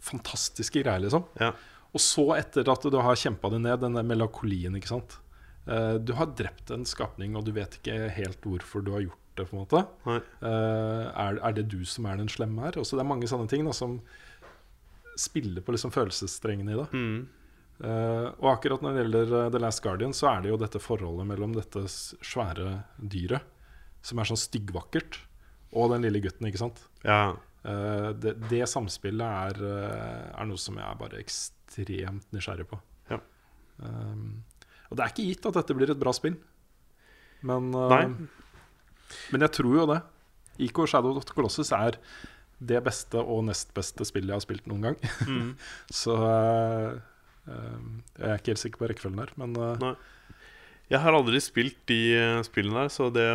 [0.01, 1.27] fantastiske greier, liksom.
[1.39, 1.51] Ja.
[1.93, 5.19] Og så, etter at du har kjempa det ned, den der melankolien, ikke sant.
[5.67, 9.21] Eh, du har drept en skapning, og du vet ikke helt hvorfor du har gjort
[9.39, 9.83] det, på en måte.
[10.07, 12.79] Eh, er, er det du som er den slemme her?
[12.81, 13.99] Også det er mange sånne ting da, som
[15.17, 16.87] spiller på liksom følelsesstrengene i det.
[16.93, 17.19] Mm.
[17.77, 20.81] Uh, og akkurat når det gjelder eh, The Last Guardian, så er det jo dette
[20.81, 23.45] forholdet mellom dette svære dyret,
[24.05, 25.19] som er sånn styggvakkert,
[25.77, 26.81] og den lille gutten, ikke sant?
[27.05, 27.35] Ja.
[27.61, 29.61] Uh, det, det samspillet er,
[30.33, 32.81] er noe som jeg er bare ekstremt nysgjerrig på.
[33.11, 33.21] Ja.
[33.77, 34.41] Um,
[34.87, 36.39] og det er ikke gitt at dette blir et bra spill,
[37.45, 38.29] men, uh, Nei.
[39.33, 40.01] Men jeg tror jo det.
[40.67, 41.99] IK Shadow of the Colossus er
[42.57, 44.99] det beste og nest beste spillet jeg har spilt noen gang.
[45.29, 45.49] Mm.
[46.01, 46.97] Så uh,
[47.47, 49.91] jeg er ikke helt sikker på rekkefølgen her, men uh.
[50.87, 52.15] Jeg har aldri spilt de
[52.47, 53.25] spillene der, så det,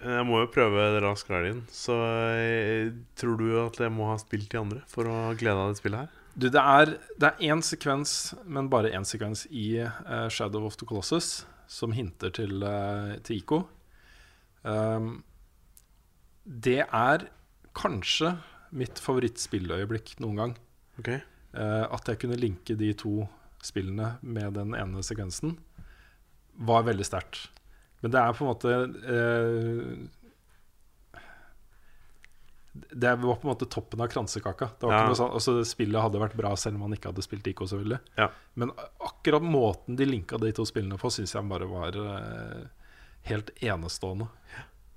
[0.00, 1.58] jeg må jo prøve Rask Guardian.
[1.68, 1.92] Så
[3.20, 6.06] tror du at jeg må ha spilt de andre for å glede av det spillet
[6.06, 6.14] her?
[6.32, 10.80] Du, det er, det er én sekvens, men bare én sekvens i uh, Shadow of
[10.80, 12.64] the Colossus som hinter til,
[13.28, 13.58] til IK.
[14.64, 15.22] Um,
[16.44, 17.26] det er
[17.74, 18.34] kanskje
[18.72, 20.54] mitt favorittspilløyeblikk noen gang.
[21.00, 21.20] Okay.
[21.52, 23.28] Eh, at jeg kunne linke de to
[23.62, 25.58] spillene med den ene sekvensen,
[26.56, 27.46] var veldig sterkt.
[28.02, 28.72] Men det er på en måte
[29.12, 30.08] eh,
[32.72, 34.70] Det var på en måte toppen av kransekaka.
[34.80, 35.14] Det var Ja.
[35.14, 37.98] sånn, altså Spillet hadde vært bra selv om man ikke hadde spilt IK så veldig.
[38.16, 38.30] Ja.
[38.56, 42.64] Men akkurat måten de linka de to spillene på, syns jeg bare var eh,
[43.28, 44.28] helt enestående.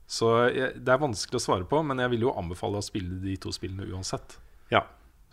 [0.06, 3.18] Så jeg, det er vanskelig å svare på, men jeg vil jo anbefale å spille
[3.24, 4.38] de to spillene uansett.
[4.74, 4.84] Ja.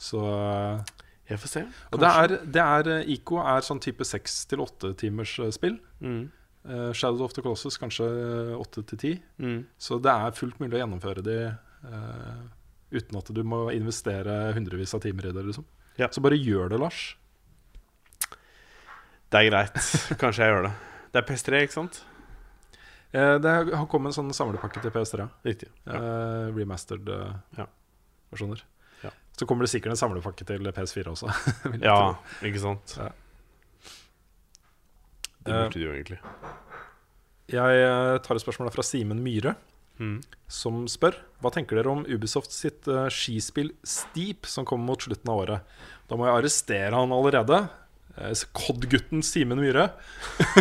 [0.00, 0.92] Så eh,
[1.28, 1.64] Jeg får se.
[1.92, 5.76] og det er, det er ICO er sånn type seks til åtte timers eh, spill.
[6.00, 6.24] Mm.
[6.62, 9.12] Uh, Shadow of the Colossus kanskje eh, åtte til ti.
[9.42, 9.64] Mm.
[9.82, 12.44] Så det er fullt mulig å gjennomføre de uh,
[12.94, 15.42] uten at du må investere hundrevis av timer i det.
[15.48, 15.66] liksom
[15.98, 16.08] Ja.
[16.12, 17.02] Så bare gjør det, Lars.
[19.32, 19.76] Det er greit.
[20.22, 20.72] Kanskje jeg gjør det.
[21.12, 22.02] Det er PS3, ikke sant?
[23.12, 25.26] Eh, det har kommet en sånn samlepakke til PS3.
[25.44, 25.68] Riktig.
[25.86, 27.66] Eh, remastered eh, Ja.
[28.32, 28.62] versjoner.
[29.04, 29.10] Ja.
[29.36, 31.28] Så kommer det sikkert en samlepakke til PS4 også.
[31.84, 32.96] ja, ikke sant?
[32.96, 33.10] Ja.
[35.42, 36.18] Det burde de jo egentlig.
[37.52, 39.56] Jeg tar et spørsmål fra Simen Myhre.
[40.00, 40.22] Mm.
[40.48, 41.12] som spør
[41.44, 45.74] Hva tenker dere om Ubisoft sitt skispill Steep som kommer mot slutten av året.
[46.08, 47.58] Da må jeg arrestere han allerede.
[48.18, 49.88] Uh, Cod-gutten Simen Myhre.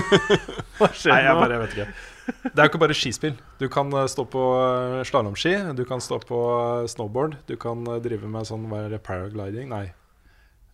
[0.77, 1.41] Hva skjer Nei, jeg, nå?
[1.41, 1.91] bare, jeg vet ikke.
[2.43, 3.33] Det er jo ikke bare skispill.
[3.59, 6.39] Du kan eh, stå på uh, slalåmski, du kan stå på
[6.83, 9.87] eh, snowboard, du kan eh, drive med sånn hva er det, paragliding, nei,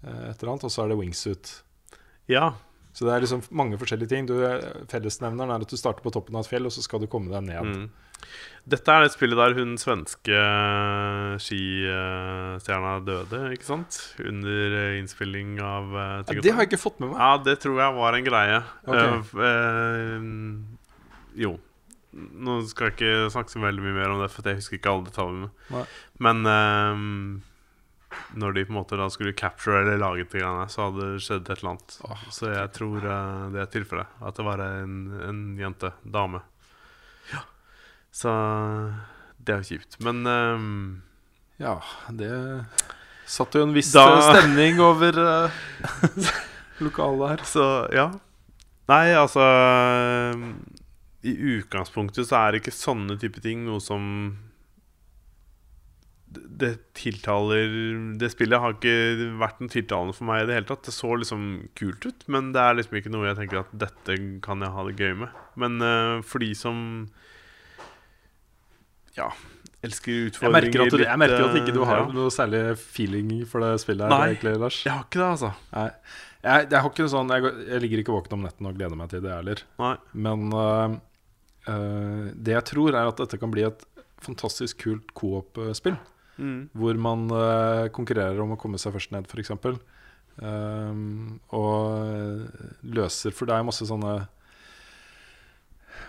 [0.04, 1.54] eh, et eller annet, og så er det wingsuit.
[2.32, 2.52] Ja.
[2.98, 4.28] Så det er liksom mange forskjellige ting.
[4.30, 7.02] Du, eh, fellesnevneren er at du starter på toppen av et fjell, og så skal
[7.04, 7.74] du komme deg ned.
[7.74, 8.07] Mm.
[8.68, 10.40] Dette er det spillet der hun svenske
[11.40, 14.00] skistjerna døde, ikke sant?
[14.20, 17.22] Under eh, innspilling av uh, Ja, det har jeg ikke fått med meg.
[17.22, 18.60] Ja, det tror jeg var en greie.
[18.84, 19.32] Ok.
[19.32, 20.28] Uh, eh,
[21.46, 21.56] jo.
[22.18, 24.96] Nå skal jeg ikke snakke så veldig mye mer om det, for jeg husker ikke
[24.96, 25.50] alle detaljene.
[25.72, 25.86] Nei.
[26.28, 27.04] Men eh,
[28.42, 31.24] når de på en måte da skulle capture eller lage de greiene, så hadde det
[31.26, 31.98] skjedd et eller annet.
[32.08, 34.20] Oh, så jeg tror eh, det er tilfellet.
[34.28, 34.96] At det var en,
[35.30, 35.94] en jente.
[36.04, 36.44] Dame.
[38.18, 38.32] Så
[39.46, 40.00] det er jo kjipt.
[40.04, 40.72] Men um,
[41.62, 41.76] Ja,
[42.10, 42.32] det
[43.28, 45.62] satte jo en viss Da- stemning over uh,
[46.86, 47.46] lokalet her.
[47.50, 48.10] Så ja.
[48.88, 49.44] Nei, altså
[51.28, 54.06] I utgangspunktet så er ikke sånne type ting noe som
[56.28, 57.72] det, det tiltaler
[58.20, 60.86] Det spillet har ikke vært noe tiltalende for meg i det hele tatt.
[60.88, 61.46] Det så liksom
[61.80, 64.88] kult ut, men det er liksom ikke noe jeg tenker at dette kan jeg ha
[64.88, 65.44] det gøy med.
[65.60, 66.80] Men uh, for de som
[69.18, 69.32] Ja,
[69.86, 72.16] elsker Jeg merker, at du, jeg merker at ikke du har eh, ja.
[72.16, 74.32] noe særlig feeling for det spillet her, Nei.
[74.34, 74.80] egentlig, Lars.
[74.86, 75.52] Jeg har ikke det, altså.
[75.74, 75.90] Nei.
[76.48, 79.12] Jeg, jeg har ikke sånn jeg, jeg ligger ikke våken om netten og gleder meg
[79.12, 79.64] til det heller.
[79.82, 79.96] Nei.
[80.28, 80.98] Men uh,
[81.68, 83.84] uh, det jeg tror, er at dette kan bli et
[84.24, 85.98] fantastisk kult coop-spill.
[86.38, 86.70] Mm.
[86.78, 89.54] Hvor man uh, konkurrerer om å komme seg først ned, f.eks.
[90.38, 92.46] Um, og
[92.86, 94.20] løser For det er masse sånne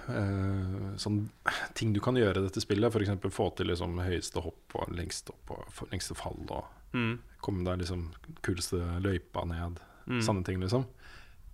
[0.08, 1.28] øh, Sånn
[1.74, 2.92] ting du kan gjøre i dette spillet.
[2.92, 3.10] F.eks.
[3.34, 6.38] få til liksom høyeste hopp og lengste opp og lengste fall.
[6.50, 6.64] Og
[6.94, 7.18] Mm.
[7.44, 8.06] komme deg liksom
[8.42, 9.78] kuleste løypa ned.
[10.08, 10.22] Mm.
[10.24, 10.86] Sånne ting, liksom.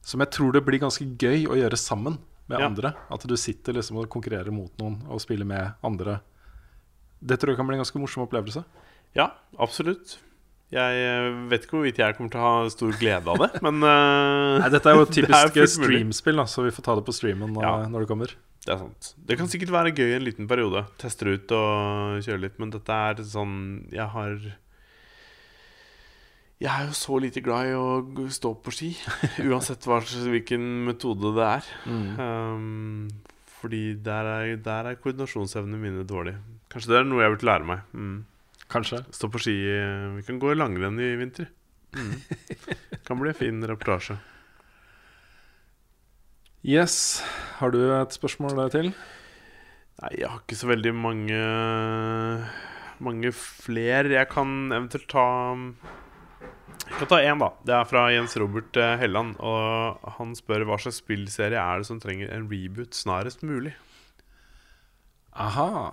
[0.01, 2.18] Som jeg tror det blir ganske gøy å gjøre sammen
[2.48, 2.66] med Ja.
[2.68, 2.94] andre.
[3.10, 6.20] At du sitter liksom og konkurrerer mot noen og spiller med andre.
[7.20, 8.64] Det tror jeg kan bli en ganske morsom opplevelse.
[9.16, 10.18] Ja, absolutt.
[10.73, 13.85] Jeg eh, vet ikke hvorvidt jeg kommer til å ha stor glede av det, men
[13.85, 17.55] uh, Nei, dette er jo typisk streamspill, da, så vi får ta det på streamen
[17.61, 17.77] Ja.
[17.85, 18.35] uh, når det kommer.
[18.65, 19.12] Det er sant.
[19.28, 20.86] Det kan sikkert være gøy en liten periode.
[21.01, 23.57] Teste det ut og kjøre litt, men dette er sånn
[23.93, 24.39] Jeg har
[26.65, 28.91] Jeg er jo så lite glad i å stå på ski,
[29.51, 31.73] uansett hva, hvilken metode det er.
[31.93, 33.11] Um,
[33.61, 36.39] Fordi der er, der er koordinasjonsevnene mine dårlig.
[36.73, 37.85] Kanskje det er noe jeg burde lære meg.
[37.93, 38.16] Mm.
[38.73, 39.03] Kanskje.
[39.15, 39.55] Stå på ski
[40.16, 41.51] Vi kan gå i langrenn i vinter.
[41.95, 42.15] Mm.
[43.07, 44.16] Kan bli en fin reportasje.
[46.65, 47.23] Yes.
[47.61, 48.95] Har du et spørsmål der til?
[50.01, 51.41] Nei, jeg har ikke så veldig mange
[53.05, 54.15] Mange flere.
[54.15, 55.27] Jeg kan eventuelt ta
[56.85, 57.51] Jeg kan ta én, da.
[57.66, 59.36] Det er fra Jens Robert eh, Helland.
[59.45, 63.74] Og han spør hva slags spillserie er det som trenger en reboot snarest mulig.
[65.35, 65.91] Aha.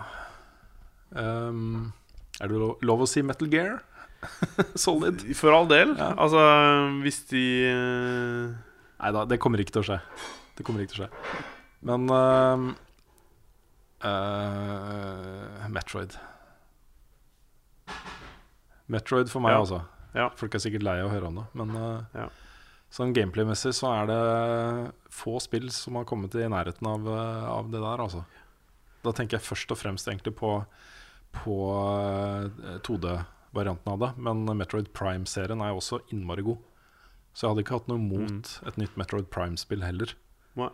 [1.18, 1.92] Ehm,
[2.40, 3.80] er det lov, lov å si Metal Gear?
[4.86, 5.24] Solid?
[5.36, 5.96] For all del.
[5.98, 6.12] Ja.
[6.22, 6.42] Altså,
[7.04, 7.44] hvis de
[7.74, 8.54] uh...
[9.02, 10.00] Nei da, det kommer ikke til å skje.
[10.58, 11.46] Det kommer ikke til å skje.
[11.90, 12.68] Men uh,
[14.06, 16.14] uh, Metroid.
[18.92, 19.60] Metroid for meg, Ja.
[19.64, 19.82] altså.
[20.14, 20.30] Ja.
[20.36, 21.46] Folk er sikkert lei av å høre om det.
[21.56, 22.28] Men eh, Ja.
[22.92, 27.70] sånn gameplay-messig så er det få spill som har kommet i nærheten av, eh, av
[27.72, 28.26] det der, altså.
[29.04, 30.66] Da tenker jeg først og fremst egentlig på,
[31.36, 31.56] på
[32.64, 34.12] eh, 2D-varianten av det.
[34.18, 36.58] Men Metroid Prime-serien er jo også innmari god.
[37.34, 40.16] Så jeg hadde ikke hatt noe imot et nytt Metroid Prime-spill heller.
[40.60, 40.68] Nei.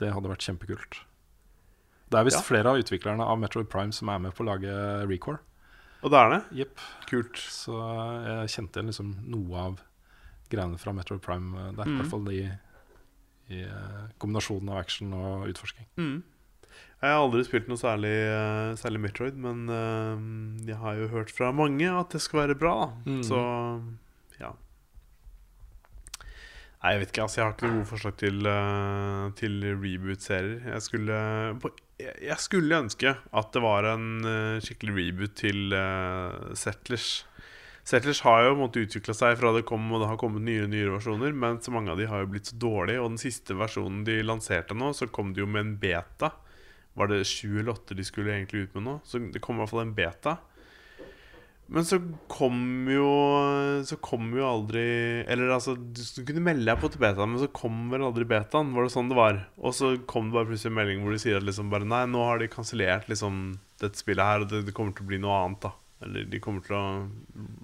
[0.00, 1.02] Det hadde vært kjempekult.
[2.10, 2.46] Det er visst Ja.
[2.48, 4.72] flere av utviklerne av Metroid Prime som er med på å lage
[5.06, 5.38] Recore.
[6.02, 6.40] Og det er det.
[6.64, 6.80] Yep.
[7.06, 7.36] Kult.
[7.36, 7.76] Så
[8.26, 9.80] jeg kjente liksom noe av
[10.50, 11.84] greiene fra Metroid Prime der.
[11.84, 11.92] Mm.
[11.94, 12.38] I hvert fall de,
[13.50, 15.86] i eh, kombinasjonen av action og utforsking.
[16.00, 16.22] Mm.
[17.00, 20.24] Jeg har aldri spilt noe særlig, eh, særlig Metroid, men eh,
[20.68, 22.74] jeg har jo hørt fra mange at det skal være bra.
[23.06, 23.22] Mm.
[23.24, 23.38] Så
[24.36, 24.50] ja.
[26.82, 27.24] Nei, jeg vet ikke.
[27.24, 30.60] altså Jeg har ikke noe gode forslag til, eh, til reboot-serier.
[30.74, 31.22] Jeg skulle
[32.00, 35.74] jeg, skulle ønske at det var en skikkelig reboot til
[36.56, 37.08] Settlers.
[37.84, 40.98] Settlers har jo måttet utvikle seg fra det kom og det har kommet nye nyere
[40.98, 43.00] versjoner, men så mange av de har jo blitt så dårlige.
[43.00, 46.34] Og den siste versjonen de lanserte nå, så kom det jo med en beta.
[46.98, 48.94] Var det sju eller åtte de skulle egentlig ut med nå?
[49.06, 50.38] Så det kom i hvert fall en beta.
[51.70, 53.06] Men så kom jo
[53.86, 54.82] Så kom jo aldri
[55.30, 58.72] Eller altså, du kunne melde deg på til betaen, men så kom vel aldri betaen.
[58.74, 59.38] Var det sånn det var?
[59.62, 62.02] Og så kom det bare plutselig en melding hvor de sier at liksom bare Nei,
[62.10, 65.20] nå har de kansellert liksom dette spillet her, og det, det kommer til å bli
[65.22, 65.70] noe annet, da.
[66.04, 66.84] Eller de kommer til å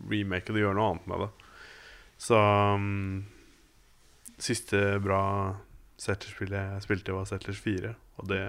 [0.09, 1.51] remake det og gjøre noe annet med det.
[2.27, 3.27] Så um,
[4.41, 5.21] Siste bra
[6.01, 7.93] Settlers-spillet jeg spilte, var Settlers 4.
[8.21, 8.41] Og det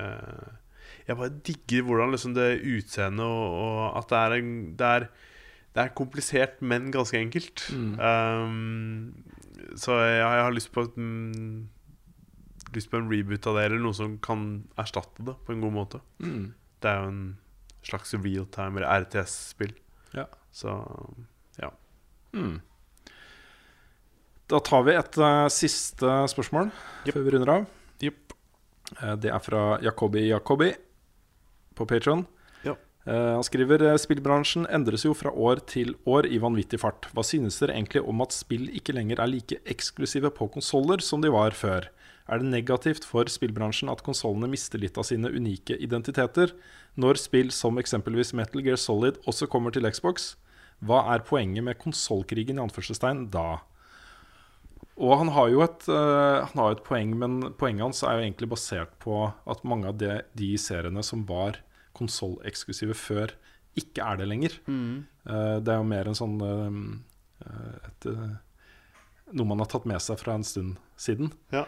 [1.07, 5.07] Jeg bare digger hvordan liksom det utseendet og, og at det er, en, det er
[5.77, 7.63] Det er komplisert, men ganske enkelt.
[7.71, 7.99] Mm.
[8.01, 11.67] Um, så jeg, jeg har lyst på et, mm,
[12.75, 14.41] Lyst på en reboot av det, eller noe som kan
[14.77, 16.01] erstatte det på en god måte.
[16.19, 16.53] Mm.
[16.81, 17.21] Det er jo en
[17.88, 19.71] slags realtime eller RTS-spill.
[20.17, 20.25] Ja.
[20.51, 20.73] Så
[22.38, 22.59] Mm.
[24.47, 26.69] Da tar vi et uh, siste spørsmål
[27.05, 27.13] yep.
[27.15, 27.65] før vi runder av.
[28.03, 28.35] Yep.
[29.01, 30.71] Uh, det er fra Jakobi Jakobi
[31.77, 32.25] på Patron.
[32.65, 32.73] Ja.
[33.37, 37.07] han skriver eh, spillbransjen endres jo fra år til år i vanvittig fart.
[37.13, 41.23] Hva synes dere egentlig om at spill ikke lenger er like eksklusive på konsoller som
[41.23, 41.87] de var før?
[42.27, 46.51] Er det negativt for spillbransjen at konsollene mister litt av sine unike identiteter,
[46.99, 50.33] når spill som eksempelvis Metal Gear Solid også kommer til Xbox?
[50.83, 52.59] Hva er poenget med konsollkrigen
[53.31, 53.47] da?
[54.97, 58.25] Og han har jo et, uh, han har et poeng, men poenget hans er jo
[58.25, 61.61] egentlig basert på at mange av de, de seriene som var
[61.98, 63.34] konsolleksklusive før,
[63.78, 64.57] ikke er det lenger.
[64.69, 66.78] Eh, det er jo mer en sånn uh,
[67.86, 68.07] et,
[69.36, 71.34] Noe man har tatt med seg fra en stund siden.
[71.52, 71.65] Ja.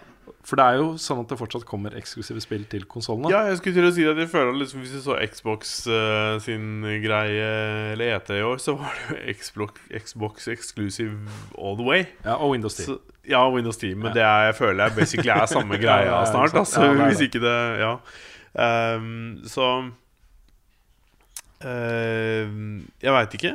[0.47, 3.29] For det er jo sånn at det fortsatt kommer eksklusive spill til konsollene.
[3.33, 6.39] Ja, jeg skulle til å si at jeg føler liksom, Hvis du så Xbox uh,
[6.41, 7.49] sin greie
[7.91, 11.19] eller E3 i år, så var det jo Xbox, Xbox exclusive
[11.57, 12.07] all the way.
[12.23, 12.87] Ja, og Windows 10.
[12.87, 12.97] Så,
[13.27, 14.15] ja, Windows 10, men Ja.
[14.15, 16.55] det er, jeg føler jeg basically er samme greia snart.
[16.55, 17.95] Altså, Ja, det er hvis ikke det Ja.
[18.95, 19.67] Um, så
[21.65, 23.53] ehm, Jeg veit ikke.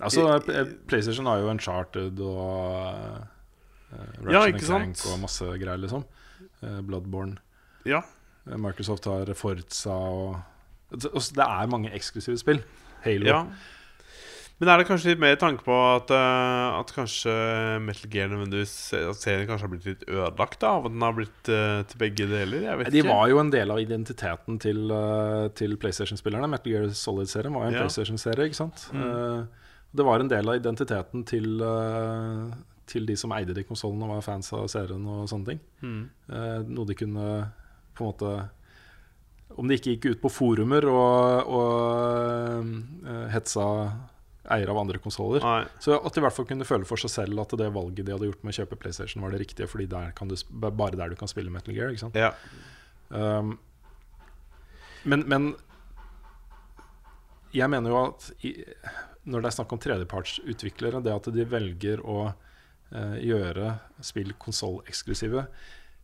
[0.00, 0.40] Altså,
[0.88, 6.06] PlayStation har jo Uncharted og uh, Ratchet Ja, Clank og masse greier, liksom.
[6.62, 7.36] Uh, Bloodborne.
[7.84, 8.00] Ja.
[8.46, 10.40] Microsoft har Forza og
[10.90, 12.64] Altså, Det er mange eksklusive spill.
[13.04, 13.26] Halo.
[13.26, 13.44] ja.
[14.60, 17.32] Men er det kanskje litt mer tanke på at, uh, at kanskje
[17.80, 21.14] Metal Gear nødvendigvis At serien kanskje har blitt litt ødelagt da, av at den har
[21.16, 22.66] blitt uh, til begge deler?
[22.66, 23.08] Jeg vet De ikke.
[23.08, 26.50] var jo en del av identiteten til, uh, til PlayStation-spillerne.
[26.52, 27.86] Metal Gear Solid-serien var jo en Ja.
[27.86, 28.50] PlayStation-serie.
[28.50, 28.84] ikke sant?
[28.92, 29.48] Mm.
[29.96, 31.56] Det var en del av identiteten til,
[32.86, 35.60] til de som eide de konsollene og var fans av serien og sånne ting.
[35.82, 36.04] Mm.
[36.30, 37.24] Eh, noe de kunne
[37.96, 38.34] på en måte
[39.58, 42.70] Om de ikke gikk ut på forumer og, og
[43.34, 43.66] hetsa
[44.50, 45.44] eiere av andre konsoller.
[45.78, 48.14] Så at de i hvert fall kunne føle for seg selv at det valget de
[48.14, 51.18] hadde gjort med å kjøpe PlayStation, var det riktige, fordi det er bare der du
[51.20, 51.94] kan spille Metal Gear.
[51.94, 52.18] ikke sant?
[52.18, 52.34] Ja.
[53.10, 53.58] Um,
[55.08, 55.54] Men, men
[57.56, 58.50] jeg mener jo at i,
[59.24, 65.46] når det er snakk om tredjepartsutviklere, det at de velger å uh, gjøre spill konsolleksklusive,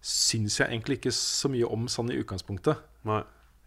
[0.00, 2.80] syns jeg egentlig ikke så mye om sånn i utgangspunktet.
[3.08, 3.20] Nei.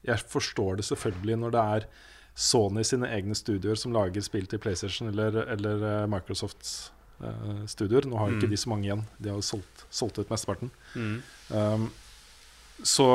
[0.08, 1.88] Jeg forstår det selvfølgelig når det er
[2.36, 6.92] Sony sine egne studioer som lager spill til PlayStation eller, eller eh, Microsofts
[7.24, 8.06] uh, studioer.
[8.08, 8.38] Nå har Mm.
[8.40, 9.06] ikke de så mange igjen.
[9.20, 10.72] De har jo solgt, solgt ut mesteparten.
[10.96, 11.22] Mm.
[11.52, 11.90] Um,
[12.84, 13.08] så,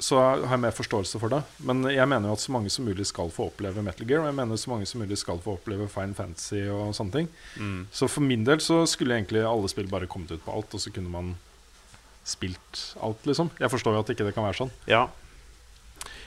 [0.00, 1.42] så har jeg mer forståelse for det.
[1.60, 4.22] Men jeg mener jo at så mange som mulig skal få oppleve Metal Gear.
[4.24, 7.28] Og jeg mener så mange som mulig skal få oppleve Fine Fantasy og sånne ting.
[7.60, 7.82] Mm.
[7.92, 10.80] Så for min del så skulle egentlig alle spill bare kommet ut på alt, og
[10.80, 11.34] så kunne man
[12.24, 13.50] spilt alt, liksom.
[13.60, 14.72] Jeg forstår jo at ikke det kan være sånn.
[14.88, 15.04] Ja.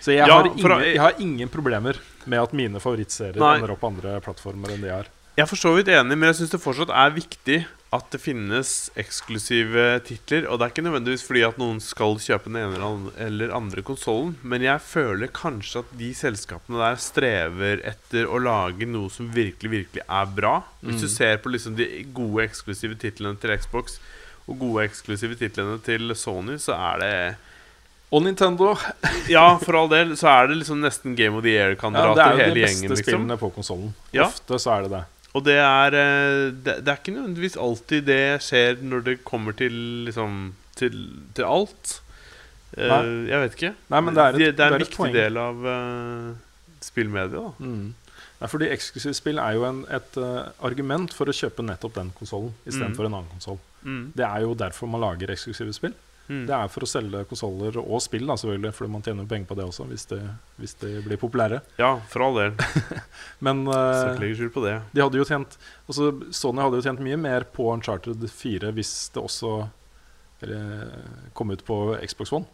[0.03, 1.95] Så jeg, Ja, har, ingen, jeg har ingen problemer
[2.27, 3.53] med at mine favorittserier Nei.
[3.61, 5.07] ender opp på andre plattformer enn de har.
[5.37, 7.61] Jeg er for så vidt enig, men jeg syns det fortsatt er viktig
[7.93, 10.45] at det finnes eksklusive titler.
[10.49, 14.35] Og det er ikke nødvendigvis fordi at noen skal kjøpe den ene eller andre konsollen,
[14.43, 19.71] men jeg føler kanskje at de selskapene der strever etter å lage noe som virkelig,
[19.77, 20.55] virkelig er bra.
[20.83, 21.15] Hvis du Mm.
[21.15, 23.99] ser på liksom de gode eksklusive titlene til Xbox
[24.49, 27.35] og gode eksklusive titlene til Sony, så er det
[28.13, 28.73] Og Nintendo.
[29.31, 32.25] Ja, for all del, så er det liksom nesten Game of the Ja, Year-kandidater det
[32.25, 33.07] er jo de beste gjengen, liksom.
[33.07, 33.93] spillene på konsollen.
[34.13, 34.27] Ja.
[34.29, 35.03] Ofte så er det det.
[35.33, 39.55] Og det er eh, det, det er ikke nødvendigvis alltid det skjer når det kommer
[39.57, 39.73] til
[40.05, 40.93] liksom Til,
[41.37, 41.95] til alt.
[42.73, 43.73] Uh, jeg vet ikke.
[43.93, 45.13] Nei, men det er et- det, det er det er en viktig poeng.
[45.13, 46.31] del av uh,
[46.81, 47.51] spillmediet, da.
[47.61, 47.91] Mm.
[48.41, 52.09] Nei, fordi eksklusive spill er jo en, et uh, argument for å kjøpe nettopp den
[52.17, 53.59] konsollen istedenfor en annen konsoll.
[53.85, 54.01] Mm.
[54.17, 55.93] Det er jo derfor man lager eksklusive spill.
[56.29, 56.45] Mm.
[56.47, 59.57] Det er for å selge konsoller og spill, da, selvfølgelig, fordi man tjener penger på
[59.59, 60.21] det også, hvis det,
[60.61, 61.59] hvis de blir populære.
[61.81, 62.53] Ja, for all del.
[63.45, 64.77] Men skjul på det.
[64.95, 68.93] de hadde jo tjent altså, Sony hadde jo tjent mye mer på Uncharted 4 hvis
[69.13, 69.55] det også
[70.43, 70.89] eller,
[71.35, 72.47] kom ut på Xbox One.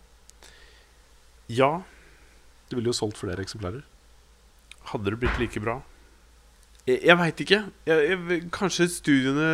[1.49, 1.81] Ja,
[2.69, 3.81] Det ville jo solgt flere eksemplarer.
[4.91, 5.79] hadde det blitt like bra?
[6.85, 7.59] Jeg, jeg veit ikke.
[7.85, 9.47] Jeg, jeg, kanskje studiene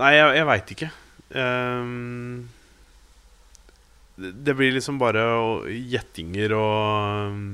[0.00, 0.88] Nei, jeg, jeg veit ikke.
[1.34, 2.48] Um,
[4.18, 5.22] det, det blir liksom bare
[5.70, 7.44] gjettinger og um,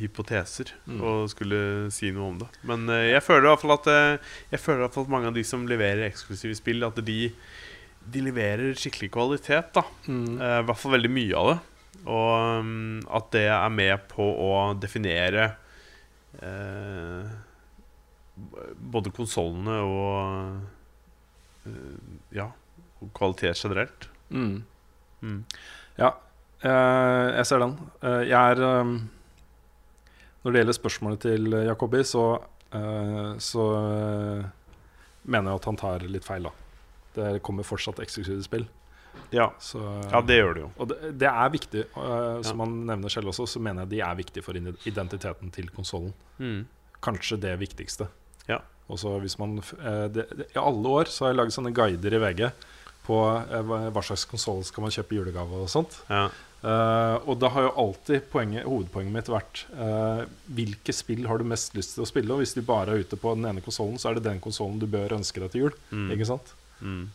[0.00, 1.00] hypoteser Mm.
[1.04, 1.58] å skulle
[1.92, 2.48] si noe om det.
[2.68, 5.12] Men uh, jeg føler i hvert fall at uh, Jeg føler i hvert fall at
[5.16, 7.18] mange av de som leverer eksklusive spill, at de,
[8.10, 9.72] de leverer skikkelig kvalitet.
[9.76, 10.38] da Mm.
[10.40, 11.58] uh, I hvert fall veldig mye av det.
[12.06, 15.50] Og um, at det er med på å definere
[18.80, 20.60] både konsollene og
[22.32, 22.46] Ja,
[23.02, 24.08] og kvalitet generelt.
[24.30, 24.62] Mm.
[25.22, 25.44] Mm.
[25.98, 26.14] Ja,
[26.62, 27.74] eh, jeg ser den.
[28.02, 28.92] Eh, jeg er eh,
[30.42, 32.22] Når det gjelder spørsmålet til Jacobi, så,
[32.72, 34.44] eh, så eh,
[35.28, 36.52] mener jeg at han tar litt feil, da.
[37.14, 38.64] Det kommer fortsatt eksklusive spill.
[39.34, 39.50] Ja.
[39.60, 39.80] Så,
[40.10, 40.70] ja, det gjør det jo.
[40.80, 41.84] Og det, det er viktig.
[41.84, 42.64] eh, som Ja.
[42.64, 46.14] han nevner selv også, så mener jeg de er viktige for identiteten til konsollen.
[46.38, 46.62] Mm.
[47.02, 48.08] Kanskje det viktigste.
[48.48, 48.60] Ja.
[48.90, 52.16] Og så hvis man eh, det, I alle år så har jeg laget sånne guider
[52.16, 52.44] i VG
[53.06, 56.02] på eh, hva slags konsoll skal man kjøpe i julegave og sånt.
[56.10, 56.28] Ja.
[56.60, 61.48] Eh, og da har jo alltid poenget, hovedpoenget mitt vært eh, hvilke spill har du
[61.48, 62.34] mest lyst til å spille.
[62.34, 64.80] Og hvis du bare er ute på den ene konsollen, så er det den konsollen
[64.82, 65.78] du bør ønske deg til jul.
[65.88, 66.10] Mm.
[66.16, 66.52] Ikke sant?
[66.84, 67.06] Mm.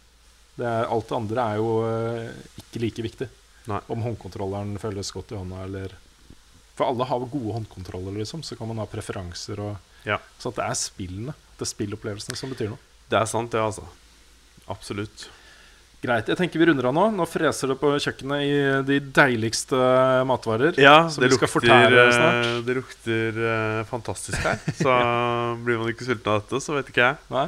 [0.56, 3.30] Det er, alt det andre er jo eh, ikke like viktig.
[3.70, 3.82] Nei.
[3.92, 5.94] Om håndkontrolleren føles godt i hånda eller
[6.78, 8.44] For alle har gode håndkontroller, liksom.
[8.46, 10.20] Så kan man ha preferanser og Ja.
[10.38, 12.94] Så det er spillene, det spillopplevelsen spillopplevelsene som betyr noe.
[13.10, 13.86] Det er sant, det, altså.
[14.72, 15.28] Absolutt.
[16.06, 16.28] Greit.
[16.30, 17.06] Jeg tenker vi runder av nå.
[17.16, 18.56] Nå freser det på kjøkkenet i
[18.86, 19.80] de deiligste
[20.28, 20.78] matvarer.
[20.82, 24.62] Ja, Som det lukter, fortære eh, det lukter eh, fantastisk her.
[24.84, 24.96] Så
[25.66, 27.22] blir man ikke sulten av dette, så vet ikke jeg.
[27.34, 27.48] Nei.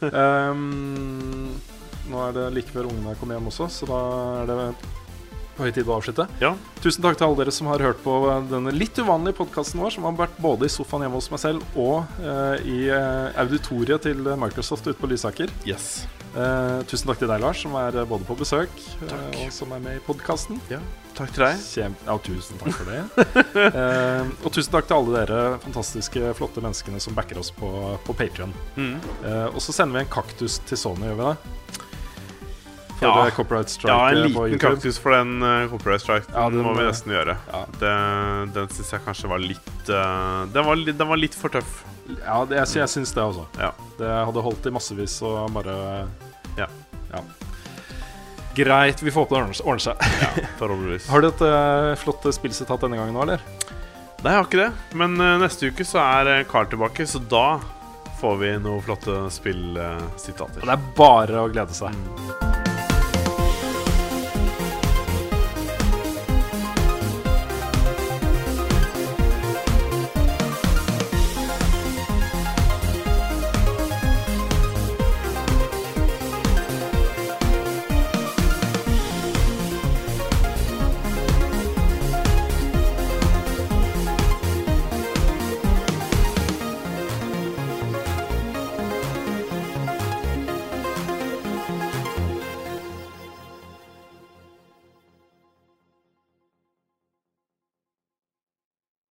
[0.00, 1.56] Um,
[2.10, 4.00] nå er det like før ungene kommer hjem også, så da
[4.44, 4.58] er det
[5.56, 6.26] på høy tid å avslutte.
[6.42, 6.54] Ja.
[6.82, 8.16] Tusen takk til alle dere som har hørt på
[8.50, 11.78] denne litt uvanlige podkasten vår, som har vært både i sofaen hjemme hos meg selv
[11.78, 15.52] og eh, i eh, auditoriet til Microsoft ute på Lysaker.
[15.68, 16.04] Yes.
[16.34, 18.72] Eh, tusen takk til deg, Lars, som er både på besøk
[19.06, 20.58] eh, og som er med i podkasten.
[21.14, 21.60] Takk til deg.
[21.62, 21.94] Kjem...
[22.08, 23.02] Ja, tusen takk for det.
[23.74, 27.68] Eh, og tusen takk til alle dere fantastiske, flotte menneskene som backer oss på,
[28.04, 28.52] på Patrion.
[28.76, 28.96] Mm.
[29.24, 31.83] Eh, og så sender vi en kaktus til Sony, gjør vi det?
[33.04, 33.30] For Ja.
[33.36, 36.26] copyright strike Ja, en eh, liten kaktus for den uh, copyright strike.
[36.32, 37.36] Ja, Den den, må vi eh, nesten gjøre.
[37.52, 37.92] Ja, Det,
[38.56, 41.82] den syns jeg kanskje var litt uh, den, var, den var litt for tøff.
[42.20, 43.46] ja det, jeg, jeg syns det også.
[43.60, 43.70] Ja.
[43.98, 45.76] Det hadde holdt i massevis og bare
[46.58, 46.68] Ja.
[47.12, 47.22] ja.
[48.54, 51.08] Greit, vi får håpe det ordner seg-.
[51.10, 53.40] Har du et uh, flott spillsitat denne gangen nå, eller?
[54.24, 54.70] Nei, jeg har ikke det.
[54.96, 57.58] Men neste uke så er Carl tilbake, så da
[58.22, 60.64] får vi noen flotte spillsitater.
[60.64, 61.92] Det er bare å glede seg.
[61.92, 62.63] Mm.